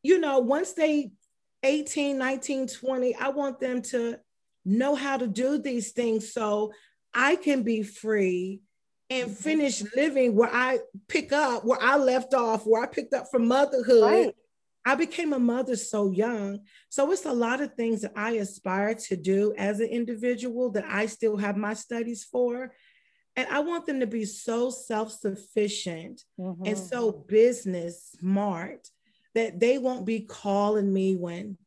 you 0.03 0.19
know, 0.19 0.39
once 0.39 0.73
they 0.73 1.13
18, 1.63 2.17
19, 2.17 2.67
20, 2.67 3.15
I 3.15 3.29
want 3.29 3.61
them 3.61 3.81
to 3.83 4.17
know 4.65 4.95
how 4.95 5.15
to 5.15 5.27
do 5.27 5.59
these 5.59 5.91
things 5.91 6.33
so 6.33 6.73
I 7.13 7.37
can 7.37 7.63
be 7.63 7.83
free 7.83 8.61
and 9.11 9.37
finish 9.37 9.83
living 9.95 10.35
where 10.35 10.49
I 10.51 10.79
pick 11.09 11.33
up, 11.33 11.65
where 11.65 11.81
I 11.81 11.97
left 11.97 12.33
off, 12.33 12.65
where 12.65 12.81
I 12.81 12.87
picked 12.87 13.13
up 13.13 13.29
from 13.29 13.47
motherhood. 13.47 14.03
Right. 14.03 14.35
I 14.85 14.95
became 14.95 15.33
a 15.33 15.39
mother 15.39 15.75
so 15.75 16.11
young. 16.11 16.61
So 16.89 17.11
it's 17.11 17.25
a 17.25 17.33
lot 17.33 17.61
of 17.61 17.73
things 17.75 18.01
that 18.01 18.13
I 18.15 18.31
aspire 18.31 18.95
to 18.95 19.15
do 19.15 19.53
as 19.57 19.79
an 19.79 19.89
individual 19.89 20.71
that 20.71 20.85
I 20.87 21.05
still 21.05 21.37
have 21.37 21.57
my 21.57 21.73
studies 21.73 22.23
for. 22.23 22.71
And 23.35 23.47
I 23.49 23.59
want 23.59 23.85
them 23.85 23.99
to 23.99 24.07
be 24.07 24.25
so 24.25 24.69
self 24.69 25.11
sufficient 25.11 26.23
mm-hmm. 26.39 26.65
and 26.65 26.77
so 26.77 27.11
business 27.11 28.15
smart 28.19 28.89
that 29.35 29.59
they 29.59 29.77
won't 29.77 30.05
be 30.05 30.21
calling 30.21 30.91
me 30.91 31.15
when, 31.15 31.57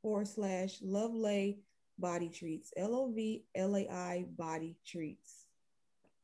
forward 0.02 0.28
slash 0.28 0.80
Lovlai 0.80 1.56
Body 1.98 2.28
Treats. 2.28 2.72
L 2.76 2.94
O 2.94 3.10
V 3.12 3.44
L 3.54 3.76
A 3.76 3.88
I 3.88 4.26
Body 4.36 4.76
Treats. 4.86 5.46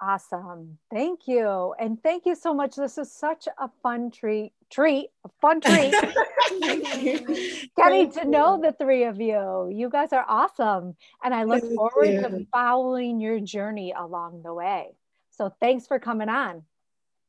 Awesome. 0.01 0.79
Thank 0.91 1.29
you. 1.29 1.73
And 1.79 2.03
thank 2.03 2.27
you 2.27 2.35
so 2.35 2.53
much. 2.53 2.75
This 2.75 2.99
is 2.99 3.13
such 3.13 3.47
a 3.59 3.69
fun 3.83 4.11
treat, 4.11 4.53
treat, 4.75 5.09
a 5.25 5.29
fun 5.41 5.61
treat. 5.61 5.95
Getting 7.77 8.13
to 8.13 8.25
know 8.25 8.61
the 8.61 8.73
three 8.73 9.05
of 9.05 9.21
you. 9.21 9.71
You 9.73 9.89
guys 9.89 10.13
are 10.13 10.25
awesome. 10.27 10.97
And 11.23 11.33
I 11.33 11.45
look 11.45 11.63
thank 11.63 11.75
forward 11.75 12.09
you. 12.09 12.21
to 12.21 12.47
following 12.53 13.21
your 13.21 13.41
journey 13.41 13.95
along 13.97 14.43
the 14.43 14.53
way. 14.53 14.89
So 15.31 15.53
thanks 15.61 15.87
for 15.87 15.99
coming 15.99 16.29
on. 16.29 16.63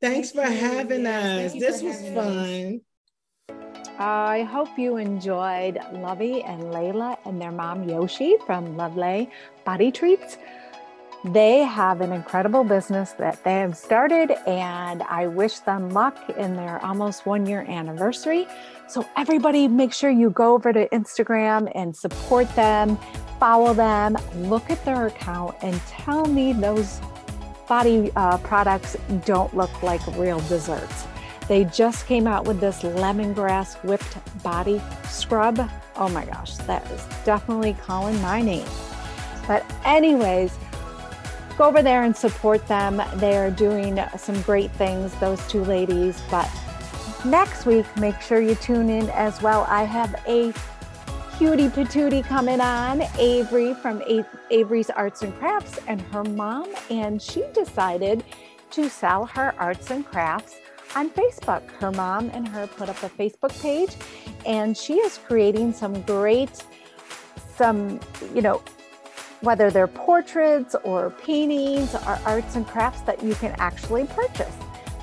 Thanks 0.02 0.32
for 0.32 0.44
having 0.44 1.06
us. 1.06 1.54
This 1.54 1.82
was 1.82 2.02
fun. 2.14 2.82
Us. 3.50 3.56
I 3.98 4.44
hope 4.44 4.78
you 4.78 4.98
enjoyed 4.98 5.80
Lovey 5.94 6.44
and 6.44 6.64
Layla 6.64 7.18
and 7.26 7.42
their 7.42 7.52
mom 7.52 7.88
Yoshi 7.88 8.36
from 8.46 8.76
Lovlai 8.76 9.30
Body 9.64 9.92
Treats. 9.92 10.38
They 11.30 11.64
have 11.64 12.02
an 12.02 12.12
incredible 12.12 12.64
business 12.64 13.14
that 13.14 13.44
they 13.44 13.56
have 13.56 13.76
started, 13.76 14.30
and 14.48 15.02
I 15.02 15.26
wish 15.26 15.58
them 15.58 15.90
luck 15.90 16.16
in 16.38 16.56
their 16.56 16.84
almost 16.86 17.26
one 17.26 17.48
year 17.48 17.66
anniversary. 17.68 18.48
So, 18.88 19.04
everybody, 19.18 19.68
make 19.68 19.92
sure 19.92 20.12
you 20.12 20.30
go 20.30 20.54
over 20.54 20.72
to 20.72 20.88
Instagram 20.90 21.72
and 21.74 21.96
support 21.96 22.48
them, 22.56 23.00
follow 23.40 23.74
them, 23.74 24.16
look 24.36 24.70
at 24.70 24.86
their 24.86 25.08
account, 25.08 25.56
and 25.64 25.76
tell 25.88 26.28
me 26.28 26.54
those 26.54 27.02
body 27.68 28.12
uh, 28.16 28.38
products 28.38 28.96
don't 29.26 29.56
look 29.58 29.82
like 29.82 30.06
real 30.18 30.42
desserts. 30.42 31.08
They 31.48 31.66
just 31.66 32.06
came 32.06 32.28
out 32.28 32.46
with 32.46 32.60
this 32.60 32.84
lemongrass 32.84 33.84
whipped 33.84 34.44
body 34.44 34.80
scrub. 35.06 35.72
Oh 35.96 36.10
my 36.10 36.26
gosh, 36.26 36.56
that 36.58 36.86
is 36.92 37.04
definitely 37.26 37.74
calling 37.82 38.22
my 38.22 38.44
name. 38.44 38.68
But, 39.48 39.66
anyways, 39.86 40.58
go 41.58 41.66
over 41.66 41.82
there 41.82 42.04
and 42.04 42.16
support 42.16 42.66
them. 42.68 43.02
They 43.16 43.38
are 43.38 43.50
doing 43.52 44.00
some 44.18 44.42
great 44.42 44.72
things, 44.72 45.14
those 45.16 45.46
two 45.48 45.64
ladies. 45.64 46.22
But 46.30 46.50
next 47.24 47.66
week, 47.66 47.86
make 47.98 48.20
sure 48.22 48.42
you 48.42 48.56
tune 48.56 48.90
in 48.90 49.10
as 49.12 49.42
well. 49.42 49.66
I 49.70 49.84
have 49.84 50.16
a 50.28 50.54
cutie 51.38 51.68
patootie 51.68 52.24
coming 52.24 52.62
on, 52.62 53.04
Avery 53.20 53.74
from 53.74 54.02
Avery's 54.52 54.90
Arts 54.90 55.22
and 55.22 55.36
Crafts, 55.38 55.80
and 55.88 56.02
her 56.02 56.24
mom. 56.24 56.74
And 56.90 57.22
she 57.22 57.46
decided 57.54 58.24
to 58.72 58.90
sell 58.90 59.26
her 59.26 59.54
arts 59.58 59.92
and 59.92 60.06
crafts 60.06 60.56
on 60.96 61.10
Facebook. 61.10 61.70
Her 61.72 61.92
mom 61.92 62.30
and 62.34 62.48
her 62.48 62.68
put 62.68 62.90
up 62.90 63.02
a 63.04 63.10
Facebook 63.10 63.62
page, 63.62 63.96
and 64.46 64.78
she 64.78 64.96
is 64.96 65.20
creating 65.28 65.74
some 65.74 66.02
great, 66.04 66.64
some, 67.56 68.00
you 68.34 68.42
know, 68.42 68.62
whether 69.42 69.70
they're 69.70 69.88
portraits 69.88 70.76
or 70.84 71.10
paintings 71.10 71.94
or 71.94 72.20
arts 72.26 72.56
and 72.56 72.68
crafts 72.68 73.02
that 73.02 73.24
you 73.24 73.36
can 73.36 73.54
actually 73.58 74.06
purchase. 74.06 74.56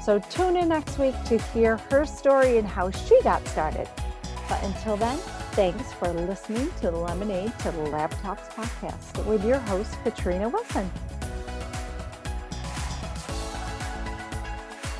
So 0.04 0.18
tune 0.18 0.56
in 0.56 0.68
next 0.68 0.98
week 0.98 1.14
to 1.26 1.38
hear 1.38 1.76
her 1.90 2.04
story 2.06 2.58
and 2.58 2.66
how 2.66 2.90
she 2.90 3.20
got 3.22 3.46
started. 3.46 3.88
But 4.48 4.62
until 4.64 4.96
then, 4.96 5.16
thanks 5.52 5.92
for 5.92 6.12
listening 6.12 6.70
to 6.80 6.90
the 6.90 6.96
Lemonade 6.96 7.56
to 7.60 7.70
Laptops 7.72 8.48
podcast 8.50 9.24
with 9.26 9.44
your 9.44 9.58
host, 9.58 9.96
Katrina 10.02 10.48
Wilson. 10.48 10.90